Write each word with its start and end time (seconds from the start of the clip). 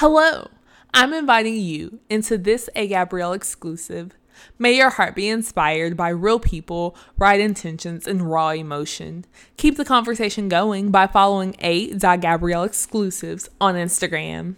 Hello, 0.00 0.48
I'm 0.94 1.12
inviting 1.12 1.56
you 1.56 2.00
into 2.08 2.38
this 2.38 2.70
A 2.74 2.86
Gabrielle 2.86 3.34
exclusive. 3.34 4.16
May 4.58 4.74
your 4.74 4.88
heart 4.88 5.14
be 5.14 5.28
inspired 5.28 5.94
by 5.94 6.08
real 6.08 6.40
people, 6.40 6.96
right 7.18 7.38
intentions, 7.38 8.06
and 8.06 8.22
raw 8.22 8.48
emotion. 8.48 9.26
Keep 9.58 9.76
the 9.76 9.84
conversation 9.84 10.48
going 10.48 10.90
by 10.90 11.06
following 11.06 11.54
A 11.58 11.92
Gabrielle 11.92 12.64
exclusives 12.64 13.50
on 13.60 13.74
Instagram. 13.74 14.54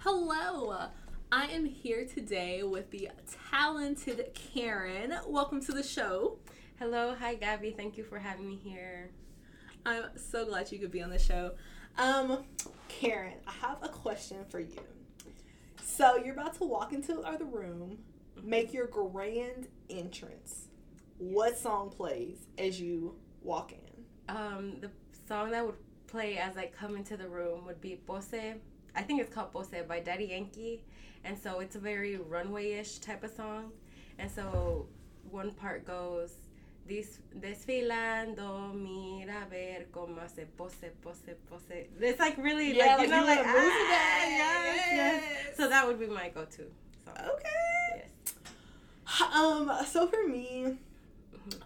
Hello, 0.00 0.88
I 1.32 1.46
am 1.46 1.64
here 1.64 2.04
today 2.04 2.62
with 2.62 2.90
the 2.90 3.08
talented 3.50 4.28
Karen. 4.34 5.14
Welcome 5.26 5.62
to 5.62 5.72
the 5.72 5.82
show. 5.82 6.36
Hello, 6.78 7.16
hi 7.18 7.36
Gabby. 7.36 7.70
Thank 7.70 7.96
you 7.96 8.04
for 8.04 8.18
having 8.18 8.46
me 8.46 8.56
here. 8.56 9.08
I'm 9.86 10.04
so 10.16 10.44
glad 10.44 10.70
you 10.70 10.78
could 10.78 10.92
be 10.92 11.02
on 11.02 11.08
the 11.08 11.18
show. 11.18 11.52
Um, 11.96 12.44
Karen, 12.88 13.34
I 13.46 13.52
have 13.66 13.78
a 13.82 13.88
question 13.88 14.38
for 14.48 14.58
you. 14.58 14.80
So 15.82 16.16
you're 16.16 16.34
about 16.34 16.54
to 16.58 16.64
walk 16.64 16.92
into 16.92 17.14
the 17.14 17.44
room, 17.44 17.98
make 18.42 18.72
your 18.72 18.86
grand 18.86 19.68
entrance. 19.88 20.68
What 21.18 21.56
song 21.56 21.90
plays 21.90 22.46
as 22.58 22.80
you 22.80 23.14
walk 23.42 23.72
in? 23.72 24.34
Um, 24.34 24.76
the 24.80 24.90
song 25.28 25.52
that 25.52 25.64
would 25.64 25.76
play 26.08 26.36
as 26.38 26.56
I 26.56 26.66
come 26.66 26.96
into 26.96 27.16
the 27.16 27.28
room 27.28 27.64
would 27.66 27.80
be 27.80 28.00
Pose. 28.06 28.34
I 28.96 29.02
think 29.02 29.20
it's 29.20 29.32
called 29.32 29.52
Pose 29.52 29.68
by 29.86 30.00
Daddy 30.00 30.26
Yankee. 30.26 30.82
And 31.24 31.38
so 31.38 31.60
it's 31.60 31.76
a 31.76 31.78
very 31.78 32.16
runway 32.16 32.72
ish 32.72 32.98
type 32.98 33.22
of 33.22 33.30
song. 33.30 33.70
And 34.18 34.30
so 34.30 34.88
one 35.30 35.52
part 35.52 35.86
goes, 35.86 36.32
desfilando, 36.86 38.72
mira 38.74 39.46
ver 39.50 39.88
cómo 39.90 40.28
se 40.28 40.46
pose, 40.46 40.90
pose, 41.02 41.36
pose. 41.48 41.88
It's 42.00 42.20
like 42.20 42.36
really 42.38 42.76
Yeah, 42.76 42.96
like, 42.96 43.06
you 43.06 43.08
know, 43.14 43.24
like, 43.24 43.40
ah, 43.42 43.54
yes, 43.54 44.86
yes. 44.92 44.92
Yes. 44.92 45.56
So 45.56 45.68
that 45.68 45.86
would 45.86 45.98
be 45.98 46.06
my 46.06 46.28
go 46.28 46.44
to. 46.44 46.62
So, 47.04 47.10
Okay. 47.34 47.96
yes. 47.96 48.34
Um, 49.34 49.70
so 49.86 50.06
for 50.08 50.26
me, 50.28 50.76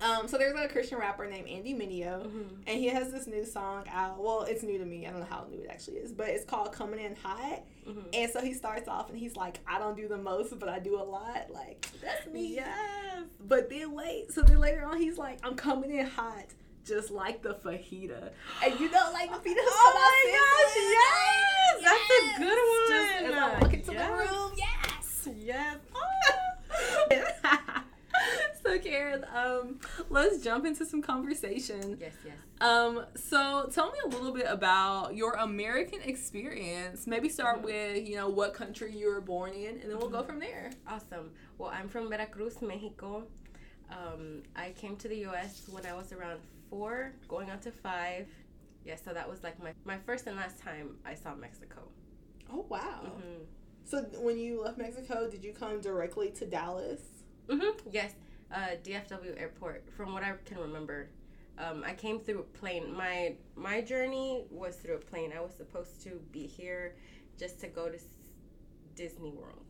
um, 0.01 0.27
so 0.29 0.39
there's 0.39 0.59
a 0.59 0.69
Christian 0.69 0.99
rapper 0.99 1.27
named 1.27 1.49
Andy 1.49 1.75
Mineo, 1.75 2.27
Mhm. 2.27 2.49
and 2.67 2.79
he 2.79 2.87
has 2.89 3.11
this 3.13 3.27
new 3.27 3.45
song 3.45 3.85
out. 3.93 4.19
Well, 4.19 4.43
it's 4.43 4.63
new 4.63 4.79
to 4.79 4.85
me. 4.85 5.07
I 5.07 5.11
don't 5.11 5.21
know 5.21 5.27
how 5.27 5.47
new 5.51 5.61
it 5.63 5.69
actually 5.71 5.97
is, 5.99 6.13
but 6.13 6.29
it's 6.29 6.45
called 6.45 6.73
"Coming 6.73 7.01
In 7.01 7.15
Hot." 7.17 7.63
Mhm. 7.87 8.05
And 8.13 8.31
so 8.33 8.41
he 8.41 8.53
starts 8.55 8.89
off, 8.89 9.09
and 9.11 9.19
he's 9.19 9.37
like, 9.37 9.61
"I 9.67 9.79
don't 9.79 9.97
do 9.97 10.09
the 10.09 10.19
most, 10.19 10.59
but 10.59 10.69
I 10.69 10.79
do 10.79 10.97
a 11.01 11.03
lot." 11.05 11.51
Like 11.51 11.87
that's 12.03 12.27
me. 12.27 12.55
Yes. 12.57 13.25
But 13.41 13.71
then 13.71 13.93
wait, 13.93 14.33
so 14.33 14.43
then 14.43 14.59
later 14.59 14.85
on, 14.85 14.99
he's 15.01 15.19
like, 15.19 15.39
"I'm 15.45 15.55
coming 15.57 15.91
in 15.93 16.07
hot." 16.07 16.47
Just 16.85 17.11
like 17.11 17.43
the 17.43 17.53
fajita, 17.55 18.31
and 18.65 18.81
you 18.81 18.91
know, 18.91 19.11
like 19.13 19.31
the 19.31 19.37
fajitas 19.51 19.57
Oh 19.69 19.93
my 19.95 20.33
gosh, 20.33 20.73
sizzling. 20.73 20.93
yes! 20.95 21.85
That's 21.85 22.11
a 22.11 22.39
good 22.39 22.89
Just 22.89 23.25
as 23.25 23.35
I 23.35 23.51
one. 23.53 23.61
walk 23.61 23.75
into 23.75 23.93
Yes. 23.93 24.09
the 24.09 24.35
room, 24.35 24.53
yes. 24.57 25.29
Yes. 25.37 25.77
so 28.69 28.79
Karen, 28.79 29.25
um, 29.35 29.79
let's 30.11 30.43
jump 30.43 30.67
into 30.67 30.85
some 30.85 31.03
conversation. 31.03 31.97
Yes, 32.01 32.13
yes. 32.25 32.35
Um, 32.61 33.05
so 33.15 33.69
tell 33.73 33.91
me 33.93 33.99
a 34.05 34.09
little 34.09 34.33
bit 34.33 34.47
about 34.49 35.15
your 35.17 35.33
American 35.35 36.01
experience. 36.03 37.07
Maybe 37.07 37.29
start 37.29 37.59
Mhm. 37.61 37.65
with 37.65 38.09
you 38.09 38.17
know 38.17 38.29
what 38.29 38.55
country 38.55 38.95
you 38.97 39.07
were 39.09 39.21
born 39.21 39.53
in, 39.53 39.79
and 39.81 39.91
then 39.91 39.99
we'll 39.99 40.09
go 40.11 40.23
Mhm. 40.23 40.27
from 40.27 40.39
there. 40.41 40.71
Awesome. 40.87 41.33
Well, 41.59 41.71
I'm 41.71 41.89
from 41.89 42.09
Veracruz, 42.09 42.61
Mexico. 42.63 43.27
Um, 43.91 44.43
I 44.55 44.73
came 44.73 44.97
to 44.97 45.09
the 45.09 45.17
U.S. 45.29 45.69
when 45.71 45.87
I 45.87 45.95
was 45.95 46.13
around 46.13 46.41
four, 46.69 47.13
going 47.29 47.51
on 47.51 47.61
to 47.61 47.71
five. 47.73 48.29
Yeah, 48.85 48.97
so 48.97 49.13
that 49.15 49.29
was 49.29 49.43
like 49.43 49.59
my, 49.63 49.73
my 49.85 49.99
first 49.99 50.27
and 50.27 50.37
last 50.37 50.59
time 50.59 50.99
I 51.05 51.15
saw 51.15 51.35
Mexico. 51.35 51.89
Oh 52.51 52.67
wow! 52.69 53.01
hmm 53.17 53.45
So 53.85 54.03
when 54.21 54.39
you 54.39 54.63
left 54.63 54.77
Mexico, 54.79 55.29
did 55.31 55.43
you 55.45 55.53
come 55.53 55.81
directly 55.81 56.31
to 56.33 56.45
Dallas? 56.47 57.01
hmm 57.49 57.61
Yes, 57.91 58.13
uh, 58.53 58.77
DFW 58.83 59.41
Airport. 59.41 59.85
From 59.97 60.13
what 60.13 60.23
I 60.23 60.33
can 60.45 60.59
remember, 60.59 61.09
um, 61.59 61.83
I 61.87 61.93
came 61.95 62.21
through 62.21 62.41
a 62.41 62.59
plane. 62.59 62.95
My 62.95 63.35
my 63.57 63.81
journey 63.81 64.45
was 64.51 64.77
through 64.77 64.97
a 64.97 65.01
plane. 65.01 65.33
I 65.37 65.41
was 65.41 65.55
supposed 65.55 66.03
to 66.05 66.21
be 66.33 66.47
here 66.47 66.97
just 67.39 67.61
to 67.61 67.69
go 67.69 67.89
to 67.89 67.95
S- 67.97 68.05
Disney 68.95 69.31
World. 69.31 69.65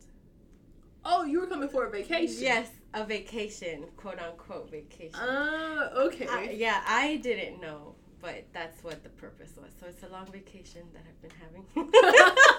Oh, 1.05 1.23
you 1.23 1.39
were 1.39 1.47
coming 1.47 1.69
for 1.69 1.85
a 1.85 1.89
vacation. 1.89 2.41
Yes, 2.41 2.69
a 2.93 3.05
vacation, 3.05 3.85
quote 3.95 4.19
unquote 4.19 4.69
vacation. 4.69 5.15
Uh, 5.19 5.89
okay. 5.95 6.27
I, 6.27 6.49
yeah, 6.51 6.81
I 6.85 7.17
didn't 7.17 7.61
know, 7.61 7.95
but 8.21 8.45
that's 8.53 8.83
what 8.83 9.03
the 9.03 9.09
purpose 9.09 9.53
was. 9.55 9.71
So 9.79 9.87
it's 9.87 10.03
a 10.03 10.09
long 10.09 10.25
vacation 10.27 10.81
that 10.93 11.03
I've 11.07 11.21
been 11.21 11.31
having. 11.39 11.65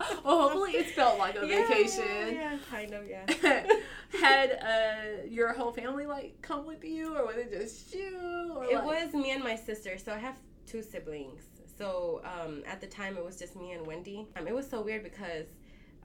well, 0.24 0.42
hopefully 0.42 0.72
it's 0.72 0.92
felt 0.92 1.18
like 1.18 1.36
a 1.40 1.46
Yeah, 1.46 1.66
vacation. 1.68 2.34
Yeah, 2.34 2.56
kind 2.70 2.92
of, 2.94 3.02
yeah. 3.08 3.26
Had 4.20 4.50
uh, 4.52 5.26
your 5.28 5.52
whole 5.52 5.72
family 5.72 6.06
like 6.06 6.40
come 6.42 6.66
with 6.66 6.84
you, 6.84 7.16
or 7.16 7.26
was 7.26 7.36
it 7.36 7.50
just 7.50 7.94
you? 7.94 8.52
Or 8.56 8.64
it 8.64 8.74
like- 8.74 8.84
was 8.84 9.14
me 9.14 9.30
and 9.32 9.42
my 9.42 9.56
sister. 9.56 9.98
So 9.98 10.12
I 10.12 10.18
have 10.18 10.36
two 10.66 10.82
siblings. 10.82 11.42
So 11.76 12.22
um, 12.24 12.62
at 12.66 12.80
the 12.80 12.86
time, 12.86 13.16
it 13.16 13.24
was 13.24 13.36
just 13.38 13.54
me 13.56 13.72
and 13.72 13.86
Wendy. 13.86 14.26
Um, 14.36 14.46
it 14.48 14.54
was 14.54 14.68
so 14.68 14.80
weird 14.82 15.04
because 15.04 15.46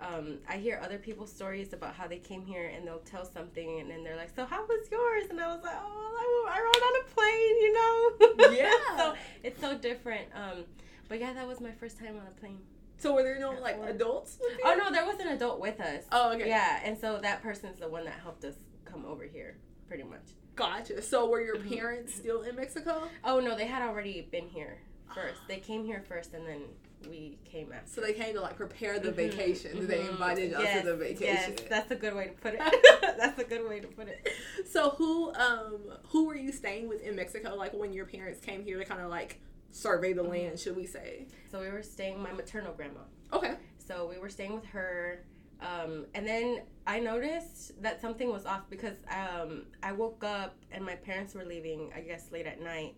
um, 0.01 0.37
I 0.49 0.57
hear 0.57 0.79
other 0.83 0.97
people's 0.97 1.31
stories 1.31 1.73
about 1.73 1.95
how 1.95 2.07
they 2.07 2.17
came 2.19 2.43
here 2.45 2.67
and 2.75 2.85
they'll 2.85 2.99
tell 2.99 3.25
something 3.25 3.79
and 3.79 3.89
then 3.89 4.03
they're 4.03 4.15
like, 4.17 4.35
"So 4.35 4.45
how 4.45 4.65
was 4.65 4.87
yours?" 4.91 5.25
And 5.29 5.39
I 5.39 5.47
was 5.47 5.63
like, 5.63 5.77
"Oh, 5.79 6.45
I, 6.49 6.57
I 6.57 6.61
rode 6.61 6.83
on 6.89 6.95
a 7.01 7.05
plane, 7.15 7.55
you 7.63 7.73
know." 7.73 8.53
Yeah. 8.57 8.97
so 8.97 9.13
it's 9.43 9.59
so 9.61 9.75
different. 9.77 10.27
Um, 10.35 10.65
but 11.09 11.19
yeah, 11.19 11.33
that 11.33 11.47
was 11.47 11.59
my 11.61 11.71
first 11.71 11.97
time 11.99 12.17
on 12.17 12.27
a 12.27 12.39
plane. 12.39 12.59
So 13.03 13.13
were 13.13 13.23
there 13.23 13.37
no 13.37 13.51
like 13.61 13.77
adults? 13.85 14.37
With 14.39 14.53
you? 14.53 14.63
Oh 14.63 14.75
no, 14.75 14.89
there 14.89 15.05
was 15.05 15.19
an 15.19 15.27
adult 15.27 15.59
with 15.59 15.81
us. 15.81 16.05
Oh, 16.13 16.31
okay. 16.33 16.47
Yeah, 16.47 16.79
and 16.85 16.97
so 16.97 17.19
that 17.21 17.43
person's 17.43 17.79
the 17.79 17.89
one 17.89 18.05
that 18.05 18.13
helped 18.23 18.45
us 18.45 18.55
come 18.85 19.03
over 19.05 19.25
here, 19.25 19.57
pretty 19.89 20.03
much. 20.03 20.21
Gotcha. 20.55 21.01
So 21.01 21.29
were 21.29 21.41
your 21.41 21.57
Mhm. 21.57 21.67
parents 21.77 22.13
still 22.15 22.43
in 22.43 22.55
Mexico? 22.55 23.09
Oh 23.25 23.41
no, 23.41 23.57
they 23.57 23.65
had 23.65 23.81
already 23.81 24.21
been 24.31 24.47
here 24.47 24.79
first. 25.13 25.41
They 25.49 25.57
came 25.59 25.83
here 25.83 26.01
first, 26.07 26.33
and 26.33 26.47
then 26.47 26.61
we 27.09 27.39
came 27.43 27.73
after. 27.73 27.89
So 27.89 27.99
they 27.99 28.13
came 28.13 28.35
to 28.35 28.41
like 28.41 28.55
prepare 28.55 28.99
the 28.99 29.09
Mhm, 29.11 29.15
vacation. 29.15 29.85
They 29.85 30.03
mhm. 30.05 30.11
invited 30.11 30.51
Yes, 30.51 30.81
to 30.85 30.89
the 30.91 30.95
vacation. 30.95 31.55
Yes, 31.57 31.67
that's 31.69 31.91
a 31.91 31.95
good 31.95 32.15
way 32.15 32.27
to 32.27 32.33
put 32.33 32.53
it. 32.57 32.61
that's 33.17 33.37
a 33.37 33.43
good 33.43 33.67
way 33.67 33.81
to 33.81 33.87
put 33.87 34.07
it. 34.07 34.29
So 34.65 34.91
who 34.91 35.33
um 35.33 35.81
who 36.07 36.25
were 36.25 36.37
you 36.37 36.53
staying 36.53 36.87
with 36.87 37.01
in 37.01 37.17
Mexico? 37.17 37.55
Like 37.55 37.73
when 37.73 37.91
your 37.91 38.05
parents 38.05 38.39
came 38.39 38.63
here 38.63 38.79
to 38.79 38.85
kind 38.85 39.01
of 39.01 39.09
like 39.09 39.41
survey 39.73 40.13
the 40.13 40.23
land, 40.23 40.59
should 40.59 40.75
we 40.75 40.85
say? 40.85 41.27
So 41.51 41.59
we 41.59 41.69
were 41.69 41.83
staying 41.83 42.21
my 42.21 42.31
maternal 42.31 42.73
grandma. 42.73 43.01
Okay. 43.33 43.55
So 43.77 44.07
we 44.07 44.17
were 44.17 44.29
staying 44.29 44.53
with 44.55 44.65
her. 44.67 45.25
Um, 45.59 46.05
and 46.13 46.27
then 46.27 46.61
I 46.85 46.99
noticed 46.99 47.81
that 47.81 48.01
something 48.01 48.29
was 48.29 48.45
off 48.45 48.69
because 48.69 48.97
um, 49.09 49.65
I 49.81 49.91
woke 49.91 50.23
up 50.23 50.55
and 50.71 50.85
my 50.85 50.95
parents 50.95 51.33
were 51.33 51.45
leaving, 51.45 51.91
I 51.95 52.01
guess, 52.01 52.31
late 52.31 52.45
at 52.45 52.61
night. 52.61 52.95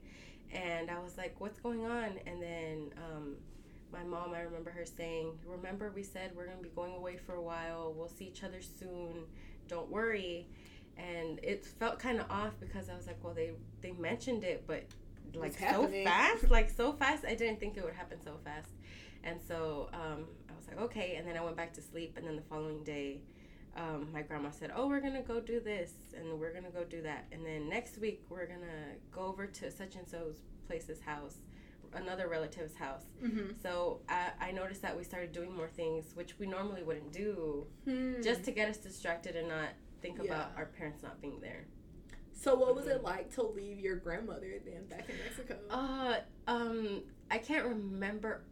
And 0.52 0.92
I 0.92 1.00
was 1.00 1.18
like, 1.18 1.36
what's 1.40 1.60
going 1.60 1.86
on? 1.86 2.20
And 2.26 2.42
then 2.42 2.92
um, 2.98 3.36
my 3.92 4.04
mom, 4.04 4.34
I 4.34 4.42
remember 4.42 4.72
her 4.72 4.86
saying, 4.86 5.40
Remember, 5.46 5.92
we 5.94 6.04
said 6.04 6.32
we're 6.36 6.46
going 6.46 6.58
to 6.58 6.64
be 6.64 6.70
going 6.70 6.96
away 6.96 7.18
for 7.18 7.36
a 7.36 7.42
while. 7.42 7.94
We'll 7.96 8.10
see 8.10 8.26
each 8.26 8.44
other 8.44 8.62
soon. 8.62 9.26
Don't 9.68 9.90
worry. 9.90 10.48
And 10.98 11.40
it 11.44 11.66
felt 11.66 12.00
kind 12.00 12.20
of 12.20 12.30
off 12.30 12.54
because 12.60 12.90
I 12.90 12.96
was 12.96 13.08
like, 13.08 13.24
Well, 13.24 13.34
they, 13.34 13.52
they 13.82 13.92
mentioned 13.92 14.44
it, 14.44 14.66
but 14.68 14.84
like 15.42 15.54
so 15.54 15.66
happening. 15.66 16.06
fast, 16.06 16.50
like 16.52 16.70
so 16.70 16.94
fast. 16.94 17.26
I 17.26 17.36
didn't 17.36 17.60
think 17.60 17.78
it 17.78 17.84
would 17.84 17.94
happen 17.94 18.18
so 18.24 18.38
fast. 18.44 18.70
And 19.24 19.40
so 19.48 19.90
um, 19.94 20.26
I 20.50 20.54
was 20.56 20.68
like, 20.68 20.80
okay. 20.82 21.16
And 21.18 21.28
then 21.28 21.36
I 21.38 21.42
went 21.44 21.58
back 21.58 21.74
to 21.74 21.82
sleep. 21.82 22.16
And 22.18 22.28
then 22.28 22.36
the 22.36 22.42
following 22.44 22.84
day, 22.84 23.22
um, 23.76 24.08
my 24.14 24.22
grandma 24.22 24.52
said, 24.52 24.72
oh, 24.76 24.88
we're 24.88 25.02
to 25.16 25.22
go 25.22 25.40
do 25.40 25.60
this 25.60 25.92
and 26.18 26.40
we're 26.40 26.52
to 26.66 26.70
go 26.72 26.84
do 26.84 27.02
that. 27.02 27.26
And 27.32 27.46
then 27.46 27.68
next 27.68 27.98
week, 27.98 28.24
we're 28.30 28.46
to 28.62 28.96
go 29.12 29.22
over 29.22 29.48
to 29.48 29.72
such 29.72 29.96
and 29.96 30.08
so's 30.08 30.38
place's 30.68 31.02
house, 31.02 31.38
another 31.94 32.28
relative's 32.28 32.76
house. 32.76 33.04
Mm-hmm. 33.24 33.52
So 33.62 34.00
I, 34.08 34.30
I 34.40 34.52
noticed 34.52 34.82
that 34.84 34.96
we 34.98 35.04
started 35.04 35.32
doing 35.32 35.54
more 35.56 35.68
things, 35.68 36.16
which 36.16 36.38
we 36.40 36.46
normally 36.48 36.84
wouldn't 36.84 37.12
do, 37.12 37.66
Hmm. 37.86 38.22
just 38.22 38.44
to 38.46 38.52
get 38.52 38.70
us 38.70 38.78
distracted 38.78 39.36
and 39.36 39.48
not 39.50 39.70
think 40.02 40.20
about 40.20 40.52
our 40.56 40.66
parents 40.66 41.02
not 41.04 41.20
being 41.22 41.40
there. 41.42 41.66
So 42.46 42.54
what 42.54 42.76
was 42.76 42.86
it 42.86 43.02
like 43.02 43.34
to 43.34 43.42
leave 43.42 43.80
your 43.80 43.96
grandmother 43.96 44.60
then 44.64 44.86
back 44.86 45.10
in 45.10 45.16
Mexico? 45.18 45.58
Uh, 45.68 46.18
um, 46.46 47.02
I 47.32 47.40
can't 47.40 47.66
remember 47.66 48.44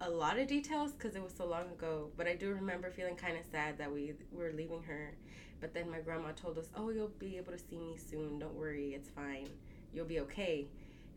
a 0.00 0.08
lot 0.08 0.38
of 0.38 0.48
details 0.48 0.94
because 0.94 1.14
it 1.14 1.22
was 1.22 1.34
so 1.36 1.44
long 1.44 1.68
ago, 1.68 2.08
but 2.16 2.26
I 2.26 2.36
do 2.36 2.54
remember 2.54 2.90
feeling 2.90 3.16
kind 3.16 3.36
of 3.36 3.44
sad 3.52 3.76
that 3.76 3.92
we 3.92 4.14
were 4.32 4.50
leaving 4.56 4.82
her. 4.84 5.12
But 5.60 5.74
then 5.74 5.90
my 5.90 5.98
grandma 5.98 6.32
told 6.32 6.56
us, 6.56 6.70
"Oh, 6.74 6.88
you'll 6.88 7.12
be 7.18 7.36
able 7.36 7.52
to 7.52 7.58
see 7.58 7.76
me 7.76 7.98
soon. 7.98 8.38
Don't 8.38 8.54
worry, 8.54 8.94
it's 8.94 9.10
fine. 9.10 9.50
You'll 9.92 10.06
be 10.06 10.20
okay." 10.20 10.66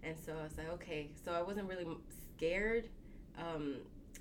And 0.03 0.17
so 0.19 0.33
I 0.37 0.43
was 0.43 0.57
like, 0.57 0.67
"Okay." 0.71 1.11
So 1.23 1.31
I 1.31 1.41
wasn't 1.41 1.69
really 1.69 1.87
scared. 2.35 2.89
Um, 3.37 3.77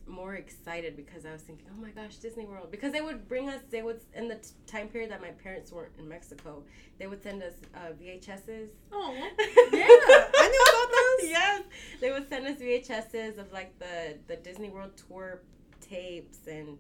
more 0.07 0.35
excited 0.35 0.97
because 0.97 1.27
I 1.27 1.33
was 1.33 1.43
thinking, 1.43 1.67
oh 1.77 1.81
my 1.81 1.91
gosh, 1.91 2.17
Disney 2.17 2.45
World. 2.47 2.71
Because 2.71 2.93
they 2.93 3.01
would 3.01 3.29
bring 3.29 3.49
us, 3.49 3.61
they 3.71 3.83
would, 3.83 4.01
in 4.15 4.29
the 4.29 4.37
t- 4.37 4.51
time 4.67 4.89
period 4.89 5.11
that 5.11 5.21
my 5.21 5.31
parents 5.31 5.73
weren't 5.73 5.93
in 5.99 6.09
Mexico, 6.09 6.63
they 6.99 7.07
would 7.07 7.23
send 7.23 7.43
us 7.43 7.55
uh, 7.75 7.93
VHSs. 8.01 8.69
Oh, 8.93 9.13
yeah, 9.73 9.87
I 9.89 10.49
knew 10.49 10.63
about 10.63 10.93
those. 10.93 11.31
yes, 11.31 11.63
they 12.01 12.13
would 12.13 12.29
send 12.29 12.47
us 12.47 12.61
VHSs 12.61 13.39
of 13.39 13.53
like 13.53 13.79
the, 13.79 14.17
the 14.27 14.37
Disney 14.37 14.69
World 14.69 14.93
tour 15.09 15.43
tapes 15.81 16.39
and 16.47 16.79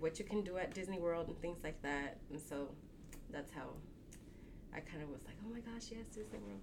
what 0.00 0.18
you 0.18 0.24
can 0.24 0.42
do 0.42 0.58
at 0.58 0.74
Disney 0.74 0.98
World 0.98 1.28
and 1.28 1.40
things 1.40 1.58
like 1.64 1.80
that. 1.82 2.18
And 2.30 2.40
so 2.40 2.68
that's 3.30 3.50
how 3.52 3.70
I 4.74 4.80
kind 4.80 5.02
of 5.02 5.08
was 5.10 5.24
like, 5.24 5.36
oh 5.46 5.52
my 5.52 5.60
gosh, 5.60 5.88
yes, 5.90 6.06
Disney 6.08 6.38
World. 6.46 6.60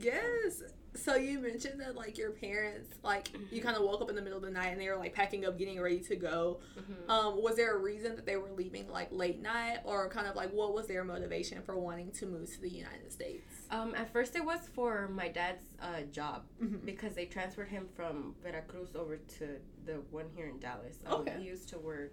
Yes. 0.00 0.62
So 0.94 1.16
you 1.16 1.38
mentioned 1.38 1.80
that 1.80 1.96
like 1.96 2.18
your 2.18 2.30
parents, 2.32 2.88
like 3.02 3.32
you 3.32 3.38
Mm-hmm. 3.40 3.58
kind 3.60 3.76
of 3.76 3.82
woke 3.82 4.02
up 4.02 4.10
in 4.10 4.14
the 4.16 4.20
middle 4.22 4.36
of 4.38 4.44
the 4.44 4.50
night 4.50 4.68
and 4.72 4.80
they 4.80 4.88
were 4.88 4.96
like 4.96 5.14
packing 5.14 5.46
up, 5.46 5.56
getting 5.58 5.80
ready 5.80 6.00
to 6.00 6.16
go. 6.16 6.60
Mhm. 6.78 7.08
Um, 7.10 7.42
was 7.42 7.56
there 7.56 7.74
a 7.74 7.78
reason 7.78 8.14
that 8.16 8.26
they 8.26 8.36
were 8.36 8.50
leaving 8.50 8.88
like 8.88 9.08
late 9.10 9.40
night, 9.40 9.78
or 9.84 10.08
kind 10.10 10.26
of 10.26 10.36
like 10.36 10.50
what 10.52 10.74
was 10.74 10.86
their 10.86 11.02
motivation 11.04 11.62
for 11.62 11.78
wanting 11.78 12.10
to 12.12 12.26
move 12.26 12.50
to 12.52 12.60
the 12.60 12.68
United 12.68 13.10
States? 13.10 13.66
Um, 13.70 13.94
at 13.94 14.12
first, 14.12 14.36
it 14.36 14.44
was 14.44 14.60
for 14.74 15.08
my 15.08 15.28
dad's 15.28 15.64
uh, 15.80 16.02
job 16.10 16.44
Mhm. 16.62 16.84
because 16.84 17.14
they 17.14 17.24
transferred 17.26 17.68
him 17.68 17.88
from 17.94 18.34
Veracruz 18.42 18.94
over 18.94 19.16
to 19.16 19.58
the 19.86 19.94
one 20.10 20.26
here 20.36 20.46
in 20.48 20.58
Dallas. 20.58 20.98
Um, 21.06 21.20
Okay. 21.22 21.36
He 21.38 21.44
used 21.44 21.68
to 21.70 21.78
work. 21.78 22.12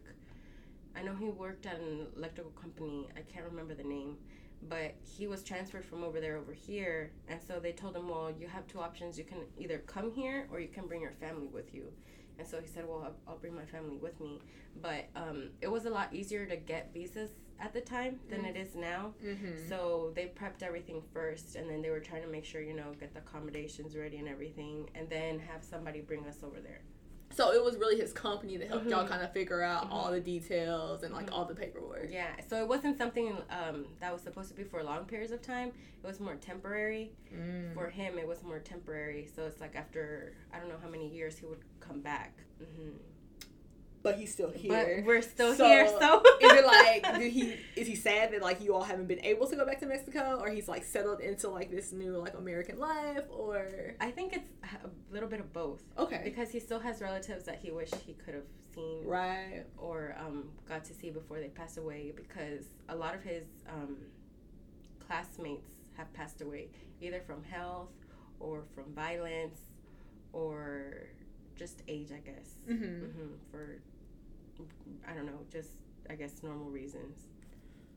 I 0.96 1.04
know 1.04 1.16
he 1.16 1.26
worked 1.30 1.66
at 1.66 1.80
an 1.80 2.08
electrical 2.16 2.52
company. 2.52 3.10
I 3.16 3.22
can't 3.22 3.46
remember 3.46 3.74
the 3.76 3.84
name, 3.84 4.18
but 4.68 4.96
he 5.02 5.28
was 5.28 5.44
transferred 5.44 5.86
from 5.86 6.04
over 6.04 6.20
there 6.20 6.38
over 6.38 6.54
here, 6.54 7.12
and 7.28 7.40
so 7.42 7.60
they 7.60 7.72
told 7.72 7.96
him, 7.96 8.10
"Well, 8.10 8.32
you 8.32 8.48
have 8.48 8.68
two 8.68 8.80
options. 8.80 9.18
You 9.18 9.24
can 9.24 9.46
either 9.58 9.80
come 9.80 10.12
here 10.12 10.48
or 10.52 10.60
you 10.60 10.68
can 10.68 10.88
bring 10.88 11.02
your 11.02 11.14
family 11.14 11.48
with 11.48 11.74
you." 11.74 11.92
And 12.38 12.48
so 12.48 12.60
he 12.60 12.68
said, 12.68 12.88
"Well, 12.88 13.04
I'll, 13.06 13.34
I'll 13.34 13.38
bring 13.38 13.56
my 13.56 13.66
family 13.66 13.98
with 13.98 14.20
me." 14.20 14.42
But 14.82 15.10
um, 15.16 15.50
it 15.62 15.70
was 15.70 15.86
a 15.86 15.90
lot 15.90 16.14
easier 16.14 16.46
to 16.46 16.56
get 16.56 16.94
visas 16.94 17.32
at 17.60 17.74
the 17.74 17.82
time 17.82 18.20
than 18.30 18.46
it 18.46 18.56
is 18.56 18.76
now. 18.76 19.14
Mm-hmm. 19.24 19.68
So 19.68 20.12
they 20.16 20.32
prepped 20.40 20.64
everything 20.64 21.02
first, 21.14 21.56
and 21.56 21.70
then 21.70 21.82
they 21.82 21.90
were 21.90 22.00
trying 22.00 22.22
to 22.22 22.30
make 22.30 22.46
sure, 22.46 22.62
you 22.62 22.74
know, 22.74 22.94
get 23.00 23.14
the 23.14 23.20
accommodations 23.20 23.96
ready 23.96 24.18
and 24.18 24.28
everything, 24.28 24.90
and 24.96 25.10
then 25.10 25.40
have 25.40 25.64
somebody 25.64 26.02
bring 26.02 26.26
us 26.28 26.38
over 26.44 26.62
there. 26.62 26.82
So 27.32 27.54
it 27.54 27.64
was 27.64 27.78
really 27.78 27.98
his 27.98 28.12
company 28.12 28.58
that 28.58 28.68
helped 28.68 28.88
y'all 28.88 29.06
Mhm. 29.06 29.10
kind 29.10 29.22
of 29.24 29.32
figure 29.32 29.62
out 29.62 29.86
Mhm. 29.86 29.92
all 29.94 30.12
the 30.12 30.20
details 30.20 31.04
and 31.04 31.14
like 31.14 31.28
Mhm. 31.28 31.34
all 31.34 31.46
the 31.46 31.56
paperwork. 31.56 32.10
Yeah, 32.10 32.40
so 32.48 32.62
it 32.62 32.68
wasn't 32.68 32.98
something 32.98 33.38
um, 33.50 33.86
that 34.00 34.12
was 34.12 34.22
supposed 34.22 34.50
to 34.50 34.56
be 34.56 34.64
for 34.64 34.84
long 34.84 35.06
periods 35.06 35.32
of 35.32 35.42
time. 35.42 35.70
It 36.04 36.08
was 36.08 36.20
more 36.20 36.36
temporary. 36.36 37.12
Mm. 37.34 37.74
For 37.74 37.88
him, 37.90 38.18
it 38.18 38.28
was 38.28 38.42
more 38.44 38.60
temporary. 38.60 39.26
So 39.28 39.46
it's 39.46 39.62
like 39.62 39.76
after 39.76 40.34
I 40.52 40.60
don't 40.60 40.70
know 40.70 40.80
how 40.82 40.90
many 40.90 41.08
years 41.08 41.38
he 41.38 41.46
would 41.46 41.64
come 41.80 42.02
back. 42.02 42.34
But 44.02 44.16
he's 44.16 44.32
still 44.32 44.50
here. 44.50 45.02
But 45.02 45.06
we're 45.06 45.22
still 45.22 45.54
So, 45.56 45.66
here. 45.66 45.88
So. 45.88 46.22
is 46.42 46.52
it 46.54 46.66
like 46.66 47.04
did 47.20 47.32
he 47.32 47.56
is 47.76 47.88
he 47.88 47.96
sad 47.96 48.32
that 48.32 48.42
like 48.42 48.62
you 48.62 48.74
all 48.74 48.84
haven't 48.84 49.08
been 49.08 49.24
able 49.26 49.48
to 49.48 49.56
go 49.56 49.66
back 49.66 49.80
to 49.82 49.86
Mexico? 49.86 50.40
Or 50.42 50.50
he's 50.50 50.68
like 50.68 50.84
settled 50.84 51.20
into 51.20 51.50
like 51.50 51.70
this 51.70 51.92
new 51.92 52.18
like 52.18 52.34
American 52.36 52.80
life? 52.80 53.24
Or 53.30 53.96
I 54.00 54.12
think 54.12 54.34
it's 54.34 54.48
a 54.84 54.90
little 55.14 55.28
bit 55.28 55.40
of 55.42 55.52
both. 55.52 55.82
Okay. 55.98 56.22
Because 56.24 56.50
he 56.52 56.60
still 56.60 56.80
has 56.80 57.02
relatives 57.02 57.44
that 57.46 57.60
he 57.62 57.72
wish 57.72 57.90
he 58.06 58.14
could 58.14 58.36
have 58.36 58.48
seen 58.74 59.06
right. 59.06 59.64
or 59.78 60.16
um, 60.20 60.46
got 60.68 60.86
to 60.86 60.94
see 60.94 61.10
before 61.10 61.40
they 61.40 61.50
passed 61.50 61.78
away 61.78 62.14
because 62.16 62.66
a 62.88 62.96
lot 62.96 63.16
of 63.16 63.24
his 63.24 63.46
um, 63.68 63.98
classmates 65.06 65.72
have 65.98 66.12
passed 66.14 66.42
away 66.42 66.70
either 67.02 67.22
from 67.26 67.44
health 67.44 67.90
or 68.40 68.64
from 68.74 68.94
violence 68.94 69.60
or 70.34 71.10
just 71.64 71.78
age, 71.88 72.10
I 72.20 72.22
guess. 72.30 72.48
mm-hmm. 72.70 73.06
hmm 73.06 73.34
For, 73.52 73.64
I 75.10 75.14
don't 75.16 75.26
know, 75.32 75.40
just, 75.52 75.72
I 76.10 76.16
guess, 76.22 76.34
normal 76.44 76.70
reasons. 76.82 77.18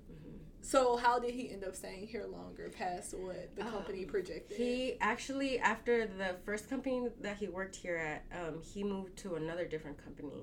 hmm 0.09 0.39
so 0.65 0.97
how 0.97 1.19
did 1.19 1.35
he 1.35 1.45
end 1.55 1.65
up 1.69 1.75
staying 1.75 2.07
here 2.07 2.25
longer 2.39 2.71
past 2.83 3.09
what 3.19 3.43
the 3.57 3.63
company 3.77 4.05
Um, 4.05 4.11
projected 4.15 4.57
He 4.57 4.97
actually, 5.01 5.53
after 5.59 5.95
the 6.07 6.31
first 6.47 6.65
company 6.73 6.99
that 7.27 7.37
he 7.43 7.49
worked 7.49 7.75
here 7.85 7.97
at, 8.11 8.21
um, 8.41 8.55
he 8.73 8.81
moved 8.85 9.15
to 9.25 9.29
another 9.43 9.65
different 9.75 9.99
company 10.07 10.43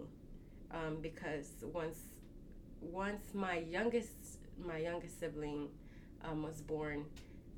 um, 0.77 0.93
because 1.09 1.47
once 1.79 1.99
once 2.81 3.23
my 3.33 3.57
youngest 3.77 4.17
my 4.71 4.77
youngest 4.89 5.13
sibling 5.21 5.61
um, 6.25 6.43
was 6.43 6.57
born, 6.73 6.99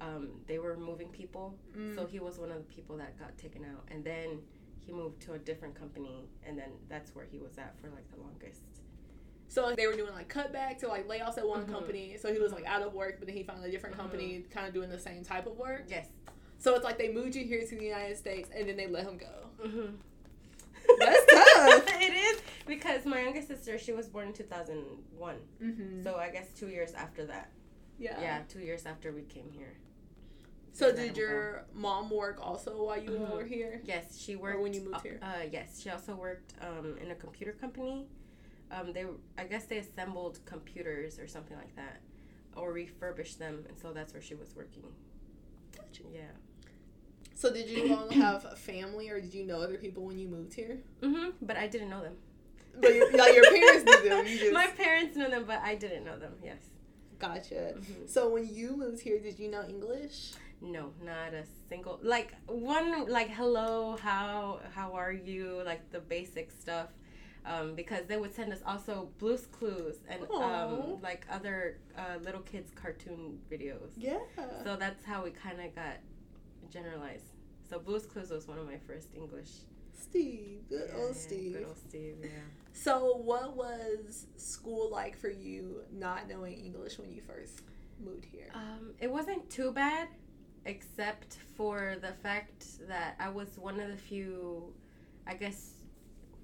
um, 0.07 0.23
they 0.49 0.59
were 0.65 0.77
moving 0.89 1.09
people, 1.21 1.45
Mm. 1.75 1.95
so 1.95 2.05
he 2.13 2.19
was 2.27 2.33
one 2.45 2.51
of 2.55 2.59
the 2.63 2.69
people 2.77 2.95
that 3.01 3.11
got 3.23 3.31
taken 3.45 3.63
out, 3.73 3.83
and 3.93 4.01
then 4.11 4.27
he 4.85 4.91
moved 4.91 5.21
to 5.23 5.33
a 5.33 5.37
different 5.39 5.75
company, 5.75 6.27
and 6.45 6.57
then 6.57 6.69
that's 6.89 7.15
where 7.15 7.25
he 7.25 7.37
was 7.39 7.57
at 7.57 7.79
for 7.79 7.89
like 7.89 8.09
the 8.11 8.17
longest. 8.21 8.61
so 9.47 9.73
they 9.75 9.85
were 9.87 9.93
doing 9.93 10.13
like 10.13 10.31
cutbacks 10.33 10.81
or 10.83 10.87
like 10.87 11.07
layoffs 11.07 11.37
at 11.37 11.45
one 11.47 11.65
Mhm. 11.65 11.71
company 11.71 12.15
so 12.17 12.31
he 12.31 12.39
was 12.39 12.53
like 12.53 12.65
out 12.65 12.81
of 12.81 12.93
work 12.93 13.15
but 13.19 13.27
then 13.27 13.35
he 13.35 13.43
found 13.43 13.61
a 13.65 13.69
different 13.69 13.95
Mhm. 13.95 13.99
company 13.99 14.45
kind 14.49 14.65
of 14.65 14.73
doing 14.73 14.89
the 14.89 14.97
same 14.99 15.23
type 15.25 15.45
of 15.45 15.57
work 15.57 15.83
Yes. 15.89 16.07
so 16.57 16.73
it's 16.75 16.85
like 16.85 16.97
they 16.97 17.11
moved 17.11 17.35
you 17.35 17.43
here 17.43 17.61
to 17.67 17.75
the 17.75 17.83
United 17.83 18.15
States 18.17 18.49
and 18.55 18.69
then 18.69 18.77
they 18.77 18.87
let 18.87 19.03
him 19.03 19.17
go 19.17 19.33
Mm-hmm. 19.65 19.95
That's 20.99 21.25
tough. 21.33 21.83
it 22.01 22.13
is 22.13 22.41
because 22.65 23.05
my 23.05 23.21
youngest 23.21 23.47
sister 23.49 23.77
she 23.77 23.91
was 23.91 24.07
born 24.07 24.27
in 24.27 24.33
two 24.33 24.43
thousand 24.43 24.83
one. 25.17 25.39
mm-hmm. 25.61 26.01
So 26.03 26.15
I 26.15 26.29
guess 26.29 26.47
two 26.57 26.69
years 26.69 26.93
after 26.93 27.25
that. 27.25 27.51
yeah 27.99 28.19
Yeah, 28.21 28.39
two 28.47 28.59
years 28.61 28.85
after 28.85 29.11
we 29.11 29.23
came 29.23 29.49
here. 29.51 29.73
So 30.73 30.85
Let 30.87 30.95
did 30.95 31.09
him 31.09 31.15
your 31.17 31.65
mom 31.73 32.09
work 32.09 32.39
also 32.41 32.83
while 32.85 33.01
you 33.01 33.11
Mhm. 33.11 33.31
were 33.31 33.43
here 33.45 33.81
Yes, 33.83 34.17
she 34.17 34.35
worked 34.35 34.61
when 34.61 34.73
you 34.73 34.81
moved 34.81 34.95
uh, 34.95 34.99
here? 34.99 35.19
Uh, 35.21 35.43
yes, 35.51 35.79
she 35.81 35.89
also 35.89 36.15
worked 36.15 36.53
um, 36.61 36.97
in 37.03 37.11
a 37.11 37.15
computer 37.15 37.51
company. 37.53 38.07
Um, 38.71 38.93
they, 38.93 39.05
I 39.37 39.43
guess, 39.43 39.65
they 39.65 39.77
assembled 39.79 40.39
computers 40.45 41.19
or 41.19 41.27
something 41.27 41.57
like 41.57 41.75
that, 41.75 41.99
or 42.55 42.71
refurbished 42.71 43.37
them, 43.37 43.65
and 43.67 43.77
so 43.77 43.91
that's 43.91 44.13
where 44.13 44.21
she 44.21 44.33
was 44.35 44.55
working. 44.55 44.83
Gotcha. 45.75 46.03
Yeah. 46.13 46.21
So 47.35 47.51
did 47.51 47.69
you 47.69 47.93
all 47.93 48.09
have 48.25 48.45
a 48.45 48.55
family, 48.55 49.09
or 49.09 49.19
did 49.19 49.33
you 49.33 49.43
know 49.45 49.59
other 49.61 49.77
people 49.77 50.03
when 50.05 50.17
you 50.17 50.27
moved 50.29 50.53
here? 50.53 50.77
Mhm. 51.01 51.33
But 51.41 51.57
I 51.57 51.67
didn't 51.67 51.89
know 51.89 52.01
them. 52.01 52.15
But 52.79 52.95
you, 52.95 53.11
like 53.11 53.35
your 53.35 53.43
parents 53.51 53.83
knew 53.83 54.09
them. 54.09 54.25
You 54.25 54.39
just 54.43 54.53
My 54.53 54.67
parents 54.67 55.17
knew 55.17 55.29
them, 55.29 55.43
but 55.45 55.59
I 55.59 55.75
didn't 55.75 56.05
know 56.05 56.17
them. 56.17 56.35
Yes. 56.41 56.63
gotcha. 57.19 57.75
Mhm. 57.77 58.07
So 58.09 58.29
when 58.29 58.47
you 58.47 58.75
moved 58.77 59.01
here, 59.01 59.19
did 59.19 59.37
you 59.37 59.49
know 59.51 59.63
English? 59.67 60.31
No, 60.61 60.93
not 61.03 61.33
a 61.33 61.43
single. 61.69 61.99
Like 62.03 62.33
one, 62.47 63.09
like 63.09 63.29
hello, 63.29 63.97
how 64.01 64.59
how 64.73 64.93
are 64.93 65.11
you? 65.11 65.61
Like 65.65 65.89
the 65.91 65.99
basic 65.99 66.51
stuff. 66.51 66.89
Um, 67.43 67.73
because 67.73 68.05
they 68.05 68.17
would 68.17 68.35
send 68.35 68.53
us 68.53 68.59
also 68.67 69.09
Blue's 69.17 69.47
Clues 69.47 69.95
and 70.07 70.21
um, 70.31 71.01
like 71.01 71.25
other 71.31 71.79
uh, 71.97 72.17
little 72.23 72.41
kids 72.41 72.71
cartoon 72.75 73.39
videos. 73.51 73.89
Yeah. 73.97 74.19
So 74.63 74.75
that's 74.75 75.03
how 75.03 75.23
we 75.23 75.31
kind 75.31 75.59
of 75.59 75.73
got 75.73 75.97
generalized. 76.71 77.25
So 77.67 77.79
Blue's 77.79 78.05
Clues 78.05 78.29
was 78.29 78.47
one 78.47 78.59
of 78.59 78.67
my 78.67 78.77
first 78.85 79.07
English. 79.15 79.49
Steve, 79.99 80.59
good 80.69 80.89
Yeah, 80.93 81.01
old 81.03 81.15
Steve. 81.15 81.53
Good 81.53 81.65
old 81.65 81.77
Steve. 81.77 82.17
Yeah. 82.21 82.29
So 82.73 83.17
what 83.17 83.55
was 83.55 84.27
school 84.35 84.91
like 84.91 85.17
for 85.17 85.29
you, 85.29 85.81
not 85.91 86.27
knowing 86.29 86.53
English 86.53 86.99
when 86.99 87.11
you 87.11 87.21
first 87.21 87.61
moved 88.03 88.25
here? 88.25 88.49
Um, 88.53 88.93
it 88.99 89.11
wasn't 89.11 89.49
too 89.49 89.71
bad, 89.71 90.09
except 90.65 91.37
for 91.55 91.95
the 92.01 92.11
fact 92.23 92.87
that 92.87 93.15
I 93.19 93.29
was 93.29 93.57
one 93.57 93.79
of 93.79 93.89
the 93.89 93.97
few, 93.97 94.73
I 95.27 95.33
guess, 95.35 95.71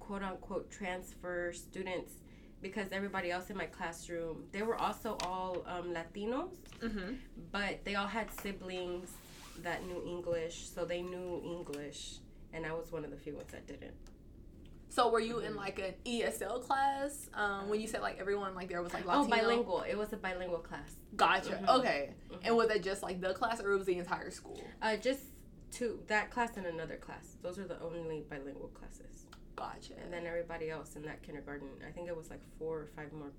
quote 0.00 0.22
unquote, 0.22 0.70
transfer 0.70 1.52
students 1.52 2.12
because 2.60 2.88
everybody 2.90 3.30
else 3.30 3.50
in 3.50 3.56
my 3.56 3.66
classroom, 3.66 4.44
they 4.52 4.62
were 4.62 4.74
also 4.76 5.16
all 5.24 5.64
um, 5.66 5.94
Latinos, 5.94 6.56
Mm-hmm. 6.82 7.14
but 7.52 7.84
they 7.84 7.94
all 7.96 8.06
had 8.06 8.28
siblings 8.40 9.10
that 9.62 9.84
knew 9.86 10.02
English, 10.06 10.68
so 10.72 10.84
they 10.84 11.02
knew 11.02 11.42
English, 11.44 12.16
and 12.52 12.64
I 12.64 12.72
was 12.72 12.92
one 12.92 13.04
of 13.04 13.10
the 13.10 13.16
few 13.16 13.34
ones 13.34 13.50
that 13.52 13.66
didn't. 13.66 13.94
So 14.98 15.08
were 15.10 15.20
you 15.20 15.38
in 15.38 15.52
Mhm. 15.52 15.56
like 15.58 15.78
an 15.78 15.94
ESL 16.04 16.58
class? 16.58 17.30
Um, 17.32 17.68
when 17.68 17.80
you 17.80 17.86
said 17.86 18.00
like 18.02 18.18
everyone 18.18 18.56
like 18.56 18.68
there 18.68 18.82
was 18.82 18.92
like 18.92 19.04
Latino. 19.06 19.26
Oh, 19.26 19.28
bilingual. 19.28 19.82
It 19.82 19.96
was 19.96 20.12
a 20.12 20.16
bilingual 20.16 20.58
class. 20.58 20.96
Gotcha. 21.14 21.50
Mhm. 21.52 21.78
Okay. 21.78 22.14
Mhm. 22.30 22.40
And 22.42 22.56
was 22.56 22.68
it 22.70 22.82
just 22.82 23.04
like 23.04 23.20
the 23.20 23.32
class 23.32 23.60
or 23.62 23.70
was 23.76 23.86
the 23.86 23.96
entire 23.96 24.32
school? 24.32 24.60
Uh, 24.82 24.96
just 24.96 25.22
two, 25.70 26.02
that 26.08 26.32
class 26.32 26.56
and 26.56 26.66
another 26.66 26.96
class. 26.96 27.36
Those 27.42 27.60
are 27.60 27.64
the 27.68 27.80
only 27.80 28.22
bilingual 28.28 28.70
classes. 28.70 29.26
Gotcha. 29.54 29.94
And 30.02 30.12
then 30.12 30.26
everybody 30.26 30.68
else 30.68 30.96
in 30.96 31.02
that 31.02 31.22
kindergarten, 31.22 31.68
I 31.86 31.92
think 31.92 32.08
it 32.08 32.16
was 32.16 32.28
like 32.28 32.40
four 32.58 32.80
or 32.80 32.86
five 32.96 33.12
more 33.12 33.30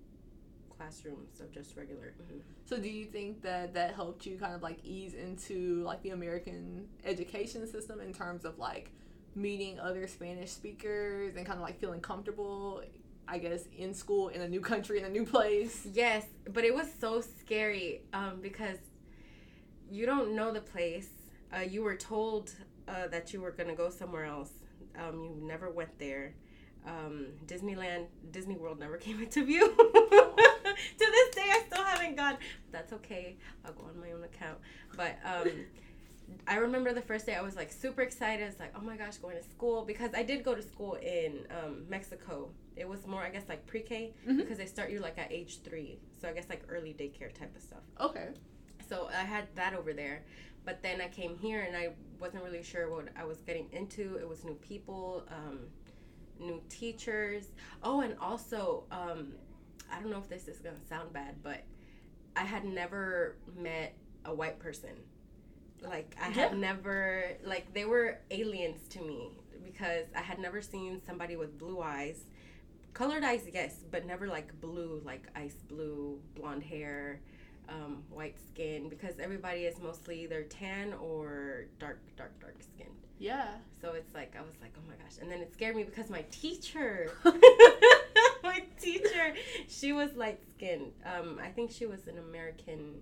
classrooms 0.70 1.42
of 1.42 1.52
just 1.52 1.76
regular. 1.76 2.14
Mhm. 2.22 2.42
So 2.64 2.78
do 2.80 2.88
you 2.88 3.06
think 3.06 3.42
that 3.42 3.74
that 3.74 3.96
helped 3.96 4.26
you 4.26 4.38
kind 4.38 4.56
of 4.56 4.64
like 4.64 4.80
ease 4.86 5.14
into 5.14 5.84
like 5.84 6.02
the 6.04 6.12
American 6.12 6.88
education 7.04 7.68
system 7.68 8.00
in 8.00 8.14
terms 8.14 8.46
of 8.46 8.58
like 8.60 8.92
meeting 9.36 9.80
other 9.80 10.08
Spanish 10.08 10.52
speakers 10.52 11.36
and 11.36 11.46
kind 11.46 11.58
of 11.58 11.64
like 11.64 11.80
feeling 11.80 12.02
comfortable, 12.02 12.82
I 13.28 13.38
guess, 13.38 13.64
in 13.78 13.94
school 13.94 14.30
in 14.30 14.42
a 14.42 14.48
new 14.48 14.62
country 14.62 15.00
in 15.00 15.06
a 15.06 15.10
new 15.10 15.26
place? 15.26 15.88
Yes, 15.94 16.26
but 16.52 16.64
it 16.64 16.74
was 16.74 16.88
so 17.00 17.22
scary 17.22 18.02
um, 18.14 18.40
because 18.42 18.78
you 19.90 20.06
don't 20.06 20.36
know 20.36 20.52
the 20.52 20.62
place. 20.62 21.10
Uh, 21.56 21.62
you 21.62 21.84
were 21.84 21.96
told 21.96 22.54
uh, 22.88 23.08
that 23.08 23.34
you 23.34 23.42
were 23.42 23.52
going 23.52 23.70
to 23.70 23.76
go 23.76 23.90
somewhere 23.90 24.26
else. 24.26 24.52
Um, 24.98 25.24
you 25.24 25.36
never 25.42 25.70
went 25.70 25.98
there. 26.00 26.34
Um, 26.86 27.28
Disneyland, 27.46 28.06
Disney 28.32 28.56
World 28.56 28.80
never 28.80 28.98
came 29.06 29.22
into 29.22 29.46
view. 29.46 29.68
to 29.76 30.98
this 30.98 31.36
day, 31.36 31.46
I 31.46 31.64
still 31.68 31.84
haven't 31.84 32.16
gone. 32.16 32.38
That's 32.72 32.94
okay. 32.94 33.38
I'll 33.66 33.74
go 33.74 33.84
on 33.84 34.00
my 34.00 34.12
own 34.12 34.24
account. 34.24 34.60
But 34.96 35.18
um, 35.26 35.50
I 36.48 36.56
remember 36.58 36.94
the 36.94 37.02
first 37.02 37.26
day 37.26 37.36
I 37.36 37.42
was 37.42 37.56
like 37.56 37.72
super 37.72 38.02
excited. 38.02 38.48
It's 38.48 38.60
like, 38.60 38.74
oh 38.76 38.82
my 38.82 38.98
gosh, 38.98 39.18
going 39.18 39.38
to 39.38 39.44
school 39.44 39.86
because 39.86 40.12
I 40.16 40.24
did 40.24 40.44
go 40.44 40.56
to 40.56 40.62
school 40.62 40.96
in 40.96 41.46
um, 41.52 41.86
Mexico 41.90 42.50
it 42.76 42.88
was 42.88 43.06
more 43.06 43.22
I 43.22 43.30
guess 43.30 43.44
like 43.50 43.66
pre-K 43.68 44.14
Mhm. 44.26 44.38
because 44.38 44.58
they 44.58 44.66
start 44.66 44.90
you 44.90 45.00
like 45.00 45.18
at 45.18 45.32
age 45.34 45.62
three. 45.64 46.00
So 46.22 46.30
I 46.30 46.32
guess 46.34 46.46
like 46.50 46.64
early 46.70 46.94
daycare 46.94 47.34
type 47.34 47.54
of 47.56 47.62
stuff. 47.62 47.82
Okay. 48.00 48.30
So 48.88 49.10
I 49.10 49.24
had 49.26 49.54
that 49.56 49.74
over 49.74 49.92
there. 49.92 50.24
But 50.66 50.82
then 50.82 51.02
I 51.02 51.10
came 51.10 51.38
here 51.38 51.62
and 51.64 51.76
I 51.76 51.90
wasn't 52.22 52.44
really 52.44 52.64
sure 52.64 52.90
what 52.90 53.10
I 53.18 53.26
was 53.26 53.40
getting 53.42 53.68
into. 53.74 54.16
It 54.16 54.28
was 54.28 54.46
new 54.46 54.54
people, 54.56 55.26
um, 55.30 55.60
new 56.40 56.62
teachers. 56.70 57.52
Oh, 57.84 58.00
and 58.02 58.16
also, 58.22 58.86
um, 58.92 59.34
I 59.92 60.00
don't 60.00 60.10
know 60.12 60.20
if 60.20 60.30
this 60.30 60.48
is 60.48 60.60
going 60.60 60.76
to 60.80 60.86
sound 60.88 61.12
bad, 61.12 61.36
but 61.44 61.64
I 62.38 62.44
had 62.46 62.64
never 62.64 63.36
met 63.58 63.94
a 64.26 64.34
white 64.34 64.60
person. 64.60 64.92
Like, 65.82 66.16
I 66.22 66.26
had 66.26 66.52
Yeah. 66.52 66.58
never, 66.58 67.24
like, 67.44 67.74
they 67.74 67.86
were 67.86 68.20
aliens 68.32 68.88
to 68.90 69.02
me 69.02 69.32
because 69.64 70.08
I 70.16 70.22
had 70.22 70.40
never 70.40 70.62
seen 70.62 71.02
somebody 71.06 71.36
with 71.36 71.58
blue 71.58 71.82
eyes. 71.82 72.26
Colored 72.94 73.24
eyes, 73.24 73.48
yes, 73.54 73.84
but 73.92 74.06
never 74.06 74.28
like 74.28 74.60
blue, 74.60 75.02
like 75.06 75.28
ice 75.36 75.56
blue, 75.68 76.20
blonde 76.36 76.64
hair 76.64 77.22
um, 77.70 78.04
white 78.10 78.36
skin 78.50 78.90
because 78.90 79.20
everybody 79.20 79.62
is 79.66 79.80
mostly 79.80 80.24
either 80.24 80.42
tan 80.44 80.94
or 80.94 81.66
dark, 81.78 82.00
dark, 82.18 82.38
dark 82.42 82.56
skinned. 82.64 82.90
Yeah. 83.20 83.48
So 83.80 83.94
it's 83.94 84.14
like 84.16 84.36
I 84.38 84.42
was 84.42 84.56
like, 84.62 84.74
oh 84.78 84.82
my 84.88 84.96
gosh, 84.96 85.18
and 85.22 85.32
then 85.32 85.40
it 85.40 85.54
scared 85.54 85.76
me 85.76 85.84
because 85.84 86.10
my 86.10 86.24
teacher, 86.32 87.12
my 88.44 88.64
teacher, 88.82 89.36
she 89.68 89.94
was 89.94 90.14
light 90.16 90.40
skinned. 90.56 90.92
Um, 91.06 91.40
I 91.42 91.50
think 91.50 91.72
she 91.72 91.86
was 91.86 92.08
an 92.08 92.18
American, 92.18 93.02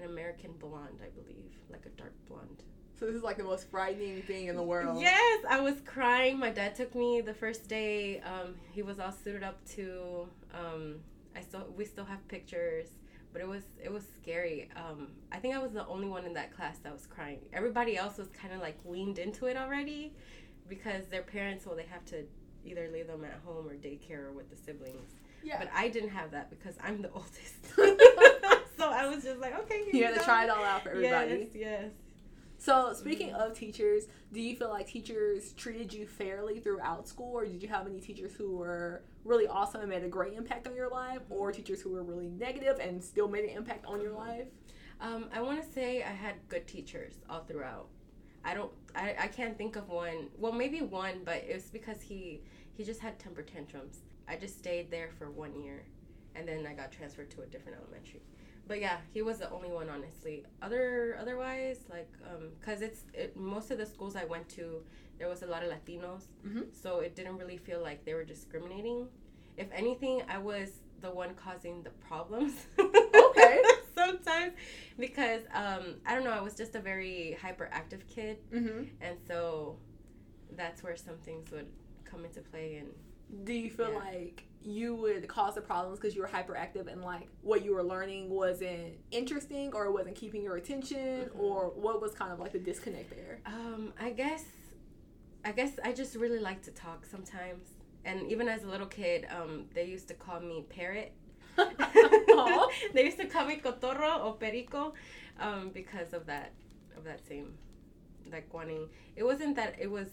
an 0.00 0.10
American 0.10 0.52
blonde, 0.58 0.98
I 1.02 1.08
believe, 1.10 1.52
like 1.70 1.86
a 1.86 1.90
dark 1.90 2.14
blonde. 2.28 2.62
So 2.98 3.06
this 3.06 3.14
is 3.14 3.22
like 3.22 3.38
the 3.38 3.44
most 3.44 3.70
frightening 3.70 4.20
thing 4.22 4.46
in 4.46 4.56
the 4.56 4.62
world. 4.62 5.00
Yes, 5.00 5.44
I 5.48 5.60
was 5.60 5.80
crying. 5.86 6.38
My 6.38 6.50
dad 6.50 6.74
took 6.74 6.94
me 6.94 7.20
the 7.22 7.32
first 7.34 7.68
day. 7.68 8.20
Um, 8.20 8.56
he 8.72 8.82
was 8.82 9.00
all 9.00 9.12
suited 9.12 9.42
up 9.42 9.64
to. 9.76 10.28
Um, 10.54 10.96
I 11.34 11.40
still 11.40 11.66
we 11.76 11.84
still 11.84 12.04
have 12.04 12.26
pictures, 12.28 12.88
but 13.32 13.40
it 13.40 13.48
was 13.48 13.62
it 13.82 13.90
was 13.90 14.04
scary. 14.20 14.68
Um, 14.76 15.08
I 15.32 15.38
think 15.38 15.54
I 15.54 15.58
was 15.58 15.72
the 15.72 15.86
only 15.86 16.08
one 16.08 16.26
in 16.26 16.34
that 16.34 16.54
class 16.54 16.78
that 16.82 16.92
was 16.92 17.06
crying. 17.06 17.40
Everybody 17.52 17.96
else 17.96 18.18
was 18.18 18.28
kind 18.28 18.52
of 18.52 18.60
like 18.60 18.78
weaned 18.84 19.18
into 19.18 19.46
it 19.46 19.56
already, 19.56 20.12
because 20.68 21.06
their 21.06 21.22
parents 21.22 21.64
well 21.64 21.76
they 21.76 21.86
have 21.90 22.04
to 22.06 22.24
either 22.66 22.88
leave 22.92 23.06
them 23.06 23.24
at 23.24 23.40
home 23.44 23.66
or 23.66 23.74
daycare 23.74 24.26
or 24.26 24.32
with 24.32 24.50
the 24.50 24.56
siblings. 24.56 25.12
Yeah. 25.42 25.58
But 25.58 25.70
I 25.74 25.88
didn't 25.88 26.10
have 26.10 26.32
that 26.32 26.50
because 26.50 26.74
I'm 26.82 27.00
the 27.00 27.10
oldest. 27.14 27.78
so 28.80 28.90
I 28.90 29.06
was 29.06 29.22
just 29.22 29.40
like, 29.40 29.58
okay, 29.60 29.84
here 29.84 29.92
you 29.92 29.98
you 30.00 30.06
had 30.06 30.14
to 30.14 30.24
try 30.24 30.44
it 30.44 30.50
all 30.50 30.64
out 30.64 30.82
for 30.82 30.90
everybody. 30.90 31.48
Yes, 31.52 31.54
yes. 31.54 31.90
So 32.58 32.92
speaking 32.92 33.32
of 33.32 33.54
teachers, 33.54 34.04
do 34.32 34.40
you 34.40 34.54
feel 34.54 34.68
like 34.68 34.86
teachers 34.86 35.52
treated 35.54 35.92
you 35.92 36.06
fairly 36.06 36.60
throughout 36.60 37.08
school, 37.08 37.32
or 37.32 37.44
did 37.46 37.62
you 37.62 37.68
have 37.68 37.86
any 37.86 38.00
teachers 38.00 38.32
who 38.34 38.56
were 38.56 39.02
really 39.24 39.46
awesome 39.46 39.80
and 39.80 39.88
made 39.88 40.04
a 40.04 40.08
great 40.08 40.34
impact 40.34 40.66
on 40.66 40.74
your 40.74 40.90
life, 40.90 41.22
or 41.30 41.52
teachers 41.52 41.80
who 41.80 41.90
were 41.90 42.02
really 42.02 42.28
negative 42.28 42.78
and 42.78 43.02
still 43.02 43.28
made 43.28 43.44
an 43.44 43.50
impact 43.50 43.86
on 43.86 44.00
your 44.00 44.12
life? 44.12 44.48
Um, 45.00 45.30
I 45.34 45.40
want 45.40 45.64
to 45.64 45.72
say 45.72 46.02
I 46.02 46.12
had 46.12 46.34
good 46.48 46.66
teachers 46.66 47.14
all 47.30 47.44
throughout. 47.44 47.88
I 48.44 48.54
don't. 48.54 48.70
I, 48.94 49.14
I 49.18 49.26
can't 49.28 49.56
think 49.56 49.76
of 49.76 49.88
one. 49.88 50.28
Well, 50.38 50.52
maybe 50.52 50.82
one, 50.82 51.22
but 51.24 51.44
it 51.48 51.54
was 51.54 51.70
because 51.70 52.02
he 52.02 52.42
he 52.76 52.84
just 52.84 53.00
had 53.00 53.18
temper 53.18 53.42
tantrums. 53.42 54.00
I 54.28 54.36
just 54.36 54.58
stayed 54.58 54.90
there 54.90 55.10
for 55.18 55.30
one 55.30 55.58
year, 55.62 55.84
and 56.34 56.46
then 56.46 56.66
I 56.66 56.74
got 56.74 56.92
transferred 56.92 57.30
to 57.30 57.42
a 57.42 57.46
different 57.46 57.78
elementary. 57.82 58.20
But 58.70 58.80
yeah, 58.80 58.98
he 59.12 59.20
was 59.20 59.38
the 59.38 59.50
only 59.50 59.68
one, 59.68 59.88
honestly. 59.90 60.44
Other 60.62 61.16
otherwise, 61.20 61.78
like, 61.96 62.08
um, 62.30 62.44
cause 62.64 62.82
it's 62.82 63.00
it, 63.12 63.36
most 63.36 63.72
of 63.72 63.78
the 63.78 63.86
schools 63.94 64.14
I 64.14 64.24
went 64.34 64.48
to, 64.50 64.64
there 65.18 65.28
was 65.28 65.42
a 65.42 65.46
lot 65.54 65.64
of 65.64 65.68
Latinos, 65.74 66.24
Mhm. 66.46 66.64
so 66.82 67.00
it 67.00 67.16
didn't 67.16 67.36
really 67.42 67.56
feel 67.68 67.80
like 67.82 68.04
they 68.04 68.14
were 68.14 68.22
discriminating. 68.34 69.08
If 69.56 69.68
anything, 69.72 70.22
I 70.28 70.38
was 70.38 70.68
the 71.00 71.10
one 71.22 71.34
causing 71.34 71.82
the 71.82 71.90
problems. 72.08 72.52
Okay. 72.78 73.56
Sometimes 74.02 74.52
because 74.98 75.42
um, 75.62 75.84
I 76.06 76.14
don't 76.14 76.22
know, 76.28 76.36
I 76.40 76.40
was 76.48 76.54
just 76.62 76.74
a 76.76 76.80
very 76.92 77.36
hyperactive 77.44 78.02
kid, 78.14 78.36
Mm-hmm. 78.54 78.82
and 79.00 79.16
so 79.26 79.78
that's 80.56 80.80
where 80.84 80.96
some 80.96 81.18
things 81.26 81.50
would 81.50 81.66
come 82.04 82.24
into 82.24 82.40
play. 82.40 82.76
And 82.80 82.90
Do 83.48 83.52
you 83.52 83.68
feel 83.78 83.90
Yeah. 83.90 83.98
like 84.10 84.44
you 84.62 84.94
would 84.94 85.26
cause 85.26 85.54
the 85.54 85.60
problems 85.60 85.98
because 85.98 86.14
you 86.14 86.20
were 86.20 86.28
hyperactive 86.28 86.86
and 86.92 87.02
like 87.02 87.26
what 87.42 87.64
you 87.64 87.74
were 87.74 87.82
learning 87.82 88.28
wasn't 88.28 88.92
interesting 89.10 89.72
or 89.72 89.86
it 89.86 89.92
wasn't 89.92 90.14
keeping 90.14 90.42
your 90.42 90.56
attention, 90.56 91.30
Mhm. 91.30 91.38
or 91.38 91.70
what 91.70 92.02
was 92.02 92.12
kind 92.14 92.30
of 92.32 92.38
like 92.38 92.52
the 92.52 92.58
disconnect 92.58 93.10
there? 93.10 93.40
um, 93.46 93.92
I 93.98 94.10
guess, 94.10 94.44
I 95.44 95.52
guess 95.52 95.72
I 95.82 95.92
just 95.92 96.14
really 96.16 96.38
like 96.40 96.60
to 96.62 96.70
talk 96.72 97.06
sometimes. 97.06 97.66
And 98.04 98.30
even 98.30 98.48
as 98.48 98.64
a 98.64 98.68
little 98.68 98.86
kid, 98.86 99.26
um, 99.30 99.66
they 99.74 99.84
used 99.86 100.08
to 100.08 100.14
call 100.14 100.40
me 100.40 100.64
parrot. 100.68 101.12
They 102.94 103.04
used 103.04 103.18
to 103.18 103.26
call 103.26 103.44
me 103.46 103.56
cotorro 103.56 104.24
or 104.24 104.34
perico, 104.36 104.94
um, 105.38 105.70
because 105.72 106.12
of 106.12 106.26
that, 106.26 106.52
of 106.96 107.04
that 107.04 107.26
same, 107.26 107.54
like 108.30 108.52
wanting. 108.52 108.88
It 109.16 109.24
wasn't 109.24 109.56
that 109.56 109.74
it 109.78 109.90
was 109.90 110.08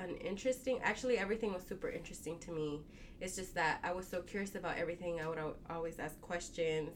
uninteresting. 0.00 0.80
Actually, 0.82 1.18
everything 1.18 1.52
was 1.52 1.62
super 1.62 1.88
interesting 1.88 2.38
to 2.40 2.50
me. 2.52 2.80
It's 3.20 3.36
just 3.36 3.54
that 3.54 3.80
I 3.84 3.92
was 3.92 4.06
so 4.08 4.22
curious 4.22 4.54
about 4.54 4.78
everything. 4.78 5.20
I 5.20 5.28
would 5.28 5.38
always 5.68 5.98
ask 5.98 6.20
questions, 6.20 6.90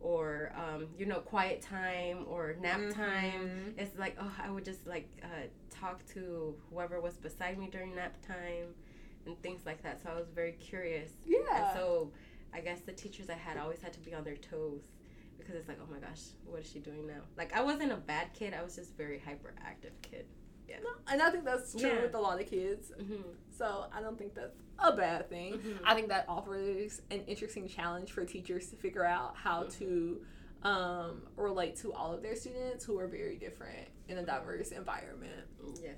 or 0.00 0.52
um, 0.56 0.88
you 0.98 1.06
know, 1.06 1.20
quiet 1.20 1.62
time 1.62 2.24
or 2.28 2.56
nap 2.60 2.80
time. 2.94 3.48
Mhm. 3.48 3.78
It's 3.78 3.98
like 3.98 4.16
oh, 4.20 4.32
I 4.42 4.50
would 4.50 4.64
just 4.64 4.86
like 4.86 5.08
uh, 5.22 5.46
talk 5.70 6.04
to 6.14 6.54
whoever 6.70 7.00
was 7.00 7.14
beside 7.16 7.58
me 7.58 7.68
during 7.68 7.94
nap 7.94 8.16
time, 8.26 8.74
and 9.26 9.40
things 9.42 9.62
like 9.66 9.82
that. 9.82 10.02
So 10.02 10.10
I 10.10 10.14
was 10.14 10.28
very 10.34 10.52
curious. 10.52 11.10
Yeah. 11.24 11.38
And 11.52 11.78
so 11.78 12.12
I 12.54 12.60
guess 12.60 12.80
the 12.80 12.92
teachers 12.92 13.28
I 13.30 13.34
had 13.34 13.56
always 13.58 13.80
had 13.80 13.92
to 13.94 14.00
be 14.00 14.14
on 14.14 14.24
their 14.24 14.36
toes 14.36 14.84
because 15.38 15.54
it's 15.54 15.68
like, 15.68 15.78
oh 15.82 15.90
my 15.92 15.98
gosh, 15.98 16.22
what 16.46 16.60
is 16.60 16.70
she 16.70 16.78
doing 16.78 17.06
now? 17.06 17.20
Like 17.36 17.54
I 17.54 17.62
wasn't 17.62 17.92
a 17.92 17.96
bad 17.96 18.32
kid. 18.32 18.54
I 18.54 18.62
was 18.62 18.76
just 18.76 18.92
a 18.92 18.96
very 18.96 19.18
hyperactive 19.26 19.92
kid. 20.02 20.26
No, 20.68 20.90
and 21.08 21.22
I 21.22 21.30
think 21.30 21.44
that's 21.44 21.72
true 21.74 21.88
Yeah. 21.90 22.02
with 22.02 22.14
a 22.14 22.20
lot 22.20 22.40
of 22.40 22.46
kids. 22.48 22.90
hmm 22.98 23.22
So 23.50 23.86
I 23.92 24.00
don't 24.00 24.18
think 24.18 24.34
that's 24.34 24.58
a 24.78 24.92
bad 24.94 25.28
thing. 25.30 25.54
Mhm. 25.58 25.78
I 25.84 25.94
think 25.94 26.08
that 26.08 26.26
offers 26.28 27.00
an 27.10 27.22
interesting 27.26 27.66
challenge 27.68 28.12
for 28.12 28.24
teachers 28.24 28.68
to 28.70 28.76
figure 28.76 29.04
out 29.04 29.36
how 29.36 29.62
Mm-hmm. 29.64 29.78
to 29.84 30.20
um, 30.62 31.22
relate 31.36 31.76
to 31.76 31.92
all 31.92 32.12
of 32.12 32.22
their 32.22 32.34
students 32.34 32.84
who 32.84 32.98
are 32.98 33.06
very 33.06 33.36
different 33.36 33.88
in 34.08 34.18
a 34.18 34.22
diverse 34.26 34.72
environment. 34.72 35.46
Yes. 35.80 35.96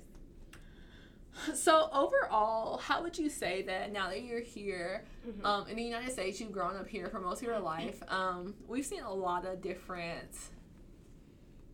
So 1.57 1.89
overall, 1.93 2.77
how 2.77 3.01
would 3.01 3.17
you 3.17 3.29
say 3.29 3.61
that 3.63 3.91
now 3.91 4.09
that 4.09 4.21
you're 4.23 4.41
here 4.41 5.05
Mhm. 5.27 5.43
um, 5.45 5.67
in 5.67 5.75
the 5.77 5.83
United 5.83 6.11
States, 6.11 6.39
you've 6.39 6.51
grown 6.51 6.75
up 6.75 6.87
here 6.87 7.07
for 7.09 7.19
most 7.19 7.41
of 7.41 7.47
your 7.47 7.59
life. 7.59 8.01
Um, 8.09 8.55
we've 8.67 8.85
seen 8.85 9.01
a 9.03 9.13
lot 9.13 9.45
of 9.45 9.61
different 9.61 10.35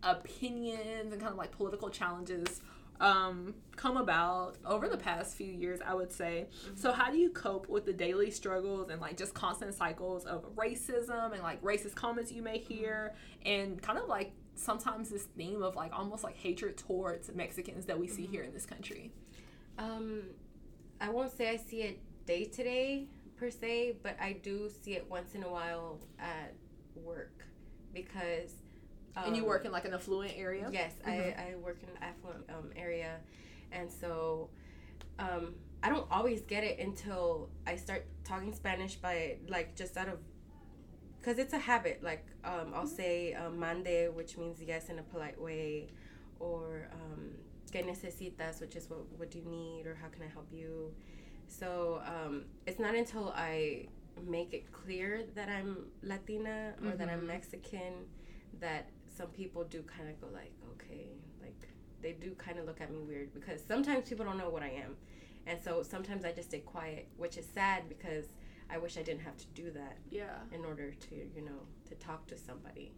opinions 0.04 1.12
and 1.12 1.20
kind 1.22 1.32
of 1.32 1.38
like 1.38 1.52
political 1.52 1.90
challenges 1.90 2.62
um, 3.00 3.56
come 3.76 3.98
about 3.98 4.58
over 4.66 4.88
the 4.88 4.98
past 4.98 5.36
few 5.36 5.52
years, 5.52 5.80
I 5.86 5.94
would 5.94 6.12
say. 6.12 6.48
So, 6.76 6.92
how 6.92 7.12
do 7.12 7.18
you 7.18 7.30
cope 7.30 7.68
with 7.68 7.86
the 7.86 7.94
daily 7.94 8.32
struggles 8.32 8.90
and 8.90 9.02
like 9.02 9.18
just 9.18 9.34
constant 9.34 9.74
cycles 9.74 10.26
of 10.26 10.56
racism 10.56 11.34
and 11.34 11.42
like 11.42 11.62
racist 11.62 11.96
comments 11.96 12.32
you 12.32 12.42
may 12.42 12.58
hear, 12.58 13.14
and 13.46 13.82
kind 13.82 14.00
of 14.00 14.08
like 14.08 14.34
sometimes 14.56 15.10
this 15.10 15.24
theme 15.38 15.62
of 15.62 15.76
like 15.76 15.92
almost 15.94 16.24
like 16.24 16.38
hatred 16.38 16.78
towards 16.78 17.34
Mexicans 17.34 17.86
that 17.86 18.00
we 18.00 18.08
see 18.08 18.26
here 18.26 18.44
in 18.44 18.54
this 18.54 18.66
country? 18.66 19.12
Um, 19.78 20.24
I 21.02 21.10
won't 21.10 21.36
say 21.36 21.50
I 21.50 21.58
see 21.58 21.82
it 21.82 22.00
day 22.26 22.46
to 22.46 22.64
day 22.64 23.08
per 23.38 23.50
se, 23.50 23.98
but 24.02 24.16
I 24.22 24.34
do 24.34 24.70
see 24.82 24.94
it 24.94 25.06
once 25.10 25.36
in 25.36 25.44
a 25.44 25.50
while 25.50 26.00
at 26.20 26.54
work 26.96 27.46
because. 27.94 28.54
Um, 29.16 29.26
and 29.28 29.38
you 29.38 29.46
work 29.46 29.66
in 29.66 29.72
like 29.72 29.86
an 29.86 29.94
affluent 29.94 30.34
area? 30.36 30.68
Yes, 30.72 30.94
Mhm. 31.06 31.10
I, 31.38 31.52
I 31.52 31.56
work 31.56 31.78
in 31.84 31.90
an 31.90 31.98
affluent 32.02 32.50
um, 32.50 32.72
area, 32.76 33.20
and 33.72 33.90
so 33.92 34.50
um, 35.20 35.56
I 35.82 35.90
don't 35.90 36.08
always 36.12 36.42
get 36.42 36.64
it 36.64 36.80
until 36.80 37.50
I 37.66 37.76
start 37.78 38.06
talking 38.24 38.54
Spanish 38.54 38.96
by 38.96 39.38
like 39.48 39.76
just 39.76 39.96
out 39.98 40.10
of 40.10 40.20
because 41.20 41.40
it's 41.40 41.54
a 41.54 41.58
habit. 41.60 42.04
Like 42.04 42.26
um, 42.44 42.74
I'll 42.74 42.88
say 42.88 43.34
um, 43.34 43.60
mande, 43.60 44.14
which 44.14 44.38
means 44.38 44.62
yes 44.62 44.90
in 44.90 45.00
a 45.00 45.04
polite 45.04 45.40
way, 45.40 45.88
or 46.40 46.90
um, 46.92 47.32
que 47.72 47.82
necesitas, 47.84 48.60
which 48.60 48.76
is 48.76 48.90
what 48.90 49.06
what 49.18 49.32
do 49.32 49.40
you 49.40 49.46
need 49.46 49.88
or 49.88 49.96
how 49.96 50.08
can 50.10 50.24
I 50.24 50.28
help 50.28 50.48
you. 50.52 50.94
So 51.48 52.02
um, 52.06 52.46
it's 52.66 52.80
not 52.80 52.96
until 52.96 53.30
I 53.36 53.88
make 54.28 54.54
it 54.54 54.72
clear 54.72 55.24
that 55.36 55.48
I'm 55.50 55.88
Latina 56.02 56.74
or 56.84 56.92
that 56.96 57.10
I'm 57.10 57.22
Mhm. 57.22 57.28
Mexican 57.28 57.94
that 58.60 58.90
some 59.08 59.28
people 59.28 59.64
do 59.64 59.82
kind 59.84 60.10
of 60.10 60.20
go 60.22 60.28
like, 60.34 60.52
okay, 60.74 61.08
like 61.42 61.56
they 62.02 62.14
do 62.14 62.32
kind 62.36 62.60
of 62.60 62.66
look 62.66 62.82
at 62.82 62.92
me 62.92 63.00
weird 63.00 63.34
because 63.34 63.62
sometimes 63.66 64.10
people 64.10 64.26
don't 64.26 64.38
know 64.38 64.50
what 64.50 64.64
I 64.64 64.70
am, 64.70 64.96
and 65.48 65.60
so 65.62 65.84
sometimes 65.84 66.26
I 66.26 66.32
just 66.32 66.50
stay 66.50 66.60
quiet, 66.60 67.08
which 67.18 67.38
is 67.38 67.46
sad 67.54 67.88
because 67.90 68.26
I 68.70 68.78
wish 68.78 68.98
I 68.98 69.04
didn't 69.04 69.22
have 69.22 69.38
to 69.38 69.46
do 69.54 69.72
that 69.72 69.98
Yeah. 70.10 70.38
in 70.52 70.66
order 70.66 70.92
to 70.92 71.16
you 71.16 71.42
know 71.44 71.62
to 71.90 71.96
talk 71.96 72.28
to 72.28 72.38
somebody. 72.38 72.94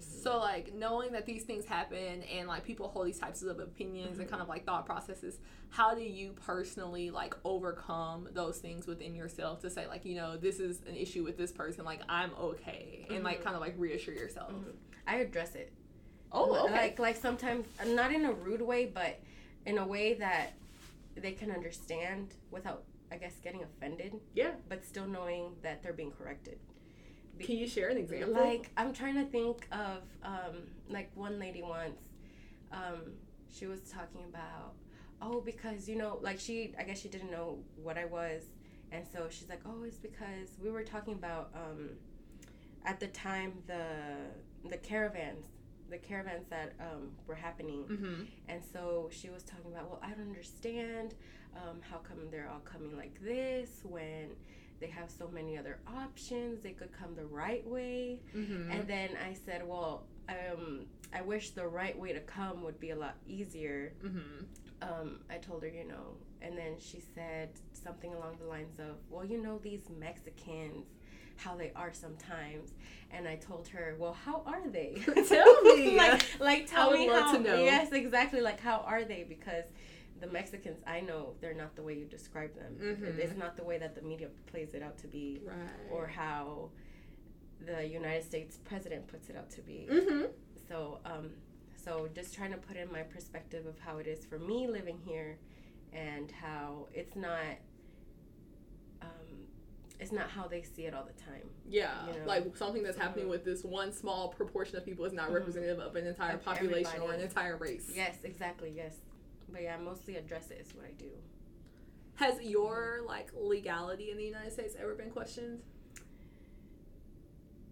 So 0.00 0.38
like 0.38 0.74
knowing 0.74 1.12
that 1.12 1.26
these 1.26 1.44
things 1.44 1.64
happen 1.64 2.22
and 2.22 2.48
like 2.48 2.64
people 2.64 2.88
hold 2.88 3.06
these 3.06 3.18
types 3.18 3.42
of 3.42 3.58
opinions 3.58 4.18
and 4.18 4.26
mm-hmm. 4.26 4.30
kind 4.30 4.42
of 4.42 4.48
like 4.48 4.64
thought 4.64 4.86
processes, 4.86 5.38
how 5.68 5.94
do 5.94 6.02
you 6.02 6.34
personally 6.44 7.10
like 7.10 7.34
overcome 7.44 8.28
those 8.32 8.58
things 8.58 8.86
within 8.86 9.14
yourself 9.14 9.60
to 9.60 9.70
say 9.70 9.86
like, 9.86 10.04
you 10.04 10.16
know, 10.16 10.36
this 10.36 10.60
is 10.60 10.80
an 10.88 10.96
issue 10.96 11.24
with 11.24 11.36
this 11.36 11.52
person, 11.52 11.84
like 11.84 12.00
I'm 12.08 12.32
okay 12.40 13.06
and 13.10 13.24
like 13.24 13.36
mm-hmm. 13.36 13.44
kind 13.44 13.56
of 13.56 13.60
like 13.60 13.74
reassure 13.78 14.14
yourself. 14.14 14.52
Mm-hmm. 14.52 14.70
I 15.06 15.16
address 15.16 15.54
it. 15.54 15.72
Oh, 16.32 16.64
okay. 16.64 16.72
Like 16.72 16.98
like 16.98 17.16
sometimes 17.16 17.66
not 17.86 18.12
in 18.12 18.24
a 18.24 18.32
rude 18.32 18.62
way, 18.62 18.86
but 18.86 19.20
in 19.66 19.78
a 19.78 19.86
way 19.86 20.14
that 20.14 20.54
they 21.16 21.32
can 21.32 21.50
understand 21.50 22.34
without 22.50 22.84
I 23.12 23.16
guess 23.16 23.34
getting 23.42 23.62
offended, 23.62 24.14
yeah. 24.34 24.52
but 24.68 24.84
still 24.84 25.06
knowing 25.06 25.56
that 25.62 25.82
they're 25.82 25.92
being 25.92 26.12
corrected. 26.12 26.58
Can 27.40 27.56
you 27.56 27.66
share 27.66 27.88
an 27.88 27.96
example? 27.96 28.34
Like 28.34 28.70
I'm 28.76 28.92
trying 28.92 29.14
to 29.16 29.24
think 29.24 29.66
of 29.72 30.02
um, 30.22 30.62
like 30.88 31.10
one 31.14 31.38
lady 31.38 31.62
once, 31.62 32.00
um, 32.72 33.12
she 33.52 33.66
was 33.66 33.80
talking 33.80 34.22
about 34.28 34.74
oh 35.22 35.40
because 35.40 35.88
you 35.88 35.96
know 35.96 36.18
like 36.22 36.40
she 36.40 36.74
I 36.78 36.84
guess 36.84 37.00
she 37.00 37.08
didn't 37.08 37.30
know 37.30 37.58
what 37.82 37.98
I 37.98 38.04
was, 38.04 38.42
and 38.92 39.04
so 39.12 39.26
she's 39.30 39.48
like 39.48 39.60
oh 39.66 39.84
it's 39.84 39.98
because 39.98 40.48
we 40.62 40.70
were 40.70 40.84
talking 40.84 41.14
about 41.14 41.50
um, 41.54 41.90
at 42.84 43.00
the 43.00 43.08
time 43.08 43.52
the 43.66 44.68
the 44.68 44.76
caravans 44.76 45.46
the 45.90 45.98
caravans 45.98 46.46
that 46.48 46.72
um, 46.80 47.10
were 47.26 47.34
happening 47.34 47.84
mm-hmm. 47.84 48.22
and 48.48 48.62
so 48.72 49.08
she 49.10 49.28
was 49.28 49.42
talking 49.42 49.72
about, 49.72 49.90
well, 49.90 50.00
I 50.02 50.10
don't 50.10 50.20
understand 50.28 51.14
um, 51.56 51.80
how 51.80 51.96
come 51.98 52.18
they're 52.30 52.48
all 52.48 52.60
coming 52.60 52.96
like 52.96 53.20
this 53.20 53.80
when 53.82 54.30
they 54.80 54.88
have 54.88 55.10
so 55.10 55.28
many 55.32 55.58
other 55.58 55.78
options. 55.86 56.62
They 56.62 56.72
could 56.72 56.92
come 56.92 57.14
the 57.14 57.26
right 57.26 57.66
way. 57.66 58.20
Mm-hmm. 58.34 58.70
And 58.70 58.88
then 58.88 59.10
I 59.28 59.34
said, 59.34 59.66
well, 59.66 60.04
um, 60.28 60.86
I 61.14 61.22
wish 61.22 61.50
the 61.50 61.66
right 61.66 61.98
way 61.98 62.12
to 62.12 62.20
come 62.20 62.62
would 62.62 62.80
be 62.80 62.90
a 62.90 62.96
lot 62.96 63.16
easier. 63.26 63.92
mm-hmm. 64.04 64.44
Um, 64.82 65.20
I 65.28 65.36
told 65.36 65.62
her, 65.62 65.68
you 65.68 65.86
know, 65.86 66.16
and 66.40 66.56
then 66.56 66.76
she 66.78 67.02
said 67.14 67.50
something 67.72 68.14
along 68.14 68.38
the 68.40 68.46
lines 68.46 68.78
of, 68.78 68.96
well, 69.10 69.26
you 69.26 69.36
know, 69.36 69.58
these 69.58 69.90
Mexicans, 69.98 70.86
how 71.36 71.54
they 71.54 71.70
are 71.76 71.92
sometimes. 71.92 72.72
And 73.10 73.28
I 73.28 73.36
told 73.36 73.68
her, 73.68 73.96
well, 73.98 74.16
how 74.24 74.42
are 74.46 74.66
they? 74.66 75.02
Tell 75.28 75.62
me. 75.62 75.96
like, 75.98 76.24
like, 76.40 76.70
tell 76.70 76.90
I 76.90 76.94
me 76.94 77.08
how. 77.08 77.32
to 77.32 77.40
know. 77.40 77.62
Yes, 77.62 77.92
exactly. 77.92 78.40
Like, 78.40 78.60
how 78.60 78.82
are 78.86 79.04
they? 79.04 79.26
Because 79.28 79.64
the 80.20 80.26
Mexicans, 80.26 80.82
I 80.86 81.00
know 81.00 81.34
they're 81.40 81.54
not 81.54 81.74
the 81.76 81.82
way 81.82 81.94
you 81.94 82.04
describe 82.04 82.54
them. 82.54 82.76
Mhm. 82.80 83.18
It's 83.18 83.36
not 83.36 83.56
the 83.56 83.64
way 83.64 83.78
that 83.78 83.94
the 83.94 84.02
media 84.02 84.28
plays 84.46 84.74
it 84.74 84.82
out 84.82 84.98
to 84.98 85.06
be, 85.08 85.40
Right. 85.44 85.56
or 85.90 86.06
how 86.06 86.70
the 87.64 87.84
United 87.86 88.24
States 88.24 88.58
president 88.64 89.06
puts 89.06 89.28
it 89.30 89.36
out 89.36 89.50
to 89.50 89.62
be. 89.62 89.86
mm-hmm. 89.90 90.26
So, 90.68 91.00
um, 91.04 91.30
so 91.76 92.08
just 92.14 92.34
trying 92.34 92.52
to 92.52 92.58
put 92.58 92.76
in 92.76 92.90
my 92.92 93.02
perspective 93.02 93.66
of 93.66 93.78
how 93.80 93.98
it 93.98 94.06
is 94.06 94.24
for 94.24 94.38
me 94.38 94.66
living 94.68 94.98
here, 94.98 95.38
and 95.92 96.30
how 96.30 96.86
it's 96.94 97.16
not, 97.16 97.56
um, 99.02 99.46
it's 99.98 100.12
not 100.12 100.30
how 100.30 100.46
they 100.46 100.62
see 100.62 100.86
it 100.86 100.94
all 100.94 101.04
the 101.04 101.12
time. 101.20 101.48
Yeah, 101.66 102.06
you 102.12 102.20
know. 102.20 102.26
like 102.26 102.56
something 102.56 102.82
that's 102.82 102.96
happening 102.96 103.26
Mhm. 103.26 103.30
with 103.30 103.44
this 103.44 103.64
one 103.64 103.92
small 103.92 104.28
proportion 104.28 104.76
of 104.76 104.84
people 104.84 105.04
is 105.04 105.12
not 105.12 105.30
Mhm. 105.30 105.34
representative 105.34 105.78
of 105.80 105.96
an 105.96 106.06
entire 106.06 106.34
Of 106.36 106.42
population 106.44 107.00
or 107.00 107.12
an 107.12 107.20
entire 107.20 107.56
race. 107.56 107.90
Yes, 107.94 108.22
exactly. 108.24 108.70
Yes, 108.70 109.00
but 109.52 109.62
yeah, 109.62 109.76
mostly 109.78 110.16
address 110.16 110.50
it 110.50 110.64
is 110.66 110.74
what 110.74 110.86
I 110.86 110.92
do. 110.92 111.10
Has 112.16 112.40
your 112.42 113.00
like 113.06 113.30
legality 113.34 114.10
in 114.10 114.16
the 114.18 114.24
United 114.24 114.52
States 114.52 114.74
ever 114.80 114.94
been 114.94 115.10
questioned? 115.10 115.60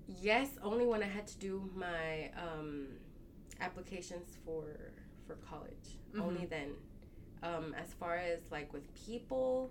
Yes, 0.07 0.49
only 0.63 0.87
when 0.87 1.03
I 1.03 1.07
had 1.07 1.27
to 1.29 1.39
do 1.39 1.71
my 1.75 2.31
um, 2.37 2.87
applications 3.61 4.37
for 4.45 4.65
for 5.27 5.35
college. 5.37 5.99
Mhm. 6.15 6.23
Only 6.23 6.47
then. 6.47 6.71
Um, 7.43 7.75
as 7.75 7.93
far 7.93 8.17
as 8.17 8.41
like 8.51 8.73
with 8.73 8.93
people, 8.95 9.71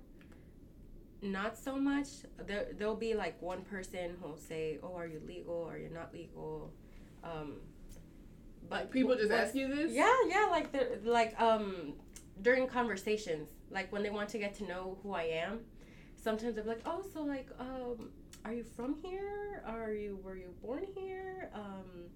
not 1.22 1.58
so 1.58 1.76
much. 1.76 2.08
There 2.46 2.67
there'll 2.78 2.96
be 2.96 3.15
like 3.15 3.41
one 3.41 3.63
person 3.63 4.15
who'll 4.22 4.38
say, 4.38 4.80
"Oh, 4.84 4.93
are 4.96 5.08
you 5.08 5.20
legal? 5.26 5.63
Are 5.70 5.78
you 5.78 5.89
not 5.89 6.13
legal?" 6.13 6.72
Um, 7.24 7.62
Like 8.70 8.91
people 8.91 9.15
just 9.15 9.32
ask 9.32 9.56
you 9.56 9.67
this? 9.74 9.91
Yeah, 9.91 10.13
yeah, 10.28 10.48
like 10.52 10.72
they're 10.72 10.98
like 11.04 11.39
um 11.41 11.93
during 12.41 12.67
conversations, 12.67 13.50
like 13.72 13.91
when 13.91 14.04
they 14.04 14.10
want 14.10 14.30
to 14.30 14.38
get 14.38 14.54
to 14.56 14.63
know 14.65 14.98
who 15.04 15.13
I 15.13 15.24
am, 15.24 15.60
sometimes 16.15 16.56
they're 16.56 16.63
like, 16.63 16.82
"Oh, 16.86 17.04
so 17.13 17.22
like 17.24 17.50
um 17.60 18.10
are 18.46 18.54
you 18.54 18.63
from 18.63 18.96
here? 19.02 19.63
Are 19.65 19.91
you 19.93 20.20
were 20.24 20.36
you 20.36 20.54
born 20.62 20.84
here?" 20.96 21.50
Um 21.54 22.10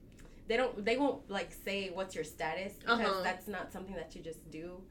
they 0.47 0.58
don't 0.58 0.84
they 0.84 0.97
won't 0.97 1.30
like 1.30 1.54
say 1.54 1.89
what's 1.93 2.13
your 2.15 2.23
status 2.25 2.73
because 2.73 2.99
Uh-huh. 2.99 3.23
that's 3.23 3.47
not 3.47 3.71
something 3.71 3.95
that 3.95 4.15
you 4.15 4.21
just 4.21 4.49
do. 4.51 4.82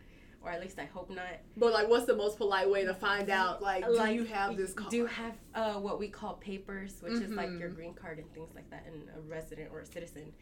Or 0.43 0.51
at 0.51 0.63
least 0.63 0.79
I 0.79 0.87
hope 0.87 1.11
not. 1.11 1.37
But 1.59 1.75
like, 1.75 1.87
what's 1.91 2.07
the 2.07 2.17
most 2.17 2.39
polite 2.39 2.71
way 2.71 2.83
to 2.87 2.95
find 2.95 3.29
out? 3.29 3.61
Like, 3.61 3.85
do 3.87 4.07
you 4.15 4.25
have 4.25 4.57
this 4.57 4.73
card? 4.73 4.91
Do 4.91 4.97
you 4.97 5.05
have 5.05 5.35
uh, 5.55 5.75
what 5.75 5.99
we 5.99 6.09
call 6.09 6.35
papers, 6.37 6.97
which 7.03 7.13
is 7.21 7.31
like 7.33 7.51
your 7.59 7.69
Mhm. 7.69 7.75
green 7.75 7.93
card 7.95 8.19
and 8.19 8.33
things 8.33 8.49
like 8.55 8.71
that, 8.71 8.87
and 8.87 9.11
a 9.15 9.21
resident 9.21 9.69
or 9.71 9.81
a 9.81 9.87
citizen. 9.87 10.33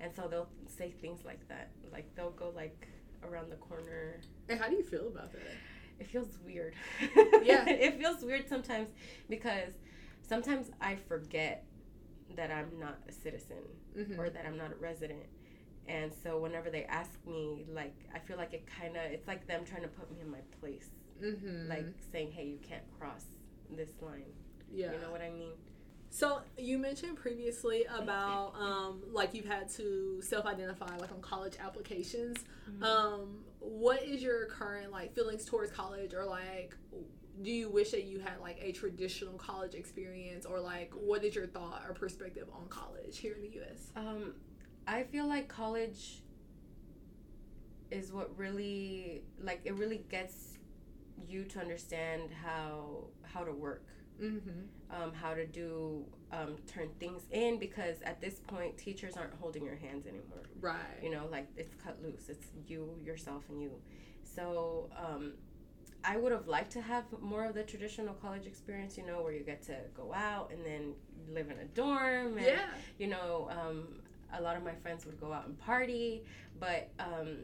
And 0.00 0.14
so 0.14 0.28
they'll 0.28 0.48
say 0.66 0.90
things 0.90 1.24
like 1.24 1.46
that. 1.48 1.70
Like 1.92 2.14
they'll 2.14 2.30
go 2.30 2.52
like 2.54 2.88
around 3.24 3.50
the 3.50 3.56
corner. 3.56 4.20
and 4.48 4.58
how 4.60 4.68
do 4.68 4.76
you 4.76 4.82
feel 4.82 5.08
about 5.08 5.32
that? 5.32 5.40
It 5.98 6.06
feels 6.08 6.38
weird. 6.44 6.74
Yeah. 7.42 7.64
it 7.68 7.98
feels 7.98 8.22
weird 8.22 8.48
sometimes 8.48 8.88
because 9.30 9.72
sometimes 10.20 10.70
I 10.80 10.96
forget 11.08 11.64
that 12.36 12.50
I'm 12.50 12.78
not 12.78 12.98
a 13.08 13.12
citizen 13.12 13.62
Mm-hmm. 13.96 14.20
or 14.20 14.28
that 14.28 14.44
I'm 14.44 14.58
not 14.58 14.72
a 14.72 14.74
resident. 14.74 15.24
And 15.88 16.12
so 16.22 16.38
whenever 16.38 16.68
they 16.68 16.84
ask 16.84 17.12
me, 17.26 17.64
like 17.72 17.94
I 18.14 18.18
feel 18.18 18.36
like 18.36 18.52
it 18.52 18.66
kind 18.66 18.94
of 18.96 19.04
it's 19.04 19.26
like 19.26 19.46
them 19.46 19.64
trying 19.64 19.82
to 19.82 19.88
put 19.88 20.10
me 20.12 20.20
in 20.20 20.30
my 20.30 20.40
place, 20.60 20.90
mm-hmm. 21.22 21.68
like 21.70 21.86
saying, 22.12 22.32
"Hey, 22.32 22.44
you 22.44 22.58
can't 22.58 22.82
cross 22.98 23.24
this 23.74 23.90
line." 24.02 24.32
yeah. 24.70 24.92
You 24.92 25.00
know 25.00 25.10
what 25.10 25.22
I 25.22 25.30
mean? 25.30 25.52
So 26.10 26.40
you 26.56 26.78
mentioned 26.78 27.16
previously 27.16 27.84
about 27.84 28.54
um, 28.58 29.02
like 29.12 29.34
you've 29.34 29.46
had 29.46 29.68
to 29.70 30.20
self-identify 30.22 30.96
like 30.96 31.12
on 31.12 31.20
college 31.20 31.54
applications. 31.60 32.38
Mm-hmm. 32.70 32.82
Um, 32.82 33.38
what 33.58 34.02
is 34.02 34.22
your 34.22 34.46
current 34.46 34.92
like 34.92 35.14
feelings 35.14 35.44
towards 35.44 35.72
college, 35.72 36.14
or 36.14 36.24
like 36.24 36.74
do 37.42 37.50
you 37.50 37.68
wish 37.68 37.90
that 37.90 38.04
you 38.04 38.18
had 38.18 38.40
like 38.40 38.58
a 38.62 38.72
traditional 38.72 39.34
college 39.34 39.74
experience, 39.74 40.46
or 40.46 40.60
like 40.60 40.92
what 40.94 41.24
is 41.24 41.34
your 41.34 41.46
thought 41.46 41.82
or 41.86 41.92
perspective 41.92 42.48
on 42.52 42.66
college 42.68 43.18
here 43.18 43.34
in 43.34 43.42
the 43.42 43.50
U.S.? 43.56 43.90
Um, 43.94 44.34
I 44.86 45.02
feel 45.02 45.26
like 45.26 45.48
college 45.48 46.22
is 47.90 48.12
what 48.12 48.36
really 48.36 49.22
like 49.42 49.60
it 49.64 49.74
really 49.74 50.04
gets 50.08 50.58
you 51.28 51.44
to 51.44 51.60
understand 51.60 52.30
how 52.42 53.04
how 53.22 53.44
to 53.44 53.52
work, 53.52 53.86
Mm-hmm. 54.22 54.60
Um, 54.90 55.12
how 55.12 55.34
to 55.34 55.46
do 55.46 56.04
um, 56.32 56.56
turn 56.66 56.88
things 56.98 57.22
in 57.30 57.58
because 57.58 57.96
at 58.02 58.20
this 58.20 58.40
point 58.40 58.76
teachers 58.76 59.16
aren't 59.16 59.34
holding 59.34 59.64
your 59.64 59.76
hands 59.76 60.06
anymore. 60.06 60.42
Right. 60.60 60.78
You 61.02 61.10
know, 61.10 61.26
like 61.30 61.48
it's 61.56 61.74
cut 61.74 62.02
loose. 62.02 62.28
It's 62.28 62.46
you, 62.66 62.98
yourself, 63.04 63.44
and 63.48 63.60
you. 63.60 63.70
So 64.22 64.90
um, 64.96 65.32
I 66.04 66.16
would 66.16 66.32
have 66.32 66.46
liked 66.46 66.72
to 66.72 66.80
have 66.80 67.04
more 67.20 67.44
of 67.44 67.54
the 67.54 67.62
traditional 67.62 68.14
college 68.14 68.46
experience. 68.46 68.96
You 68.96 69.06
know, 69.06 69.22
where 69.22 69.32
you 69.32 69.44
get 69.44 69.62
to 69.64 69.76
go 69.96 70.12
out 70.14 70.52
and 70.52 70.64
then 70.64 70.94
live 71.32 71.50
in 71.50 71.58
a 71.58 71.64
dorm. 71.64 72.38
And, 72.38 72.46
yeah. 72.46 72.66
you 72.98 73.08
know, 73.08 73.48
um, 73.50 74.00
a 74.32 74.40
lot 74.40 74.56
of 74.56 74.62
my 74.62 74.74
friends 74.74 75.06
would 75.06 75.20
go 75.20 75.32
out 75.32 75.46
and 75.46 75.58
party, 75.58 76.24
but 76.58 76.90
um, 76.98 77.38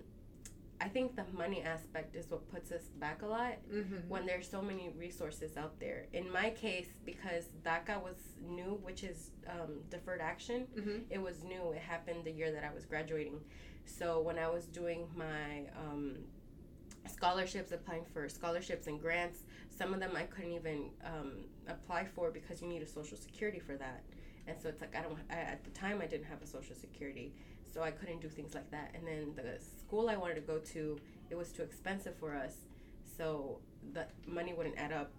I 0.82 0.88
think 0.88 1.14
the 1.16 1.24
money 1.36 1.62
aspect 1.62 2.16
is 2.16 2.28
what 2.30 2.50
puts 2.50 2.72
us 2.72 2.82
back 2.98 3.22
a 3.22 3.26
lot 3.26 3.54
Mm-hmm. 3.72 4.08
when 4.08 4.26
there's 4.26 4.48
so 4.48 4.60
many 4.60 4.90
resources 4.98 5.56
out 5.56 5.78
there. 5.78 6.06
In 6.12 6.30
my 6.30 6.50
case, 6.50 6.88
because 7.04 7.44
DACA 7.64 8.02
was 8.02 8.16
new, 8.58 8.78
which 8.82 9.04
is 9.04 9.30
um, 9.48 9.72
deferred 9.90 10.20
action, 10.20 10.66
Mm-hmm. 10.76 10.98
it 11.10 11.20
was 11.20 11.44
new. 11.44 11.72
It 11.72 11.82
happened 11.82 12.24
the 12.24 12.32
year 12.32 12.50
that 12.52 12.64
I 12.64 12.74
was 12.74 12.84
graduating. 12.84 13.38
So 13.84 14.20
when 14.20 14.38
I 14.38 14.48
was 14.48 14.64
doing 14.66 15.08
my 15.16 15.66
um, 15.82 16.16
scholarships, 17.06 17.72
applying 17.72 18.04
for 18.12 18.28
scholarships 18.28 18.86
and 18.86 19.00
grants, 19.00 19.40
some 19.70 19.92
of 19.94 20.00
them 20.00 20.12
I 20.16 20.22
couldn't 20.24 20.52
even 20.52 20.90
um, 21.04 21.32
apply 21.68 22.04
for 22.04 22.30
because 22.30 22.60
you 22.62 22.68
need 22.68 22.82
a 22.82 22.86
social 22.86 23.16
security 23.16 23.58
for 23.58 23.76
that. 23.76 24.02
And 24.46 24.56
so 24.60 24.68
it's 24.68 24.80
like 24.80 24.94
I 24.96 25.02
don't. 25.02 25.18
I, 25.30 25.34
at 25.34 25.64
the 25.64 25.70
time, 25.70 26.00
I 26.02 26.06
didn't 26.06 26.26
have 26.26 26.42
a 26.42 26.46
social 26.46 26.74
security, 26.74 27.32
so 27.72 27.82
I 27.82 27.90
couldn't 27.90 28.20
do 28.20 28.28
things 28.28 28.54
like 28.54 28.70
that. 28.70 28.90
And 28.94 29.06
then 29.06 29.32
the 29.35 29.58
school 29.80 30.08
I 30.08 30.16
wanted 30.16 30.35
to 30.37 30.40
go 30.42 30.58
to, 30.58 30.98
it 31.30 31.35
was 31.35 31.50
too 31.52 31.62
expensive 31.62 32.14
for 32.18 32.35
us, 32.35 32.54
so 33.16 33.58
the 33.92 34.06
money 34.26 34.52
wouldn't 34.52 34.76
add 34.78 34.92
up. 34.92 35.11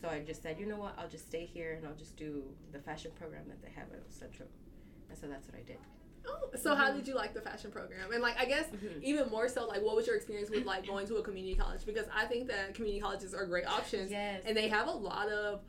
So 0.00 0.08
I 0.08 0.20
just 0.20 0.42
said, 0.42 0.58
you 0.60 0.66
know 0.66 0.76
what? 0.76 0.94
I'll 0.96 1.08
just 1.08 1.26
stay 1.26 1.44
here 1.44 1.74
and 1.74 1.86
I'll 1.86 1.94
just 1.96 2.16
do 2.16 2.44
the 2.72 2.78
fashion 2.78 3.10
program 3.18 3.42
that 3.48 3.60
they 3.62 3.70
have 3.74 3.90
at 3.92 4.02
Central. 4.12 4.48
And 5.10 5.18
so 5.18 5.26
that's 5.26 5.46
what 5.48 5.56
I 5.56 5.62
did. 5.62 5.78
Oh, 6.26 6.50
so 6.56 6.74
how 6.76 6.92
did 6.92 7.08
you 7.08 7.14
like 7.16 7.34
the 7.34 7.40
fashion 7.40 7.70
program? 7.72 8.12
And 8.12 8.22
like, 8.22 8.38
I 8.38 8.44
guess 8.44 8.66
Mhm. 8.66 9.02
even 9.02 9.28
more 9.30 9.48
so, 9.48 9.66
like, 9.66 9.82
what 9.82 9.96
was 9.96 10.06
your 10.06 10.14
experience 10.14 10.50
with 10.50 10.64
like 10.66 10.86
going 10.86 11.06
to 11.08 11.16
a 11.16 11.22
community 11.22 11.56
college? 11.56 11.84
Because 11.84 12.06
I 12.14 12.26
think 12.26 12.46
that 12.48 12.74
community 12.74 13.00
colleges 13.00 13.34
are 13.34 13.46
great 13.46 13.66
options, 13.66 14.10
Yes. 14.12 14.42
and 14.46 14.56
they 14.56 14.68
have 14.68 14.86
a 14.86 14.92
lot 14.92 15.28
of 15.30 15.62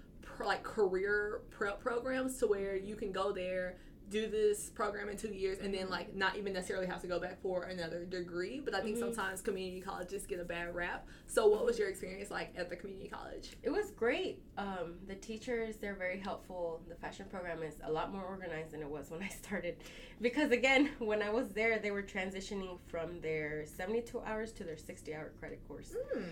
like 0.45 0.63
career 0.63 1.41
prep 1.49 1.79
programs 1.81 2.37
to 2.39 2.47
where 2.47 2.75
you 2.75 2.95
can 2.95 3.11
go 3.11 3.31
there, 3.31 3.77
do 4.09 4.27
this 4.27 4.69
program 4.69 5.07
in 5.09 5.17
two 5.17 5.29
years 5.33 5.59
and 5.59 5.73
then 5.73 5.89
like 5.89 6.15
not 6.15 6.35
even 6.35 6.53
necessarily 6.53 6.87
have 6.87 7.01
to 7.01 7.07
go 7.07 7.19
back 7.19 7.39
for 7.41 7.63
another 7.63 8.05
degree. 8.05 8.59
But 8.59 8.73
I 8.73 8.81
think 8.81 8.97
Mhm. 8.97 8.99
sometimes 9.01 9.41
community 9.41 9.81
colleges 9.81 10.25
get 10.25 10.39
a 10.39 10.43
bad 10.43 10.73
rap. 10.73 11.07
So 11.27 11.47
what 11.47 11.63
was 11.65 11.77
your 11.77 11.89
experience 11.89 12.31
like 12.31 12.53
at 12.57 12.69
the 12.69 12.75
community 12.75 13.07
college? 13.07 13.55
It 13.61 13.69
was 13.69 13.91
great. 13.91 14.41
Um, 14.57 14.99
the 15.07 15.15
teachers, 15.15 15.77
they're 15.77 15.95
very 15.95 16.17
helpful. 16.19 16.81
The 16.87 16.95
fashion 16.95 17.27
program 17.29 17.61
is 17.61 17.75
a 17.83 17.91
lot 17.91 18.11
more 18.11 18.23
organized 18.23 18.71
than 18.71 18.81
it 18.81 18.89
was 18.89 19.11
when 19.11 19.21
I 19.21 19.27
started. 19.43 19.77
Because 20.21 20.51
again, 20.51 20.89
when 20.99 21.21
I 21.21 21.29
was 21.29 21.49
there, 21.53 21.77
they 21.79 21.91
were 21.91 22.03
transitioning 22.03 22.79
from 22.87 23.21
their 23.21 23.65
72 23.65 24.19
hours 24.21 24.51
to 24.53 24.63
their 24.63 24.77
60 24.77 25.13
hour 25.13 25.31
credit 25.39 25.65
course. 25.67 25.93
Mm. 26.15 26.23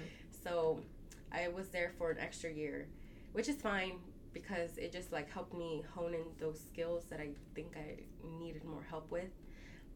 So 0.44 0.82
I 1.32 1.50
was 1.50 1.70
there 1.70 1.92
for 1.98 2.10
an 2.12 2.18
extra 2.20 2.52
year, 2.52 2.88
which 3.34 3.48
is 3.50 3.58
fine 3.58 4.00
because 4.34 4.78
it 4.78 4.92
just 4.92 5.12
like 5.12 5.32
helped 5.32 5.54
me 5.54 5.84
hone 5.94 6.14
in 6.14 6.24
those 6.40 6.60
skills 6.60 7.06
that 7.10 7.20
I 7.20 7.30
think 7.56 7.76
I 7.76 8.02
needed 8.40 8.64
more 8.66 8.86
help 8.90 9.12
with. 9.12 9.30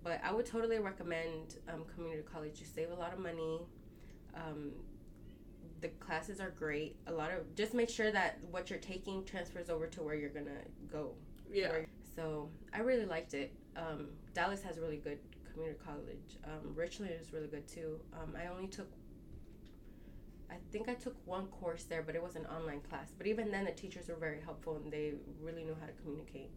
But 0.03 0.19
I 0.23 0.33
would 0.33 0.45
totally 0.45 0.79
recommend 0.79 1.57
um, 1.71 1.83
community 1.93 2.23
college. 2.31 2.59
You 2.59 2.65
save 2.65 2.89
a 2.91 2.95
lot 2.95 3.13
of 3.13 3.19
money. 3.19 3.61
Um, 4.35 4.71
the 5.81 5.89
classes 5.89 6.39
are 6.39 6.51
great. 6.51 6.95
A 7.07 7.11
lot 7.11 7.31
of 7.31 7.55
just 7.55 7.73
make 7.73 7.89
sure 7.89 8.11
that 8.11 8.39
what 8.49 8.69
you're 8.69 8.79
taking 8.79 9.23
transfers 9.25 9.69
over 9.69 9.87
to 9.87 10.01
where 10.01 10.15
you're 10.15 10.29
gonna 10.29 10.61
go. 10.91 11.13
Yeah. 11.51 11.71
So 12.15 12.49
I 12.73 12.79
really 12.79 13.05
liked 13.05 13.33
it. 13.33 13.53
Um, 13.75 14.09
Dallas 14.33 14.61
has 14.63 14.79
really 14.79 14.97
good 14.97 15.19
community 15.51 15.79
college. 15.83 16.37
Um, 16.45 16.73
Richland 16.75 17.13
is 17.19 17.33
really 17.33 17.47
good 17.47 17.67
too. 17.67 17.99
Um, 18.13 18.35
I 18.35 18.47
only 18.47 18.67
took, 18.67 18.89
I 20.51 20.57
think 20.71 20.89
I 20.89 20.95
took 20.95 21.15
one 21.25 21.47
course 21.47 21.83
there, 21.83 22.03
but 22.03 22.15
it 22.15 22.21
was 22.21 22.35
an 22.35 22.45
online 22.45 22.81
class. 22.81 23.13
But 23.17 23.27
even 23.27 23.51
then, 23.51 23.65
the 23.65 23.71
teachers 23.71 24.09
were 24.09 24.15
very 24.15 24.41
helpful 24.41 24.75
and 24.75 24.91
they 24.91 25.13
really 25.41 25.63
knew 25.63 25.75
how 25.79 25.87
to 25.87 25.93
communicate. 25.93 26.51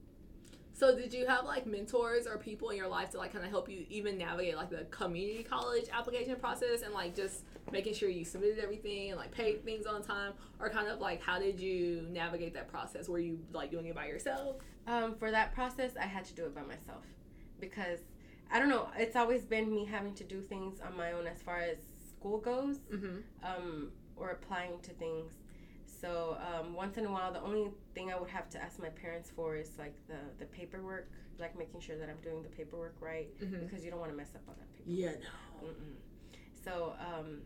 So 0.77 0.97
did 0.99 1.15
you 1.15 1.25
have 1.29 1.45
like 1.45 1.67
mentors 1.67 2.27
or 2.27 2.37
people 2.37 2.71
in 2.71 2.77
your 2.77 2.89
life 2.89 3.11
to 3.11 3.19
like 3.19 3.33
kind 3.33 3.45
of 3.45 3.51
help 3.53 3.69
you 3.69 3.87
even 3.89 4.19
navigate 4.19 4.57
like 4.57 4.71
the 4.71 4.85
community 4.91 5.45
college 5.45 5.85
application 5.93 6.35
process 6.35 6.83
and 6.83 6.93
like 6.93 7.15
just 7.15 7.45
making 7.71 7.95
sure 7.95 8.09
you 8.09 8.25
submitted 8.25 8.59
everything 8.59 9.11
and 9.11 9.19
like 9.19 9.31
paid 9.31 9.65
things 9.65 9.87
on 9.87 10.03
time 10.03 10.33
or 10.59 10.69
kind 10.69 10.89
of 10.89 10.99
like 10.99 11.23
how 11.23 11.39
did 11.39 11.61
you 11.61 12.09
navigate 12.11 12.55
that 12.55 12.67
process? 12.67 13.09
Were 13.09 13.21
you 13.21 13.39
like 13.53 13.71
doing 13.71 13.87
it 13.87 13.95
by 13.95 14.07
yourself? 14.07 14.57
Um, 14.89 15.15
for 15.15 15.31
that 15.31 15.55
process, 15.55 15.93
I 15.99 16.07
had 16.07 16.25
to 16.25 16.35
do 16.35 16.45
it 16.45 16.55
by 16.57 16.63
myself 16.63 17.05
because 17.61 18.01
I 18.51 18.59
don't 18.59 18.69
know. 18.69 18.89
It's 18.97 19.15
always 19.15 19.45
been 19.45 19.73
me 19.73 19.85
having 19.85 20.15
to 20.15 20.25
do 20.25 20.41
things 20.41 20.81
on 20.81 20.97
my 20.97 21.13
own 21.13 21.29
as 21.29 21.41
far 21.41 21.59
as 21.59 21.79
school 22.25 22.39
goes. 22.39 22.79
Mm-hmm. 22.93 23.19
um, 23.45 23.91
or 24.17 24.31
applying 24.31 24.79
to 24.83 24.91
things. 24.93 25.33
So 26.01 26.39
um, 26.41 26.75
once 26.75 26.97
in 26.99 27.05
a 27.05 27.11
while, 27.11 27.33
the 27.33 27.41
only 27.43 27.71
thing 27.95 28.13
I 28.13 28.19
would 28.21 28.31
have 28.31 28.49
to 28.51 28.63
ask 28.63 28.79
my 28.81 28.89
parents 28.91 29.29
for 29.35 29.57
is 29.57 29.73
like 29.79 29.95
the 30.07 30.19
the 30.39 30.45
paperwork, 30.47 31.11
like 31.41 31.59
making 31.59 31.81
sure 31.81 31.97
that 31.99 32.09
I'm 32.09 32.21
doing 32.23 32.43
the 32.43 32.49
paperwork 32.49 32.95
right 33.01 33.29
Mm-hmm. 33.43 33.65
because 33.65 33.85
you 33.85 33.91
don't 33.91 33.99
want 34.01 34.13
to 34.13 34.17
mess 34.17 34.33
up 34.37 34.43
on 34.49 34.55
that 34.61 34.73
paper. 34.73 34.89
Yeah, 34.89 35.11
no. 35.27 35.69
Mm-mm. 35.69 35.97
So, 36.65 36.95
um, 37.01 37.43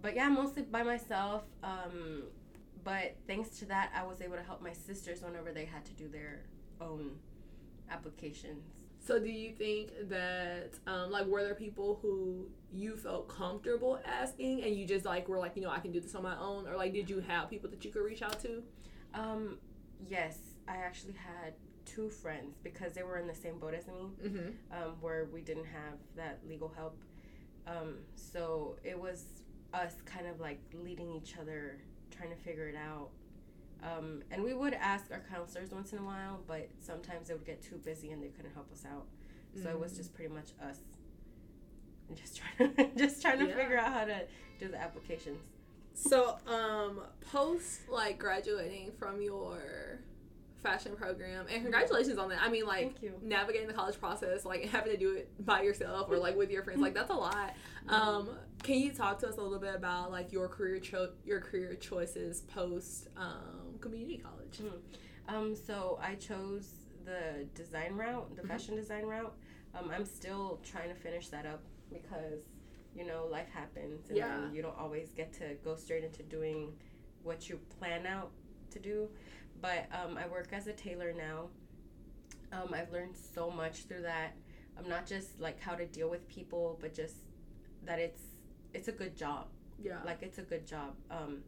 but 0.00 0.14
yeah, 0.14 0.28
mostly 0.28 0.62
by 0.62 0.82
myself. 0.84 1.42
Um, 1.64 2.22
but 2.84 3.16
thanks 3.26 3.58
to 3.58 3.64
that, 3.66 3.90
I 3.94 4.04
was 4.04 4.20
able 4.22 4.36
to 4.36 4.42
help 4.44 4.62
my 4.62 4.72
sisters 4.72 5.22
whenever 5.22 5.50
they 5.52 5.64
had 5.64 5.84
to 5.86 5.92
do 5.92 6.06
their 6.08 6.44
own 6.80 7.16
applications. 7.90 8.62
So 9.06 9.20
do 9.20 9.28
you 9.28 9.52
think 9.52 9.90
that 10.08 10.70
um, 10.88 11.12
like 11.12 11.26
were 11.26 11.44
there 11.44 11.54
people 11.54 12.00
who 12.02 12.48
you 12.72 12.96
felt 12.96 13.28
comfortable 13.28 14.00
asking 14.04 14.64
and 14.64 14.74
you 14.74 14.84
just 14.84 15.04
like 15.04 15.28
were 15.28 15.38
like 15.38 15.52
you 15.54 15.62
know 15.62 15.70
I 15.70 15.78
can 15.78 15.92
do 15.92 16.00
this 16.00 16.14
on 16.16 16.24
my 16.24 16.36
own 16.38 16.66
or 16.66 16.76
like 16.76 16.92
did 16.92 17.08
you 17.08 17.20
have 17.20 17.48
people 17.48 17.70
that 17.70 17.84
you 17.84 17.92
could 17.92 18.02
reach 18.02 18.22
out 18.22 18.40
to? 18.40 18.64
Um, 19.14 19.58
yes, 20.08 20.38
I 20.66 20.78
actually 20.78 21.14
had 21.14 21.54
two 21.84 22.10
friends 22.10 22.56
because 22.64 22.94
they 22.94 23.04
were 23.04 23.18
in 23.18 23.28
the 23.28 23.34
same 23.34 23.60
boat 23.60 23.74
as 23.74 23.86
me. 23.86 24.10
Mm-hmm. 24.24 24.48
um, 24.72 24.96
where 25.00 25.26
we 25.32 25.40
didn't 25.40 25.66
have 25.66 25.98
that 26.16 26.40
legal 26.48 26.72
help. 26.76 26.98
Um, 27.68 27.98
so 28.16 28.76
it 28.82 28.98
was 28.98 29.24
us 29.72 29.94
kind 30.04 30.26
of 30.26 30.40
like 30.40 30.60
leading 30.74 31.12
each 31.12 31.36
other, 31.38 31.78
trying 32.10 32.30
to 32.30 32.36
figure 32.36 32.68
it 32.68 32.76
out. 32.76 33.10
Um, 33.82 34.22
and 34.30 34.42
we 34.42 34.54
would 34.54 34.74
ask 34.74 35.06
our 35.12 35.22
counselors 35.30 35.70
once 35.70 35.92
in 35.92 35.98
a 35.98 36.02
while, 36.02 36.40
but 36.46 36.68
sometimes 36.80 37.28
they 37.28 37.34
would 37.34 37.44
get 37.46 37.62
too 37.62 37.76
busy 37.76 38.10
and 38.10 38.22
they 38.22 38.28
couldn't 38.28 38.54
help 38.54 38.72
us 38.72 38.84
out. 38.90 39.06
So 39.62 39.68
it 39.70 39.78
was 39.78 39.92
Mm. 39.92 39.96
just 39.96 40.14
pretty 40.14 40.32
much 40.34 40.50
us, 40.62 40.80
just 42.14 42.36
trying 42.38 42.74
to 42.76 42.90
just 42.96 43.22
trying 43.22 43.38
to 43.40 43.46
Yeah. 43.46 43.56
figure 43.56 43.78
out 43.78 43.92
how 43.92 44.04
to 44.04 44.22
do 44.58 44.68
the 44.68 44.80
applications. 44.80 45.40
So, 45.94 46.36
um, 46.46 47.00
post 47.32 47.88
like 47.88 48.18
graduating 48.18 48.92
from 48.98 49.22
your 49.22 50.00
fashion 50.62 50.94
program, 50.96 51.46
and 51.50 51.62
congratulations 51.62 52.18
on 52.18 52.28
that. 52.30 52.42
I 52.42 52.48
mean, 52.50 52.66
like 52.66 52.96
navigating 53.22 53.66
the 53.68 53.72
college 53.74 53.98
process, 53.98 54.44
like 54.44 54.64
having 54.68 54.92
to 54.92 54.98
do 54.98 55.14
it 55.16 55.30
by 55.46 55.62
yourself 55.62 56.10
or 56.10 56.18
like 56.18 56.36
with 56.36 56.50
your 56.50 56.62
friends, 56.64 56.80
like 56.80 56.92
that's 56.94 57.10
a 57.10 57.14
lot. 57.14 57.54
Um, 57.88 58.28
can 58.62 58.74
you 58.80 58.90
talk 58.92 59.18
to 59.20 59.28
us 59.28 59.36
a 59.38 59.42
little 59.42 59.58
bit 59.58 59.74
about 59.74 60.10
like 60.10 60.32
your 60.32 60.48
career 60.48 60.78
cho- 60.80 61.12
your 61.24 61.40
career 61.40 61.74
choices 61.76 62.42
post 62.42 63.08
um, 63.16 63.65
community 63.86 64.18
college? 64.18 64.60
Um, 65.28 65.54
so 65.54 65.98
I 66.02 66.14
chose 66.16 66.68
the 67.04 67.46
design 67.54 67.94
route, 67.94 68.34
the 68.36 68.42
Mhm. 68.42 68.48
fashion 68.48 68.74
design 68.76 69.04
route. 69.06 69.36
Um, 69.74 69.90
I'm 69.90 70.04
still 70.04 70.58
trying 70.62 70.88
to 70.88 70.94
finish 70.94 71.28
that 71.28 71.46
up 71.46 71.62
because 71.92 72.42
you 72.94 73.04
know 73.04 73.26
life 73.26 73.48
happens, 73.50 74.08
and 74.08 74.16
Yeah. 74.18 74.50
you 74.50 74.62
don't 74.62 74.76
always 74.78 75.12
get 75.12 75.32
to 75.34 75.54
go 75.56 75.76
straight 75.76 76.04
into 76.04 76.22
doing 76.22 76.78
what 77.22 77.48
you 77.48 77.58
plan 77.78 78.06
out 78.06 78.32
to 78.70 78.78
do. 78.78 79.10
But 79.60 79.86
um, 79.92 80.16
I 80.16 80.26
work 80.28 80.52
as 80.52 80.66
a 80.66 80.72
tailor 80.72 81.12
now. 81.12 81.50
Um, 82.52 82.72
I've 82.72 82.92
learned 82.92 83.16
so 83.16 83.50
much 83.50 83.84
through 83.86 84.02
that. 84.02 84.32
I'm 84.78 84.88
not 84.88 85.06
just 85.06 85.40
like 85.40 85.58
how 85.60 85.74
to 85.74 85.86
deal 85.86 86.08
with 86.08 86.26
people, 86.28 86.78
but 86.80 86.94
just 86.94 87.16
that 87.84 87.98
it's 87.98 88.22
it's 88.72 88.88
a 88.88 88.92
good 88.92 89.16
job. 89.16 89.48
Yeah, 89.78 90.02
Like 90.04 90.22
it's 90.22 90.38
a 90.38 90.42
good 90.42 90.66
job. 90.66 90.96
Um, 91.10 91.44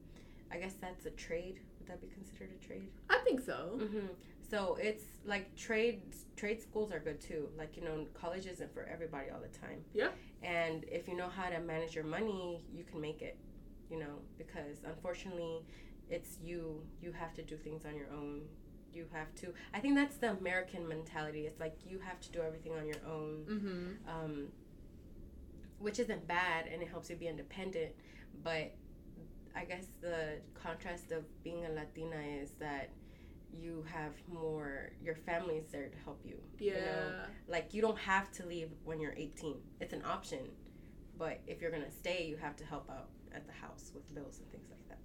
I 0.51 0.59
guess 0.59 0.74
that's 0.74 1.07
a 1.07 1.11
trade. 1.11 1.61
Would 1.88 2.01
that 2.01 2.07
be 2.07 2.12
considered 2.14 2.51
a 2.61 2.64
trade? 2.66 2.88
I 3.11 3.18
think 3.24 3.40
so. 3.40 3.79
hmm 3.81 4.07
So 4.51 4.77
it's 4.81 5.05
like 5.24 5.55
trade 5.57 6.01
trade 6.37 6.61
schools 6.61 6.92
are 6.92 6.98
good 7.01 7.20
too. 7.20 7.48
Like 7.57 7.77
you 7.77 7.85
know, 7.85 8.07
college 8.14 8.46
isn't 8.46 8.72
for 8.72 8.85
everybody 8.92 9.31
all 9.31 9.40
the 9.40 9.59
time. 9.59 9.81
Yeah. 9.94 10.09
And 10.42 10.85
if 10.85 11.09
you 11.09 11.16
know 11.16 11.29
how 11.29 11.48
to 11.48 11.61
manage 11.61 11.94
your 11.94 12.05
money, 12.05 12.64
you 12.72 12.85
can 12.85 13.01
make 13.01 13.22
it. 13.22 13.37
You 13.90 13.98
know, 13.98 14.16
because 14.37 14.85
unfortunately, 14.85 15.62
it's 16.11 16.38
you. 16.42 16.83
You 17.01 17.12
have 17.12 17.33
to 17.35 17.42
do 17.42 17.57
things 17.57 17.85
on 17.87 17.94
your 17.96 18.09
own. 18.12 18.42
You 18.92 19.07
have 19.12 19.35
to. 19.37 19.53
I 19.72 19.81
think 19.81 19.94
that's 19.94 20.16
the 20.16 20.31
American 20.33 20.87
mentality. 20.87 21.46
It's 21.46 21.61
like 21.61 21.77
you 21.87 21.98
have 22.01 22.20
to 22.20 22.31
do 22.31 22.40
everything 22.40 22.72
on 22.72 22.87
your 22.87 23.03
own 23.07 23.44
Mm-hmm. 23.48 23.87
um, 24.14 24.48
which 25.79 25.98
isn't 26.01 26.27
bad 26.27 26.66
and 26.72 26.83
it 26.83 26.88
helps 26.88 27.09
you 27.09 27.16
be 27.16 27.29
independent. 27.29 27.92
But 28.42 28.74
I 29.54 29.64
guess 29.64 29.87
the 30.00 30.38
contrast 30.54 31.12
of 31.12 31.24
being 31.42 31.64
a 31.64 31.70
Latina 31.70 32.20
is 32.40 32.52
that 32.61 32.90
you 33.52 33.84
have 33.92 34.12
more, 34.30 34.90
your 35.02 35.14
family's 35.14 35.66
there 35.72 35.88
to 35.88 35.98
help 36.04 36.20
you. 36.24 36.37
Yeah. 36.58 36.74
You 36.74 36.80
know? 36.80 37.12
Like, 37.48 37.72
you 37.72 37.80
don't 37.80 37.98
have 37.98 38.30
to 38.32 38.46
leave 38.46 38.70
when 38.84 39.00
you're 39.00 39.14
18, 39.16 39.56
it's 39.80 39.92
an 39.92 40.02
option. 40.04 40.50
But 41.18 41.40
if 41.46 41.61
you're 41.61 41.70
gonna 41.70 41.90
stay, 41.90 42.26
you 42.26 42.37
have 42.37 42.56
to 42.56 42.64
help 42.64 42.88
out 42.90 43.08
at 43.34 43.46
the 43.46 43.52
house 43.52 43.90
with 43.94 44.14
bills 44.14 44.38
and 44.38 44.50
things 44.50 44.68
like 44.70 44.88
that. 44.88 44.98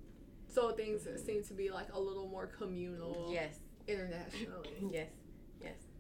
So 0.48 0.72
things 0.72 1.04
mm-hmm. 1.04 1.26
seem 1.26 1.44
to 1.46 1.54
be 1.54 1.72
like 1.72 1.94
a 1.94 2.00
little 2.00 2.28
more 2.28 2.48
communal 2.48 3.30
Yes, 3.32 3.56
internationally. 3.88 4.90
yes. 4.92 5.10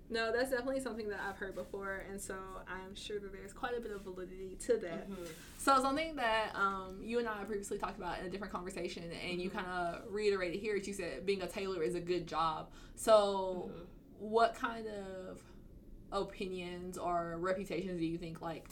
No, 0.09 0.31
that's 0.31 0.51
definitely 0.51 0.81
something 0.81 1.07
that 1.09 1.19
I've 1.27 1.37
heard 1.37 1.55
before, 1.55 2.03
and 2.09 2.19
so 2.21 2.35
I'm 2.67 2.93
sure 2.93 3.19
that 3.19 3.31
there's 3.31 3.53
quite 3.53 3.75
a 3.77 3.81
bit 3.81 3.91
of 3.91 4.01
validity 4.01 4.57
to 4.61 4.77
that. 4.77 5.09
Mhm. 5.09 5.27
So 5.57 5.81
something 5.81 6.15
that 6.17 6.51
um, 6.55 6.99
you 7.01 7.19
and 7.19 7.27
I 7.27 7.43
previously 7.45 7.77
talked 7.79 7.97
about 7.97 8.19
in 8.19 8.25
a 8.25 8.29
different 8.29 8.53
conversation, 8.53 9.03
and 9.11 9.41
you 9.41 9.49
Mhm. 9.49 9.53
kind 9.53 9.67
of 9.67 10.11
reiterated 10.13 10.59
here, 10.59 10.75
is 10.75 10.87
you 10.87 10.93
said 10.93 11.25
being 11.25 11.41
a 11.41 11.47
tailor 11.47 11.81
is 11.81 11.95
a 11.95 12.01
good 12.01 12.27
job. 12.27 12.69
So, 12.95 13.71
Mhm. 13.73 13.85
what 14.19 14.55
kind 14.55 14.87
of 14.87 15.41
opinions 16.11 16.97
or 16.97 17.37
reputations 17.39 17.99
do 17.99 18.05
you 18.05 18.17
think 18.19 18.39
like 18.41 18.67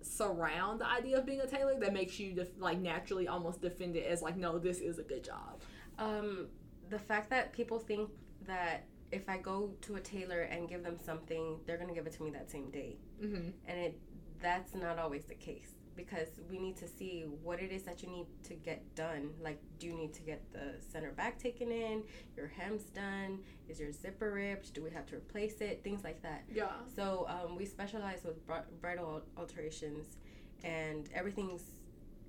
surround 0.00 0.80
the 0.80 0.86
idea 0.86 1.18
of 1.18 1.26
being 1.26 1.40
a 1.40 1.46
tailor 1.46 1.78
that 1.78 1.92
makes 1.92 2.18
you 2.18 2.32
def- 2.32 2.58
like 2.58 2.78
naturally 2.78 3.28
almost 3.28 3.60
defend 3.60 3.96
it 3.96 4.06
as 4.06 4.22
like, 4.22 4.36
no, 4.36 4.58
this 4.58 4.78
is 4.80 4.98
a 4.98 5.02
good 5.02 5.22
job? 5.24 5.60
Um, 5.98 6.48
the 6.88 6.98
fact 6.98 7.28
that 7.30 7.52
people 7.52 7.78
think 7.78 8.08
that 8.46 8.84
if 9.12 9.28
I 9.28 9.38
go 9.38 9.70
to 9.82 9.96
a 9.96 10.00
tailor 10.00 10.42
and 10.42 10.68
give 10.68 10.82
them 10.82 10.96
something, 11.04 11.58
they're 11.66 11.78
gonna 11.78 11.94
give 11.94 12.06
it 12.06 12.12
to 12.14 12.22
me 12.22 12.30
that 12.30 12.50
same 12.50 12.70
day, 12.70 12.96
Mm-hmm. 13.22 13.48
and 13.66 13.78
it 13.78 13.98
that's 14.40 14.74
not 14.74 14.98
always 14.98 15.24
the 15.24 15.34
case 15.34 15.72
because 15.96 16.28
we 16.48 16.60
need 16.60 16.76
to 16.76 16.86
see 16.86 17.24
what 17.42 17.60
it 17.60 17.72
is 17.72 17.82
that 17.82 18.04
you 18.04 18.08
need 18.08 18.26
to 18.44 18.54
get 18.54 18.94
done. 18.94 19.30
Like, 19.42 19.60
do 19.80 19.88
you 19.88 19.94
need 19.94 20.14
to 20.14 20.22
get 20.22 20.40
the 20.52 20.74
center 20.92 21.10
back 21.10 21.40
taken 21.40 21.72
in? 21.72 22.04
Your 22.36 22.46
hem's 22.46 22.84
done? 22.84 23.40
Is 23.68 23.80
your 23.80 23.90
zipper 23.90 24.30
ripped? 24.32 24.72
Do 24.74 24.84
we 24.84 24.90
have 24.90 25.06
to 25.06 25.16
replace 25.16 25.60
it? 25.60 25.82
Things 25.82 26.04
like 26.04 26.22
that. 26.22 26.44
Yeah. 26.54 26.68
So 26.94 27.26
um, 27.28 27.56
we 27.56 27.64
specialize 27.64 28.20
with 28.24 28.36
bridal 28.80 29.22
alterations, 29.36 30.18
and 30.62 31.08
everything's. 31.12 31.62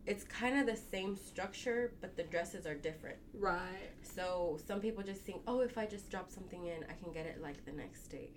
It's 0.05 0.23
kind 0.23 0.59
of 0.59 0.65
the 0.65 0.75
same 0.75 1.15
structure, 1.15 1.93
but 2.01 2.15
the 2.17 2.23
dresses 2.23 2.65
are 2.65 2.73
different. 2.75 3.17
Right. 3.33 3.91
So 4.01 4.57
some 4.65 4.79
people 4.79 5.03
just 5.03 5.21
think, 5.21 5.41
oh, 5.47 5.59
if 5.61 5.77
I 5.77 5.85
just 5.85 6.09
drop 6.09 6.31
something 6.31 6.65
in, 6.65 6.83
I 6.89 6.93
can 6.93 7.11
get 7.13 7.25
it 7.25 7.41
like 7.41 7.63
the 7.65 7.71
next 7.71 8.07
day. 8.07 8.31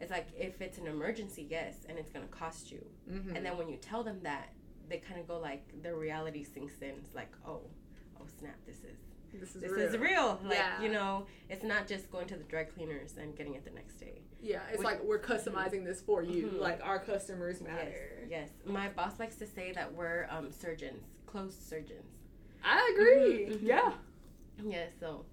it's 0.00 0.10
like 0.10 0.28
if 0.36 0.60
it's 0.60 0.78
an 0.78 0.86
emergency, 0.86 1.46
yes, 1.48 1.76
and 1.88 1.98
it's 1.98 2.10
gonna 2.10 2.26
cost 2.26 2.70
you. 2.70 2.84
Mm-hmm. 3.10 3.36
And 3.36 3.46
then 3.46 3.56
when 3.56 3.68
you 3.68 3.76
tell 3.76 4.02
them 4.02 4.20
that, 4.22 4.52
they 4.88 4.98
kind 4.98 5.18
of 5.20 5.26
go 5.26 5.38
like 5.38 5.64
the 5.82 5.94
reality 5.94 6.44
sinks 6.44 6.74
in. 6.82 6.90
It's 6.90 7.14
like, 7.14 7.32
oh, 7.46 7.62
oh 8.20 8.26
snap, 8.38 8.56
this 8.66 8.78
is 8.78 8.98
this 9.40 9.54
is 9.54 9.62
this 9.62 9.70
real. 9.72 9.86
is 9.86 9.96
real. 9.98 10.40
Like 10.44 10.58
Yeah. 10.58 10.80
you 10.82 10.90
know, 10.90 11.26
it's 11.48 11.62
not 11.64 11.86
just 11.86 12.10
going 12.10 12.26
to 12.28 12.36
the 12.36 12.44
dry 12.44 12.64
cleaners 12.64 13.16
and 13.16 13.36
getting 13.36 13.54
it 13.54 13.64
the 13.64 13.70
next 13.70 13.94
day. 14.00 14.22
Yeah, 14.40 14.60
it's 14.72 14.82
like 14.82 15.02
we're 15.02 15.18
customizing 15.20 15.84
this 15.84 16.00
for 16.02 16.22
you. 16.22 16.46
Mhm. 16.48 16.60
Like 16.60 16.80
our 16.84 16.98
customers 16.98 17.60
Yes, 17.60 17.68
matter. 17.70 18.26
yes. 18.28 18.48
My 18.64 18.88
boss 18.88 19.18
likes 19.18 19.36
to 19.36 19.46
say 19.46 19.72
that 19.72 19.92
we're 19.94 20.26
um, 20.30 20.52
surgeons, 20.52 21.02
closed 21.26 21.62
surgeons. 21.66 22.10
I 22.62 22.90
agree. 22.94 23.46
Mhm, 23.46 23.58
mhm. 23.58 23.62
Yeah. 23.62 23.92
Yeah, 24.62 24.86
so 25.00 25.24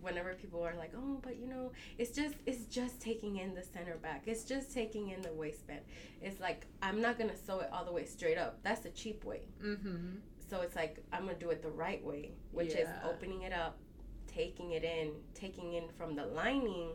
whenever 0.00 0.34
people 0.34 0.62
are 0.64 0.74
like, 0.74 0.92
"Oh, 0.96 1.18
but 1.22 1.36
you 1.36 1.46
know, 1.46 1.72
it's 1.98 2.10
just 2.10 2.34
it's 2.46 2.64
just 2.66 3.00
taking 3.00 3.36
in 3.36 3.54
the 3.54 3.62
center 3.62 3.96
back. 3.96 4.22
It's 4.26 4.44
just 4.44 4.72
taking 4.72 5.10
in 5.10 5.20
the 5.22 5.32
waistband." 5.32 5.82
It's 6.20 6.40
like 6.40 6.66
I'm 6.82 7.00
not 7.00 7.18
gonna 7.18 7.36
sew 7.36 7.60
it 7.60 7.68
all 7.72 7.84
the 7.84 7.92
way 7.92 8.04
straight 8.04 8.38
up. 8.38 8.62
That's 8.62 8.80
the 8.80 8.90
cheap 8.90 9.24
way. 9.24 9.42
Mm-hmm. 9.62 10.16
So 10.52 10.60
it's 10.60 10.76
like 10.76 11.02
I'm 11.14 11.24
gonna 11.24 11.38
do 11.38 11.48
it 11.48 11.62
the 11.62 11.70
right 11.70 12.04
way, 12.04 12.32
which 12.50 12.74
is 12.74 12.86
opening 13.08 13.40
it 13.40 13.54
up, 13.54 13.78
taking 14.26 14.72
it 14.72 14.84
in, 14.84 15.12
taking 15.32 15.72
in 15.72 15.84
from 15.96 16.14
the 16.14 16.26
lining, 16.26 16.90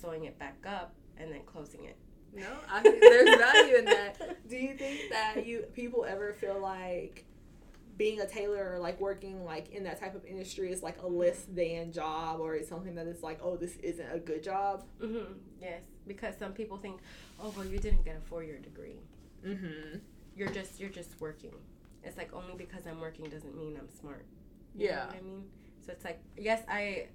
sewing 0.00 0.24
it 0.24 0.36
back 0.40 0.56
up, 0.66 0.92
and 1.16 1.30
then 1.30 1.42
closing 1.46 1.84
it. 1.84 1.96
No, 2.34 2.48
I 2.68 2.80
think 2.82 3.00
there's 3.00 3.38
value 3.38 3.76
in 3.76 3.84
that. 3.84 4.48
Do 4.48 4.56
you 4.56 4.74
think 4.74 5.02
that 5.12 5.46
you 5.46 5.66
people 5.72 6.04
ever 6.04 6.32
feel 6.32 6.58
like 6.58 7.26
being 7.96 8.20
a 8.22 8.26
tailor 8.26 8.72
or 8.72 8.80
like 8.80 9.00
working 9.00 9.44
like 9.44 9.68
in 9.68 9.84
that 9.84 10.00
type 10.00 10.16
of 10.16 10.24
industry 10.24 10.72
is 10.72 10.82
like 10.82 11.00
a 11.00 11.06
less 11.06 11.46
than 11.54 11.92
job 11.92 12.40
or 12.40 12.56
it's 12.56 12.68
something 12.68 12.96
that 12.96 13.06
is 13.06 13.22
like 13.22 13.38
oh 13.40 13.56
this 13.56 13.76
isn't 13.84 14.12
a 14.12 14.18
good 14.18 14.42
job? 14.42 14.82
hmm 15.00 15.34
Yes, 15.62 15.82
because 16.08 16.34
some 16.40 16.54
people 16.54 16.76
think, 16.76 16.98
"Oh, 17.38 17.54
well, 17.56 17.66
you 17.66 17.78
didn't 17.78 18.04
get 18.04 18.16
a 18.16 18.28
four-year 18.28 18.58
degree. 18.58 18.98
Mm-hmm. 19.46 19.98
You're 20.34 20.50
just 20.50 20.80
you're 20.80 20.90
just 20.90 21.20
working." 21.20 21.54
It's 22.06 22.16
like 22.16 22.32
only 22.34 22.54
because 22.54 22.86
I'm 22.86 23.00
working 23.00 23.26
doesn't 23.28 23.56
mean 23.56 23.76
I'm 23.78 23.88
smart. 23.88 24.26
You 24.74 24.86
know 24.86 24.92
Yeah. 24.92 25.06
what 25.06 25.16
I 25.16 25.20
mean? 25.22 25.44
So 25.84 25.92
it's 25.92 26.04
like, 26.04 26.20
yes, 26.36 26.62
I 26.68 27.08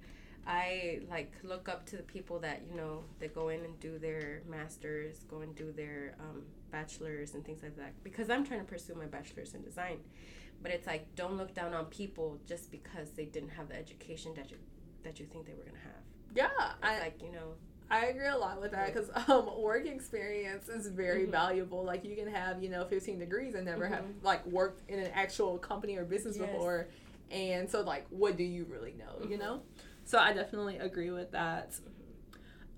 I 0.46 1.00
like 1.08 1.32
look 1.44 1.68
up 1.68 1.86
to 1.86 1.96
the 1.96 2.02
people 2.02 2.38
that, 2.40 2.62
you 2.68 2.76
know, 2.76 3.04
that 3.20 3.32
go 3.34 3.48
in 3.50 3.60
and 3.64 3.78
do 3.80 3.98
their 3.98 4.42
masters, 4.48 5.24
go 5.30 5.40
and 5.42 5.54
do 5.54 5.70
their 5.72 6.16
um, 6.18 6.42
bachelors 6.70 7.34
and 7.34 7.44
things 7.44 7.62
like 7.62 7.76
that. 7.76 7.92
Because 8.02 8.28
I'm 8.30 8.44
trying 8.44 8.60
to 8.60 8.66
pursue 8.66 8.94
my 8.94 9.06
bachelor's 9.06 9.54
in 9.54 9.62
design. 9.62 9.98
But 10.62 10.72
it's 10.72 10.86
like 10.86 11.14
don't 11.14 11.36
look 11.36 11.54
down 11.54 11.74
on 11.74 11.86
people 11.86 12.38
just 12.46 12.70
because 12.70 13.10
they 13.10 13.24
didn't 13.24 13.50
have 13.50 13.68
the 13.68 13.76
education 13.76 14.32
that 14.34 14.50
you 14.50 14.58
that 15.04 15.18
you 15.20 15.26
think 15.26 15.46
they 15.46 15.54
were 15.54 15.64
gonna 15.64 15.78
have. 15.78 16.02
Yeah, 16.34 16.50
It's 16.56 16.76
I 16.82 16.98
like, 17.00 17.22
you 17.22 17.32
know, 17.32 17.54
I 17.92 18.06
agree 18.06 18.26
a 18.26 18.36
lot 18.36 18.58
with 18.60 18.72
that 18.72 18.92
because 18.94 19.10
um, 19.28 19.60
work 19.60 19.86
experience 19.86 20.68
is 20.70 20.88
very 20.88 21.26
Mhm. 21.26 21.30
valuable. 21.30 21.84
Like 21.84 22.04
you 22.04 22.16
can 22.16 22.26
have 22.28 22.62
you 22.62 22.70
know 22.70 22.86
15 22.86 23.18
degrees 23.18 23.54
and 23.54 23.66
never 23.66 23.86
have 23.86 24.04
Mhm. 24.04 24.22
like 24.22 24.44
worked 24.46 24.80
in 24.90 24.98
an 24.98 25.10
actual 25.12 25.58
company 25.58 25.96
or 25.96 26.04
business 26.06 26.38
Yes. 26.38 26.48
before, 26.50 26.88
and 27.30 27.70
so 27.70 27.82
like 27.82 28.06
what 28.08 28.36
do 28.38 28.44
you 28.44 28.64
really 28.64 28.94
know? 28.94 29.28
You 29.28 29.36
Mhm. 29.36 29.40
know. 29.40 29.62
So 30.04 30.18
I 30.18 30.32
definitely 30.32 30.78
agree 30.78 31.10
with 31.10 31.32
that. 31.32 31.78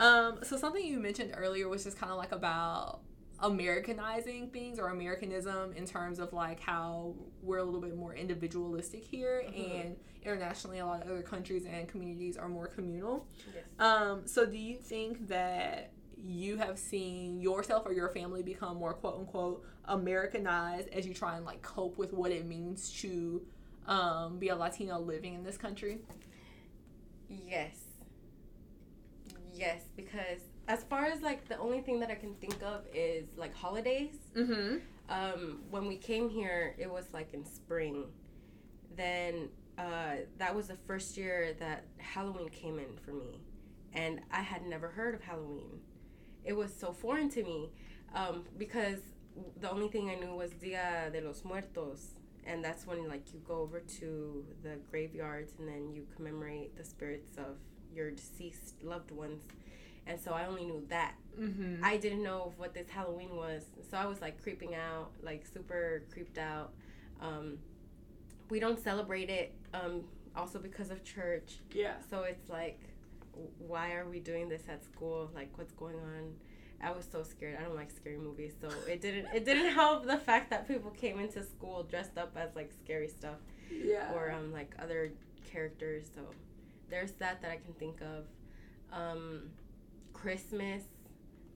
Um, 0.01 0.41
so 0.43 0.57
something 0.57 0.85
you 0.85 0.99
mentioned 0.99 1.33
earlier 1.37 1.69
was 1.69 1.85
just 1.85 1.97
kind 1.97 2.11
of 2.11 2.19
like 2.19 2.33
about 2.33 3.01
Americanizing 3.41 4.49
things 4.51 4.79
or 4.79 4.89
Americanism 4.89 5.73
in 5.75 5.87
terms 5.87 6.19
of 6.19 6.33
like 6.33 6.61
how 6.61 7.15
we're 7.43 7.59
a 7.59 7.65
little 7.65 7.81
bit 7.81 7.97
more 7.97 8.15
individualistic 8.15 9.03
here, 9.05 9.43
Mhm. 9.47 9.81
and 9.85 9.97
internationally, 10.23 10.79
a 10.79 10.87
lot 10.87 11.03
of 11.03 11.11
other 11.11 11.23
countries 11.23 11.67
and 11.67 11.89
communities 11.89 12.37
are 12.37 12.49
more 12.49 12.67
communal. 12.67 13.27
yes. 13.55 13.65
Um, 13.79 14.27
so 14.27 14.47
do 14.47 14.57
you 14.57 14.77
think 14.77 15.29
that 15.29 15.91
you 16.17 16.57
have 16.57 16.79
seen 16.79 17.39
yourself 17.41 17.85
or 17.87 17.93
your 17.93 18.09
family 18.09 18.43
become 18.43 18.79
more 18.79 18.95
quote 18.95 19.19
unquote 19.19 19.65
Americanized 19.87 20.89
as 20.89 21.07
you 21.07 21.13
try 21.13 21.37
and 21.37 21.45
like 21.45 21.61
cope 21.61 21.99
with 21.99 22.13
what 22.15 22.31
it 22.31 22.47
means 22.47 22.91
to 23.03 23.45
um, 23.87 24.39
be 24.39 24.49
a 24.49 24.57
Latino 24.57 24.99
living 24.99 25.35
in 25.35 25.43
this 25.45 25.59
country? 25.59 25.99
Yes. 27.29 27.85
Yes, 29.53 29.83
because 29.97 30.41
as 31.15 31.23
like 31.23 31.49
the 31.49 31.59
only 31.59 31.81
thing 31.81 32.01
that 32.01 32.11
I 32.11 32.15
can 32.15 32.35
think 32.35 32.63
of 32.63 32.83
is 32.93 33.27
like 33.37 33.55
holidays. 33.55 34.17
Mm-hmm. 34.37 34.79
Um, 35.09 35.61
when 35.71 35.87
we 35.87 35.97
came 35.97 36.29
here, 36.29 36.75
it 36.79 36.91
was 36.91 37.07
like 37.13 37.33
in 37.35 37.45
spring. 37.45 38.07
Then 38.97 39.49
uh, 39.79 40.17
that 40.39 40.55
was 40.55 40.69
the 40.69 40.77
first 40.87 41.17
year 41.17 41.55
that 41.59 41.85
Halloween 41.99 42.49
came 42.49 42.79
in 42.79 42.97
for 43.05 43.13
me, 43.13 43.41
and 43.93 44.21
I 44.31 44.43
had 44.43 44.63
never 44.67 44.89
heard 44.89 45.15
of 45.15 45.23
Halloween. 45.23 45.81
It 46.45 46.55
was 46.55 46.75
so 46.75 46.93
foreign 46.93 47.29
to 47.31 47.43
me 47.43 47.71
um, 48.15 48.45
because 48.59 49.01
the 49.61 49.71
only 49.71 49.89
thing 49.89 50.11
I 50.11 50.15
knew 50.15 50.35
was 50.35 50.51
Dia 50.53 51.11
de 51.13 51.21
los 51.21 51.45
Muertos, 51.45 52.15
and 52.47 52.65
that's 52.65 52.87
when 52.87 53.09
like 53.09 53.33
you 53.33 53.41
go 53.47 53.57
over 53.57 53.81
to 53.81 54.45
the 54.63 54.79
graveyards 54.91 55.55
and 55.59 55.69
then 55.69 55.93
you 55.93 56.07
commemorate 56.15 56.77
the 56.77 56.85
spirits 56.85 57.37
of 57.37 57.57
your 57.93 58.11
deceased 58.11 58.83
loved 58.83 59.11
ones. 59.11 59.43
And 60.07 60.21
so 60.21 60.33
I 60.33 60.47
only 60.47 60.65
knew 60.65 60.85
that. 60.89 61.15
Mm-hmm. 61.41 61.83
I 61.85 61.97
didn't 61.97 62.23
know 62.23 62.53
what 62.57 62.75
this 62.75 62.89
Halloween 62.89 63.37
was, 63.37 63.65
so 63.91 63.97
I 63.97 64.07
was 64.07 64.21
like 64.21 64.43
creeping 64.43 64.75
out, 64.75 65.11
like 65.23 65.47
super 65.47 66.03
creeped 66.13 66.39
out. 66.39 66.73
Um, 67.21 67.59
we 68.51 68.61
don't 68.61 68.79
celebrate 68.79 69.31
it, 69.31 69.55
um, 69.73 70.05
also 70.37 70.59
because 70.59 70.91
of 70.91 71.03
church. 71.05 71.59
yeah. 71.73 71.95
So 72.11 72.23
it's 72.23 72.49
like, 72.51 72.79
why 73.59 73.95
are 73.95 74.07
we 74.09 74.21
doing 74.21 74.49
this 74.49 74.63
at 74.69 74.85
school? 74.85 75.31
Like, 75.35 75.57
what's 75.57 75.73
going 75.73 75.97
on? 75.97 76.35
I 76.83 76.91
was 76.93 77.07
so 77.11 77.23
scared. 77.23 77.57
I 77.59 77.65
don't 77.65 77.75
like 77.75 77.91
scary 77.91 78.19
movies, 78.19 78.53
so 78.61 78.69
it 78.87 79.01
didn't. 79.01 79.27
It 79.35 79.45
didn't 79.47 79.73
help 79.83 80.07
the 80.07 80.19
fact 80.19 80.51
that 80.51 80.69
people 80.69 80.91
came 80.91 81.19
into 81.19 81.43
school 81.43 81.83
dressed 81.83 82.19
up 82.19 82.37
as 82.37 82.55
like 82.55 82.71
scary 82.85 83.09
stuff 83.09 83.39
Yeah. 83.73 84.13
or 84.13 84.31
um, 84.31 84.53
like 84.53 84.75
other 84.81 85.13
characters. 85.51 86.05
So 86.15 86.21
there's 86.91 87.13
that 87.13 87.41
that 87.43 87.51
I 87.51 87.57
can 87.57 87.73
think 87.75 88.01
of. 88.03 88.27
Um, 88.93 89.45
Christmas. 90.15 90.85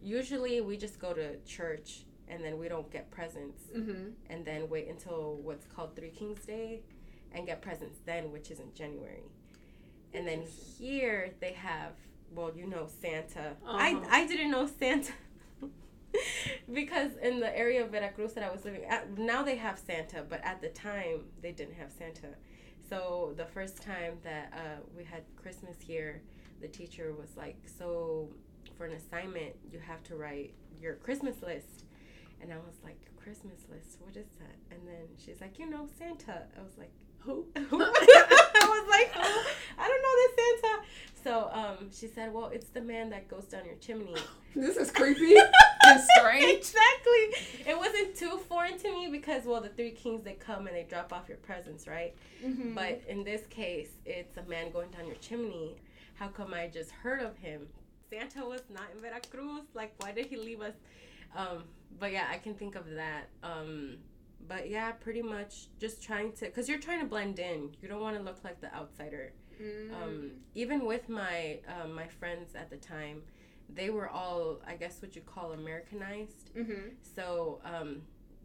Usually 0.03 0.61
we 0.61 0.77
just 0.77 0.99
go 0.99 1.15
to 1.15 1.39
church 1.47 2.05
and 2.29 2.45
then 2.45 2.59
we 2.59 2.69
don't 2.69 2.91
get 2.91 3.11
presents 3.11 3.63
mm-hmm. 3.75 4.11
and 4.29 4.45
then 4.45 4.69
wait 4.69 4.89
until 4.89 5.37
what's 5.43 5.67
called 5.67 5.97
Three 5.97 6.11
Kings 6.11 6.45
Day 6.45 6.83
and 7.33 7.47
get 7.47 7.63
presents 7.63 7.99
then, 8.05 8.31
which 8.31 8.51
is 8.51 8.61
in 8.61 8.73
January. 8.75 9.25
And 10.15 10.27
then 10.27 10.43
here 10.79 11.33
they 11.41 11.53
have, 11.53 11.93
well, 12.35 12.53
you 12.55 12.67
know, 12.67 12.87
Santa. 13.01 13.57
Uh-huh. 13.67 13.77
I, 13.77 14.03
I 14.11 14.27
didn't 14.27 14.51
know 14.51 14.69
Santa 14.79 15.13
because 16.73 17.13
in 17.23 17.41
the 17.41 17.57
area 17.57 17.85
of 17.85 17.91
Veracruz 17.91 18.35
that 18.35 18.45
I 18.45 18.51
was 18.51 18.65
living 18.65 18.85
at, 18.85 19.19
now 19.19 19.43
they 19.43 19.57
have 19.57 19.79
Santa, 19.79 20.25
but 20.29 20.43
at 20.45 20.61
the 20.61 20.69
time 20.69 21.25
they 21.43 21.53
didn't 21.53 21.75
have 21.75 21.93
Santa. 21.93 22.29
So 22.89 23.35
the 23.37 23.45
first 23.45 23.83
time 23.83 24.15
that 24.25 24.53
uh, 24.55 24.81
we 24.97 25.05
had 25.05 25.23
Christmas 25.37 25.77
here, 25.81 26.23
the 26.61 26.69
teacher 26.69 27.13
was 27.13 27.37
like, 27.37 27.57
so 27.79 28.31
for 28.79 28.87
an 28.87 28.93
assignment, 28.93 29.57
you 29.71 29.81
have 29.81 30.03
to 30.05 30.15
write 30.17 30.55
your 30.81 30.95
Christmas 30.95 31.43
list. 31.43 31.85
And 32.41 32.53
I 32.53 32.57
was 32.57 32.77
like, 32.85 32.97
Christmas 33.17 33.59
list, 33.69 33.99
what 34.01 34.17
is 34.17 34.29
that? 34.39 34.57
And 34.75 34.87
then 34.87 35.09
she's 35.23 35.41
like, 35.41 35.59
you 35.59 35.69
know, 35.69 35.87
Santa. 35.99 36.45
I 36.57 36.63
was 36.63 36.79
like, 36.79 36.93
Who? 37.19 37.45
who? 37.69 37.83
I 37.85 38.67
was 38.71 38.89
like, 38.89 39.13
who? 39.13 39.41
I 39.77 39.89
don't 39.89 40.03
know 40.03 40.15
this 40.17 40.63
Santa. 40.63 40.83
So 41.25 41.51
um, 41.53 41.91
she 41.93 42.07
said, 42.07 42.33
well, 42.33 42.47
it's 42.47 42.69
the 42.69 42.81
man 42.81 43.11
that 43.11 43.29
goes 43.29 43.45
down 43.45 43.67
your 43.67 43.75
chimney. 43.77 44.15
This 44.57 44.77
is 44.77 44.91
creepy 44.91 45.37
and 45.85 46.01
strange. 46.17 46.57
exactly. 46.57 47.71
It 47.71 47.79
wasn't 47.79 48.17
too 48.17 48.41
foreign 48.49 48.77
to 48.79 48.91
me 48.91 49.09
because, 49.09 49.45
well, 49.45 49.61
the 49.61 49.69
three 49.69 49.91
kings, 49.93 50.25
they 50.25 50.33
come 50.33 50.67
and 50.67 50.75
they 50.75 50.85
drop 50.89 51.13
off 51.13 51.29
your 51.29 51.37
presents, 51.39 51.87
right? 51.87 52.15
Mm-hmm. 52.45 52.75
But 52.75 53.03
in 53.07 53.23
this 53.23 53.47
case, 53.51 53.91
it's 54.05 54.37
a 54.37 54.43
man 54.49 54.73
going 54.73 54.91
down 54.91 55.07
your 55.07 55.17
chimney. 55.17 55.77
How 56.15 56.29
come 56.29 56.55
I 56.55 56.67
just 56.67 56.91
heard 56.91 57.21
of 57.21 57.37
him? 57.37 57.69
Santa 58.11 58.45
was 58.45 58.63
not 58.71 58.87
in 58.95 59.01
Veracruz. 59.01 59.65
Like, 59.75 59.95
why 59.99 60.13
did 60.13 60.27
he 60.27 60.37
leave 60.37 60.61
us? 60.61 60.75
Um, 61.37 61.65
but 61.99 62.13
yeah, 62.13 62.27
I 62.31 62.39
can 62.39 62.55
think 62.55 62.75
of 62.75 62.89
that. 62.91 63.29
Um, 63.43 63.99
but 64.47 64.71
yeah, 64.71 64.93
pretty 64.93 65.23
much 65.23 65.67
just 65.79 66.03
trying 66.03 66.33
to, 66.33 66.47
because 66.47 66.69
you're 66.69 66.79
trying 66.79 67.01
to 67.01 67.07
blend 67.07 67.39
in. 67.39 67.71
You 67.83 67.89
don't 67.89 68.01
want 68.01 68.17
to 68.17 68.23
look 68.23 68.39
like 68.45 68.61
the 68.61 68.75
outsider. 68.75 69.33
Mm. 69.61 70.03
Um, 70.03 70.31
even 70.55 70.87
with 70.87 71.09
my 71.09 71.59
um, 71.69 71.93
my 71.93 72.07
friends 72.07 72.55
at 72.55 72.71
the 72.71 72.77
time, 72.77 73.23
they 73.69 73.91
were 73.91 74.09
all, 74.09 74.61
I 74.67 74.77
guess, 74.77 75.03
what 75.03 75.17
you 75.17 75.23
call 75.23 75.53
Americanized. 75.53 76.55
mm-hmm. 76.57 76.91
So 77.03 77.61
um, 77.65 78.03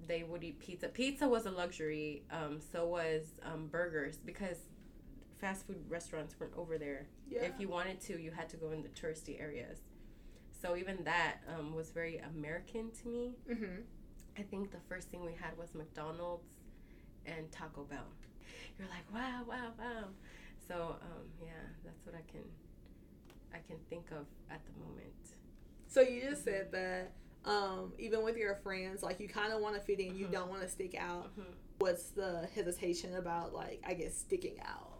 they 0.07 0.23
would 0.23 0.43
eat 0.43 0.59
pizza. 0.59 0.87
Pizza 0.87 1.27
was 1.27 1.45
a 1.45 1.51
luxury. 1.51 2.23
Um, 2.31 2.59
so 2.71 2.87
was 2.87 3.33
um, 3.45 3.67
burgers 3.67 4.17
because 4.17 4.57
fast 5.43 5.67
food 5.67 5.83
restaurants 5.89 6.39
weren't 6.39 6.53
over 6.55 6.77
there. 6.77 7.05
Yeah. 7.29 7.41
If 7.41 7.59
you 7.59 7.67
wanted 7.67 7.99
to, 8.01 8.17
you 8.17 8.31
had 8.31 8.47
to 8.49 8.57
go 8.57 8.71
in 8.71 8.81
the 8.81 8.87
touristy 8.89 9.41
areas. 9.41 9.79
So 10.61 10.77
even 10.77 11.03
that 11.03 11.39
um, 11.53 11.75
was 11.75 11.91
very 11.91 12.21
American 12.33 12.91
to 13.01 13.09
me. 13.09 13.35
mm-hmm. 13.51 13.81
I 14.37 14.41
think 14.43 14.71
the 14.71 14.79
first 14.87 15.09
thing 15.09 15.25
we 15.25 15.33
had 15.33 15.57
was 15.57 15.75
McDonald's 15.75 16.47
and 17.25 17.51
Taco 17.51 17.83
Bell. 17.83 18.07
You're 18.79 18.87
like, 18.87 19.13
wow, 19.13 19.41
wow, 19.45 19.71
wow. 19.77 20.05
So 20.65 20.95
um, 21.01 21.25
yeah, 21.41 21.49
that's 21.83 22.05
what 22.05 22.15
I 22.15 22.23
can 22.31 22.43
I 23.53 23.59
can 23.67 23.77
think 23.89 24.11
of 24.11 24.25
at 24.49 24.61
the 24.65 24.79
moment. 24.79 25.13
So 25.87 25.99
you 25.99 26.21
just 26.21 26.45
said 26.45 26.71
that 26.71 27.11
um, 27.45 27.91
even 27.99 28.23
with 28.23 28.37
your 28.37 28.55
friends, 28.63 29.03
like 29.03 29.19
you 29.19 29.27
kind 29.27 29.51
of 29.51 29.59
want 29.59 29.75
to 29.75 29.81
fit 29.81 29.99
in, 29.99 30.15
you 30.15 30.27
don't 30.31 30.49
want 30.49 30.61
to 30.61 30.69
stick 30.69 30.95
out. 30.97 31.31
What's 31.79 32.11
the 32.11 32.47
hesitation 32.55 33.15
about, 33.17 33.53
like 33.53 33.83
I 33.85 33.93
guess 33.93 34.17
sticking 34.17 34.55
out? 34.65 34.92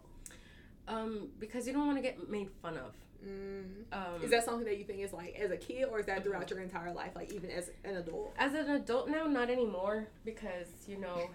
Um, 0.86 1.28
because 1.38 1.66
you 1.66 1.72
don't 1.72 1.86
want 1.86 1.98
to 1.98 2.02
get 2.02 2.28
made 2.28 2.50
fun 2.62 2.76
of. 2.76 2.94
Mm. 3.26 3.84
Um, 3.92 4.22
Is 4.22 4.30
that 4.30 4.44
something 4.44 4.66
that 4.66 4.78
you 4.78 4.84
think 4.84 5.00
is 5.00 5.12
like 5.12 5.34
as 5.36 5.50
a 5.50 5.56
kid, 5.56 5.86
or 5.90 5.98
is 6.00 6.06
that 6.06 6.22
throughout 6.22 6.50
your 6.50 6.60
entire 6.60 6.92
life, 6.92 7.12
like 7.14 7.32
even 7.32 7.50
as 7.50 7.70
an 7.84 7.96
adult? 7.96 8.34
as 8.38 8.52
an 8.52 8.70
adult 8.70 9.08
now? 9.08 9.24
Not 9.24 9.50
anymore 9.50 10.08
because 10.24 10.66
you 10.86 10.98
know, 10.98 11.30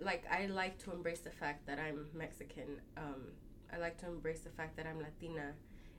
like 0.00 0.24
I 0.30 0.46
like 0.46 0.78
to 0.84 0.92
embrace 0.92 1.20
the 1.20 1.30
fact 1.30 1.66
that 1.66 1.78
I'm 1.78 2.06
Mexican. 2.12 2.80
Um, 2.96 3.22
I 3.72 3.78
like 3.78 3.98
to 3.98 4.06
embrace 4.06 4.40
the 4.40 4.50
fact 4.50 4.76
that 4.76 4.86
I'm 4.86 4.98
Latina. 4.98 5.52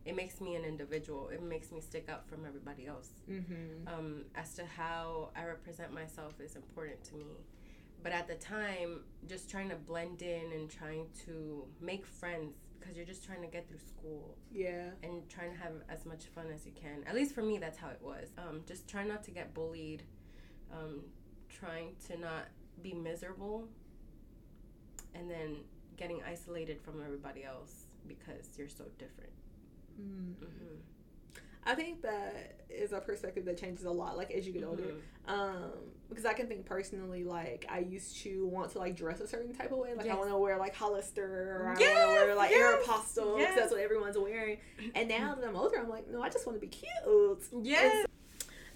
It 0.06 0.16
makes 0.16 0.42
me 0.42 0.56
an 0.56 0.64
individual. 0.64 1.30
It 1.30 1.44
makes 1.44 1.72
me 1.72 1.82
stick 1.82 2.10
out 2.10 2.28
from 2.28 2.46
everybody 2.46 2.88
else. 2.88 3.10
Mm-hmm. 3.30 3.88
um, 3.88 4.26
as 4.36 4.56
to 4.56 4.66
how 4.66 5.30
I 5.36 5.46
represent 5.46 5.94
myself 5.94 6.34
is 6.40 6.56
important 6.56 7.04
to 7.06 7.16
me. 7.16 7.26
But 8.02 8.12
at 8.14 8.28
the 8.28 8.36
time, 8.36 9.02
just 9.28 9.50
trying 9.50 9.70
to 9.70 9.76
blend 9.76 10.22
in 10.22 10.52
and 10.54 10.70
trying 10.70 11.08
to 11.26 11.66
make 11.82 12.06
friends 12.06 12.54
because 12.80 12.96
you're 12.96 13.06
just 13.06 13.26
trying 13.26 13.42
to 13.42 13.48
get 13.48 13.68
through 13.68 13.80
school 13.80 14.38
Yeah. 14.52 14.92
and 15.04 15.28
trying 15.30 15.52
to 15.52 15.58
have 15.58 15.74
as 15.90 16.06
much 16.06 16.26
fun 16.28 16.46
as 16.54 16.66
you 16.66 16.72
can. 16.72 17.04
At 17.06 17.14
least 17.14 17.36
for 17.36 17.42
me, 17.42 17.58
that's 17.58 17.78
how 17.78 17.90
it 17.90 18.02
was. 18.02 18.30
Um, 18.38 18.62
just 18.66 18.88
trying 18.88 19.10
not 19.10 19.22
to 19.26 19.32
get 19.32 19.54
bullied, 19.54 20.04
um, 20.72 21.04
trying 21.50 21.96
to 22.08 22.18
not 22.18 22.46
be 22.82 22.94
miserable, 22.94 23.68
and 25.14 25.30
then 25.30 25.58
getting 25.98 26.22
isolated 26.24 26.80
from 26.82 27.02
everybody 27.04 27.44
else 27.44 27.88
because 28.08 28.58
you're 28.58 28.70
so 28.70 28.86
different. 28.98 29.34
Mm. 30.00 30.36
hmm 30.36 30.76
I 31.66 31.76
think 31.76 32.02
that 32.02 32.62
is 32.70 32.94
a 32.94 33.00
perspective 33.00 33.46
that 33.46 33.60
changes 33.60 33.86
a 33.86 33.92
lot, 33.92 34.18
like 34.18 34.32
as 34.32 34.48
you 34.48 34.54
get 34.54 34.64
older. 34.64 34.84
Mm-hmm. 34.84 35.32
Um, 35.32 35.72
because 36.08 36.26
I 36.26 36.34
can 36.34 36.48
think 36.48 36.66
personally, 36.66 37.24
like 37.24 37.66
I 37.70 37.80
used 37.80 38.18
to 38.24 38.48
want 38.48 38.72
to 38.72 38.80
like 38.80 38.96
dress 38.96 39.20
a 39.20 39.28
certain 39.28 39.54
type 39.54 39.72
of 39.72 39.78
way, 39.78 39.94
like 39.96 40.10
I 40.10 40.16
want 40.16 40.30
to 40.30 40.38
wear 40.38 40.58
like 40.58 40.76
Hollister 40.76 41.24
or 41.24 41.66
I 41.68 41.70
want 41.70 41.80
to 41.80 41.86
wear 41.86 42.36
like 42.36 42.52
yes, 42.52 42.88
Aeropostale 42.88 43.38
because 43.38 43.40
yes. 43.40 43.56
that's 43.56 43.72
what 43.72 43.82
everyone's 43.82 44.18
wearing. 44.18 44.58
And 44.96 45.08
now 45.08 45.36
that 45.36 45.48
I'm 45.48 45.56
older, 45.56 45.78
I'm 45.78 45.90
like, 45.90 46.10
no, 46.10 46.22
I 46.22 46.30
just 46.30 46.48
want 46.48 46.60
to 46.60 46.66
be 46.66 46.68
cute. 46.68 46.90
Yes. 47.62 48.06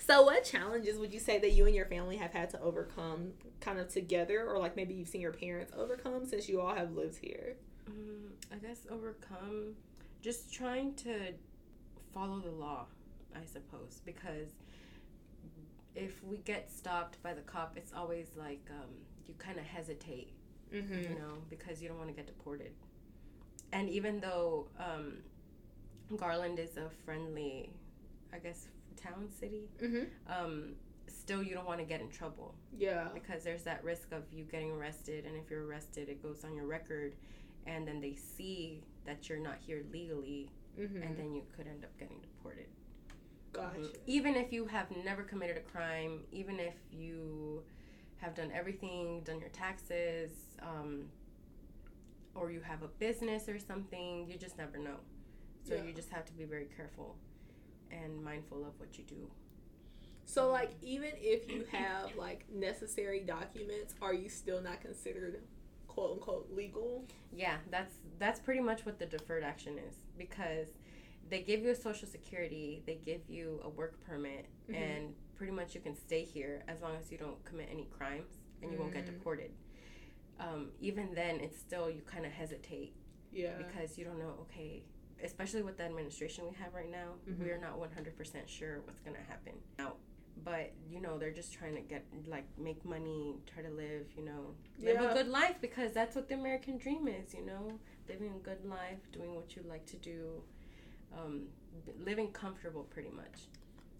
So, 0.05 0.23
what 0.23 0.43
challenges 0.43 0.99
would 0.99 1.13
you 1.13 1.19
say 1.19 1.39
that 1.39 1.51
you 1.51 1.65
and 1.65 1.73
your 1.73 1.85
family 1.85 2.17
have 2.17 2.33
had 2.33 2.49
to 2.49 2.59
overcome, 2.59 3.31
kind 3.61 3.79
of 3.79 3.87
together, 3.87 4.45
or 4.45 4.59
like 4.59 4.75
maybe 4.75 4.93
you've 4.93 5.07
seen 5.07 5.21
your 5.21 5.31
parents 5.31 5.71
overcome 5.77 6.25
since 6.25 6.49
you 6.49 6.59
all 6.59 6.75
have 6.75 6.91
lived 6.91 7.17
here? 7.21 7.55
Mm, 7.89 8.31
I 8.51 8.57
guess 8.57 8.81
overcome 8.91 9.75
just 10.21 10.53
trying 10.53 10.93
to 10.95 11.33
follow 12.13 12.39
the 12.39 12.51
law, 12.51 12.85
I 13.35 13.45
suppose, 13.45 14.01
because 14.05 14.49
if 15.95 16.23
we 16.23 16.37
get 16.37 16.71
stopped 16.71 17.21
by 17.21 17.33
the 17.33 17.41
cop, 17.41 17.73
it's 17.77 17.93
always 17.95 18.27
like 18.35 18.61
um, 18.71 18.89
you 19.27 19.33
kind 19.37 19.57
of 19.59 19.65
hesitate, 19.65 20.31
Mm-hmm. 20.73 21.03
you 21.13 21.19
know, 21.19 21.37
because 21.51 21.83
you 21.83 21.87
don't 21.87 21.97
want 21.99 22.09
to 22.09 22.15
get 22.15 22.25
deported. 22.25 22.71
And 23.73 23.87
even 23.89 24.19
though 24.19 24.69
um, 24.79 25.17
Garland 26.17 26.57
is 26.57 26.77
a 26.77 26.89
friendly, 27.05 27.69
I 28.33 28.39
guess, 28.39 28.65
town, 28.95 29.29
city, 29.29 29.69
Mm-hmm. 29.79 30.05
um, 30.33 30.69
still 31.07 31.43
you 31.43 31.53
don't 31.53 31.67
want 31.67 31.79
to 31.79 31.85
get 31.85 32.01
in 32.01 32.09
trouble 32.09 32.55
Yeah. 32.75 33.07
because 33.13 33.43
there's 33.43 33.61
that 33.63 33.83
risk 33.83 34.11
of 34.13 34.23
you 34.33 34.45
getting 34.45 34.71
arrested 34.71 35.25
and 35.25 35.37
if 35.37 35.49
you're 35.51 35.63
arrested 35.65 36.09
it 36.09 36.23
goes 36.23 36.43
on 36.43 36.55
your 36.55 36.65
record 36.65 37.13
and 37.67 37.87
then 37.87 37.99
they 38.01 38.13
see 38.15 38.83
that 39.05 39.29
you're 39.29 39.39
not 39.39 39.57
here 39.59 39.83
legally 39.91 40.49
Mm-hmm. 40.79 41.03
and 41.03 41.17
then 41.17 41.33
you 41.33 41.43
could 41.55 41.67
end 41.67 41.83
up 41.83 41.97
getting 41.99 42.19
deported 42.21 42.65
Gotcha. 43.51 43.89
Even 44.07 44.35
if 44.35 44.51
you 44.51 44.65
have 44.65 44.87
never 45.05 45.21
committed 45.21 45.57
a 45.57 45.61
crime 45.61 46.21
even 46.31 46.59
if 46.59 46.73
you 46.91 47.61
have 48.17 48.33
done 48.33 48.51
everything 48.53 49.21
done 49.23 49.39
your 49.39 49.49
taxes 49.49 50.31
um, 50.63 51.03
or 52.33 52.49
you 52.51 52.61
have 52.61 52.81
a 52.81 52.87
business 52.87 53.47
or 53.47 53.59
something 53.59 54.27
you 54.27 54.37
just 54.37 54.57
never 54.57 54.77
know 54.79 54.97
so 55.67 55.75
Yeah. 55.75 55.83
you 55.83 55.93
just 55.93 56.09
have 56.09 56.25
to 56.25 56.33
be 56.33 56.45
very 56.45 56.67
careful 56.75 57.15
and 57.91 58.23
mindful 58.23 58.65
of 58.65 58.79
what 58.79 58.97
you 58.97 59.03
do 59.03 59.29
So, 60.25 60.49
like, 60.49 60.71
even 60.81 61.11
if 61.17 61.47
you 61.51 61.65
have 61.71 62.15
like 62.15 62.45
necessary 62.51 63.19
documents, 63.19 63.93
are 64.01 64.13
you 64.15 64.29
still 64.29 64.61
not 64.61 64.81
considered 64.81 65.43
quote 65.87 66.13
unquote 66.13 66.49
legal? 66.51 67.05
Yeah, 67.31 67.57
that's 67.69 67.93
that's 68.17 68.39
pretty 68.39 68.61
much 68.61 68.85
what 68.85 68.97
the 68.99 69.05
deferred 69.05 69.43
action 69.43 69.77
is 69.77 69.95
because 70.17 70.67
they 71.29 71.41
give 71.41 71.61
you 71.61 71.69
a 71.71 71.75
social 71.75 72.07
security, 72.07 72.83
they 72.85 72.95
give 72.95 73.21
you 73.29 73.59
a 73.63 73.69
work 73.69 73.99
permit, 74.01 74.45
Mhm. 74.69 74.75
and 74.75 75.15
pretty 75.35 75.51
much 75.53 75.73
you 75.75 75.81
can 75.81 75.95
stay 75.95 76.23
here 76.23 76.63
as 76.67 76.81
long 76.81 76.95
as 76.95 77.11
you 77.11 77.17
don't 77.17 77.43
commit 77.45 77.69
any 77.71 77.85
crimes 77.85 78.37
and 78.61 78.71
you 78.71 78.77
won't 78.77 78.93
get 78.93 79.03
Mm. 79.03 79.13
deported. 79.17 79.51
Um, 80.39 80.71
even 80.79 81.13
then, 81.13 81.39
it's 81.39 81.57
still 81.57 81.89
you 81.89 82.01
kind 82.01 82.25
of 82.25 82.31
hesitate 82.31 82.93
Yeah. 83.31 83.57
because 83.57 83.97
you 83.97 84.05
don't 84.05 84.19
know. 84.19 84.37
Okay, 84.41 84.83
especially 85.21 85.61
with 85.63 85.77
the 85.77 85.83
administration 85.83 86.45
we 86.47 86.53
have 86.55 86.73
right 86.73 86.89
now, 86.89 87.15
Mhm. 87.27 87.39
we 87.39 87.51
are 87.51 87.57
not 87.57 87.77
one 87.79 87.91
hundred 87.91 88.15
percent 88.15 88.49
sure 88.49 88.81
what's 88.81 88.99
gonna 89.01 89.21
happen 89.21 89.61
now. 89.77 89.97
But 90.43 90.71
you 90.89 90.99
know 90.99 91.17
they're 91.17 91.31
just 91.31 91.53
trying 91.53 91.75
to 91.75 91.81
get 91.81 92.03
like 92.27 92.45
make 92.57 92.83
money, 92.85 93.35
try 93.51 93.63
to 93.63 93.69
live, 93.69 94.05
you 94.17 94.25
know, 94.25 94.55
live 94.79 95.01
Yeah. 95.01 95.11
a 95.11 95.13
good 95.13 95.27
life 95.27 95.55
because 95.61 95.93
that's 95.93 96.15
what 96.15 96.27
the 96.27 96.35
American 96.35 96.77
dream 96.77 97.07
is, 97.07 97.33
you 97.33 97.45
know, 97.45 97.79
living 98.09 98.31
a 98.35 98.39
good 98.39 98.65
life, 98.65 98.99
doing 99.11 99.35
what 99.35 99.55
you 99.55 99.63
like 99.69 99.85
to 99.87 99.97
do, 99.97 100.41
um, 101.17 101.47
living 101.99 102.31
comfortable, 102.31 102.83
pretty 102.83 103.09
much. 103.11 103.47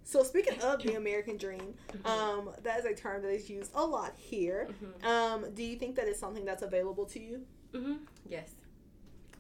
So 0.04 0.24
speaking 0.24 0.60
of 0.62 0.82
the 0.84 0.96
American 1.04 1.38
dream, 1.38 1.76
um, 2.04 2.50
that 2.64 2.80
is 2.80 2.86
a 2.86 2.94
term 2.94 3.22
that 3.22 3.30
is 3.32 3.50
used 3.50 3.72
a 3.74 3.86
lot 3.86 4.14
here. 4.18 4.68
Mhm. 4.84 5.06
Um, 5.06 5.54
do 5.54 5.64
you 5.64 5.78
think 5.78 5.96
that 5.96 6.08
is 6.08 6.20
something 6.20 6.44
that's 6.44 6.62
available 6.64 7.06
to 7.06 7.20
you? 7.22 7.46
Mm-hmm. 7.74 8.04
Yes. 8.28 8.56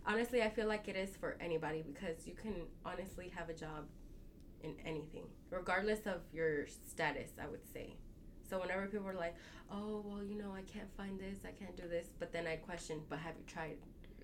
Honestly, 0.05 0.41
I 0.41 0.49
feel 0.49 0.67
like 0.67 0.87
it 0.87 0.95
is 0.95 1.15
for 1.15 1.35
anybody 1.39 1.81
because 1.81 2.27
you 2.27 2.33
can 2.33 2.67
honestly 2.85 3.29
have 3.35 3.49
a 3.49 3.53
job 3.53 3.85
in 4.63 4.75
anything, 4.85 5.25
regardless 5.49 6.05
of 6.07 6.21
your 6.33 6.65
status, 6.67 7.31
I 7.41 7.47
would 7.47 7.65
say. 7.71 7.95
So 8.49 8.59
whenever 8.59 8.87
people 8.87 9.07
are 9.07 9.13
like, 9.13 9.35
"Oh, 9.69 10.01
well, 10.05 10.23
you 10.23 10.37
know, 10.41 10.53
I 10.53 10.61
can't 10.63 10.91
find 10.97 11.19
this, 11.19 11.39
I 11.45 11.51
can't 11.51 11.75
do 11.77 11.87
this," 11.87 12.07
but 12.19 12.31
then 12.31 12.47
I 12.47 12.55
question, 12.57 13.01
"But 13.09 13.19
have 13.19 13.35
you 13.37 13.43
tried? 13.45 13.77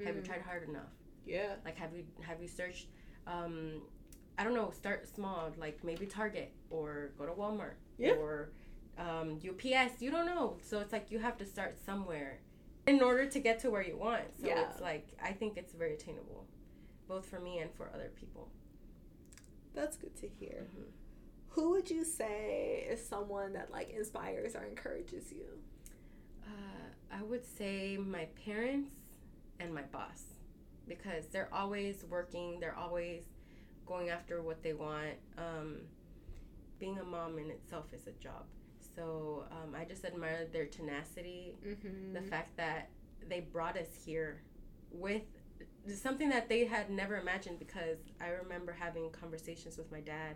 Have 0.05 0.15
you 0.15 0.21
Mm. 0.21 0.25
tried 0.25 0.41
hard 0.41 0.67
enough? 0.67 0.91
Yeah. 1.25 1.55
Like, 1.65 1.75
have 1.77 1.93
you 1.93 2.05
have 2.21 2.41
you 2.41 2.47
searched? 2.47 2.87
Um, 3.27 3.81
I 4.37 4.43
don't 4.45 4.53
know. 4.53 4.71
Start 4.71 5.07
small, 5.07 5.51
like 5.57 5.83
maybe 5.83 6.05
Target 6.05 6.53
or 6.69 7.11
go 7.17 7.25
to 7.25 7.33
Walmart 7.33 7.75
Yeah. 7.97 8.13
or 8.13 8.51
um, 8.97 9.39
UPS. 9.43 10.01
You 10.01 10.11
don't 10.11 10.25
know, 10.25 10.57
so 10.61 10.79
it's 10.79 10.91
like 10.93 11.11
you 11.11 11.19
have 11.19 11.37
to 11.37 11.45
start 11.45 11.77
somewhere 11.77 12.39
in 12.87 13.01
order 13.01 13.25
to 13.25 13.39
get 13.39 13.59
to 13.59 13.69
where 13.69 13.81
you 13.81 13.97
want. 13.97 14.33
So 14.39 14.47
Yeah. 14.47 14.69
it's 14.69 14.79
like 14.81 15.07
I 15.21 15.33
think 15.33 15.57
it's 15.57 15.73
very 15.73 15.93
attainable, 15.95 16.47
both 17.07 17.25
for 17.25 17.39
me 17.39 17.59
and 17.59 17.71
for 17.73 17.89
other 17.93 18.09
people. 18.15 18.49
That's 19.79 19.95
good 19.95 20.15
to 20.17 20.27
hear. 20.27 20.67
Mhm. 20.75 20.91
Who 21.51 21.69
would 21.71 21.89
you 21.89 22.03
say 22.03 22.85
is 22.89 23.05
someone 23.05 23.53
that 23.53 23.71
like 23.71 23.89
inspires 23.91 24.55
or 24.55 24.63
encourages 24.65 25.31
you? 25.31 25.47
Uh, 26.43 26.89
I 27.11 27.23
would 27.23 27.45
say 27.45 27.95
my 27.97 28.25
parents 28.45 28.91
and 29.59 29.73
my 29.73 29.83
boss 29.83 30.23
because 30.87 31.27
they're 31.27 31.53
always 31.53 32.03
working. 32.09 32.59
They're 32.59 32.75
always 32.77 33.23
going 33.85 34.09
after 34.09 34.41
what 34.41 34.61
they 34.63 34.73
want. 34.73 35.15
Um, 35.37 35.87
being 36.77 36.97
a 36.99 37.03
mom 37.03 37.39
in 37.39 37.49
itself 37.49 37.93
is 37.93 38.05
a 38.07 38.11
job. 38.23 38.45
So 38.95 39.45
um, 39.51 39.75
I 39.75 39.85
just 39.85 40.03
admire 40.03 40.45
their 40.51 40.65
tenacity, 40.65 41.55
Mm-hmm. 41.65 42.13
the 42.13 42.21
fact 42.21 42.57
that 42.57 42.89
they 43.29 43.39
brought 43.41 43.77
us 43.77 43.87
here 44.05 44.41
with 44.91 45.23
something 45.87 46.29
that 46.29 46.49
they 46.49 46.65
had 46.65 46.89
never 46.89 47.17
imagined 47.17 47.59
because 47.59 47.97
I 48.21 48.29
remember 48.29 48.71
having 48.71 49.09
conversations 49.11 49.77
with 49.77 49.91
my 49.91 50.01
dad 50.01 50.35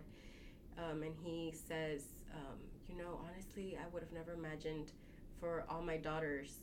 um, 0.78 1.02
and 1.02 1.14
he 1.22 1.52
says, 1.52 2.02
um, 2.34 2.58
you 2.88 2.96
know, 2.96 3.20
honestly, 3.28 3.78
I 3.80 3.86
would 3.92 4.02
have 4.02 4.12
never 4.12 4.32
imagined 4.32 4.92
for 5.38 5.64
all 5.68 5.82
my 5.82 5.96
daughters 5.96 6.58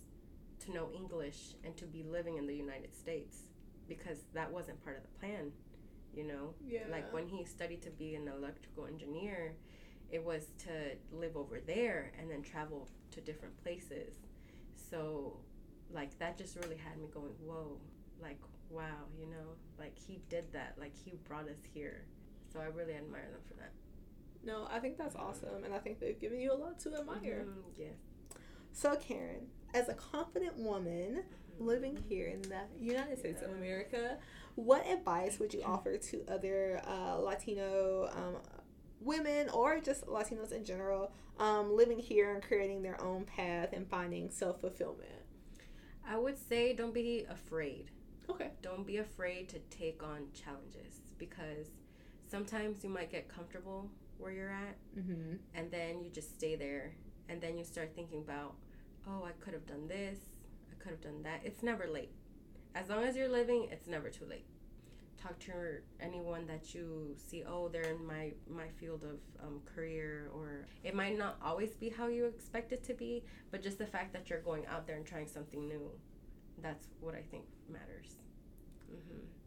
to 0.65 0.71
know 0.71 0.89
English 0.93 1.55
and 1.63 1.75
to 1.77 1.85
be 1.85 2.03
living 2.03 2.37
in 2.37 2.45
the 2.47 2.55
United 2.55 2.95
States 2.95 3.43
because 3.87 4.19
that 4.33 4.51
wasn't 4.51 4.83
part 4.83 4.97
of 4.97 5.03
the 5.03 5.19
plan, 5.19 5.51
you 6.13 6.23
know? 6.23 6.53
yeah. 6.65 6.81
Like 6.91 7.11
when 7.13 7.27
he 7.27 7.45
studied 7.45 7.81
to 7.83 7.89
be 7.91 8.15
an 8.15 8.27
electrical 8.27 8.85
engineer, 8.85 9.55
it 10.11 10.23
was 10.23 10.47
to 10.59 10.95
live 11.11 11.37
over 11.37 11.61
there 11.65 12.11
and 12.19 12.29
then 12.29 12.41
travel 12.41 12.89
to 13.11 13.21
different 13.21 13.61
places. 13.63 14.13
So, 14.89 15.37
like, 15.93 16.17
that 16.19 16.37
just 16.37 16.57
really 16.57 16.75
had 16.75 16.97
me 16.99 17.07
going, 17.13 17.31
whoa, 17.45 17.77
like, 18.21 18.39
wow, 18.71 19.05
you 19.19 19.27
know? 19.27 19.55
Like, 19.79 19.97
he 19.97 20.19
did 20.29 20.51
that. 20.53 20.75
Like, 20.79 20.93
he 20.95 21.13
brought 21.27 21.47
us 21.49 21.59
here. 21.73 22.05
So, 22.53 22.59
I 22.59 22.65
really 22.65 22.95
admire 22.95 23.29
them 23.31 23.41
for 23.47 23.53
that. 23.55 23.71
no, 24.43 24.67
I 24.71 24.79
think 24.79 24.97
that's 24.97 25.15
awesome, 25.15 25.63
and 25.63 25.73
I 25.73 25.77
think 25.79 25.99
they've 25.99 26.19
given 26.19 26.39
you 26.39 26.51
a 26.51 26.55
lot 26.55 26.79
to 26.81 26.95
admire. 26.97 27.45
Mhm, 27.47 27.63
yes. 27.77 27.93
So, 28.71 28.95
Karen, 28.95 29.47
as 29.73 29.89
a 29.89 29.93
confident 29.93 30.57
woman 30.57 31.23
living 31.59 31.97
here 32.09 32.27
in 32.27 32.41
the 32.43 32.61
United 32.79 33.19
States 33.19 33.41
of 33.41 33.51
America, 33.51 34.17
what 34.55 34.85
advice 34.87 35.39
would 35.39 35.53
you 35.53 35.61
offer 35.63 35.97
to 35.97 36.25
other 36.27 36.81
uh, 36.87 37.17
Latino 37.19 38.09
um, 38.13 38.37
women 38.99 39.49
or 39.49 39.79
just 39.79 40.05
Latinos 40.07 40.51
in 40.51 40.63
general 40.65 41.11
um, 41.39 41.75
living 41.75 41.99
here 41.99 42.33
and 42.33 42.41
creating 42.43 42.81
their 42.81 42.99
own 43.01 43.25
path 43.25 43.69
and 43.73 43.87
finding 43.89 44.29
self 44.31 44.59
fulfillment? 44.61 45.09
I 46.07 46.17
would 46.17 46.37
say 46.37 46.73
don't 46.73 46.93
be 46.93 47.25
afraid. 47.29 47.91
Okay. 48.29 48.51
Don't 48.81 48.87
be 48.87 48.97
afraid 48.97 49.47
to 49.49 49.59
take 49.69 50.01
on 50.01 50.25
challenges 50.33 51.01
because 51.19 51.67
sometimes 52.27 52.83
you 52.83 52.89
might 52.89 53.11
get 53.11 53.29
comfortable 53.29 53.87
where 54.17 54.31
you're 54.31 54.49
at 54.49 54.75
Mm-hmm. 54.97 55.35
and 55.53 55.69
then 55.69 56.01
you 56.03 56.09
just 56.09 56.33
stay 56.33 56.55
there 56.55 56.93
and 57.29 57.39
then 57.39 57.59
you 57.59 57.63
start 57.63 57.91
thinking 57.93 58.21
about, 58.21 58.55
oh, 59.07 59.23
I 59.23 59.33
could 59.39 59.53
have 59.53 59.67
done 59.67 59.87
this, 59.87 60.17
I 60.71 60.81
could 60.81 60.93
have 60.93 61.01
done 61.01 61.21
that. 61.21 61.41
It's 61.43 61.61
never 61.61 61.85
late. 61.85 62.09
As 62.73 62.89
long 62.89 63.03
as 63.03 63.15
you're 63.15 63.29
living, 63.29 63.67
it's 63.71 63.85
never 63.87 64.09
too 64.09 64.25
late. 64.27 64.47
Talk 65.21 65.37
to 65.41 65.51
anyone 65.99 66.47
that 66.47 66.73
you 66.73 67.15
see. 67.15 67.43
Oh, 67.47 67.67
they're 67.67 67.83
in 67.83 68.03
my 68.03 68.31
my 68.49 68.69
field 68.79 69.03
of 69.03 69.19
um, 69.45 69.61
career, 69.75 70.31
or 70.33 70.65
it 70.83 70.95
might 70.95 71.19
not 71.19 71.37
always 71.45 71.75
be 71.75 71.89
how 71.89 72.07
you 72.07 72.25
expect 72.25 72.71
it 72.73 72.83
to 72.85 72.95
be, 72.95 73.23
but 73.51 73.61
just 73.61 73.77
the 73.77 73.85
fact 73.85 74.11
that 74.13 74.27
you're 74.31 74.41
going 74.41 74.65
out 74.65 74.87
there 74.87 74.95
and 74.95 75.05
trying 75.05 75.27
something 75.27 75.67
new, 75.67 75.91
that's 76.63 76.87
what 76.99 77.13
I 77.13 77.21
think 77.29 77.43
matters. 77.69 78.20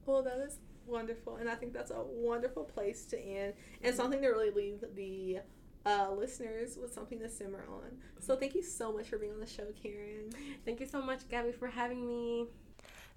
Well, 0.06 0.22
that 0.22 0.38
is 0.38 0.58
wonderful, 0.86 1.36
and 1.36 1.48
I 1.48 1.54
think 1.54 1.72
that's 1.72 1.90
a 1.90 2.02
wonderful 2.02 2.64
place 2.64 3.04
to 3.06 3.18
end, 3.18 3.54
and 3.82 3.94
something 3.94 4.20
to 4.20 4.28
really 4.28 4.50
leave 4.50 4.84
the 4.94 5.38
uh, 5.86 6.10
listeners 6.16 6.78
with 6.80 6.92
something 6.92 7.18
to 7.20 7.28
simmer 7.28 7.64
on. 7.70 7.96
So, 8.20 8.36
thank 8.36 8.54
you 8.54 8.62
so 8.62 8.92
much 8.92 9.08
for 9.08 9.18
being 9.18 9.32
on 9.32 9.40
the 9.40 9.46
show, 9.46 9.66
Karen. 9.82 10.30
Thank 10.64 10.80
you 10.80 10.86
so 10.86 11.00
much, 11.00 11.28
Gabby, 11.28 11.52
for 11.52 11.68
having 11.68 12.06
me. 12.06 12.46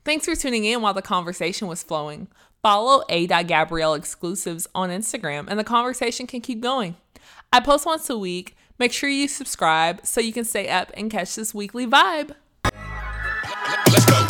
Thanks 0.06 0.26
for 0.26 0.36
tuning 0.36 0.64
in 0.64 0.82
while 0.82 0.94
the 0.94 1.02
conversation 1.02 1.68
was 1.68 1.84
flowing. 1.84 2.30
Follow 2.62 3.04
a.gabrielle 3.10 3.94
exclusives 3.94 4.66
on 4.74 4.90
Instagram 4.90 5.48
and 5.50 5.60
the 5.60 5.66
conversation 5.66 6.28
can 6.28 6.40
keep 6.40 6.62
going. 6.62 6.96
I 7.52 7.60
post 7.60 7.86
once 7.86 8.10
a 8.10 8.18
week. 8.18 8.56
Make 8.80 8.94
sure 8.94 9.10
you 9.10 9.28
subscribe 9.28 10.06
so 10.06 10.22
you 10.22 10.32
can 10.32 10.46
stay 10.46 10.70
up 10.70 10.92
and 10.94 11.12
catch 11.12 11.36
this 11.36 11.54
weekly 11.54 11.86
vibe. 11.86 12.36
Let's 12.64 14.06
go. 14.06 14.27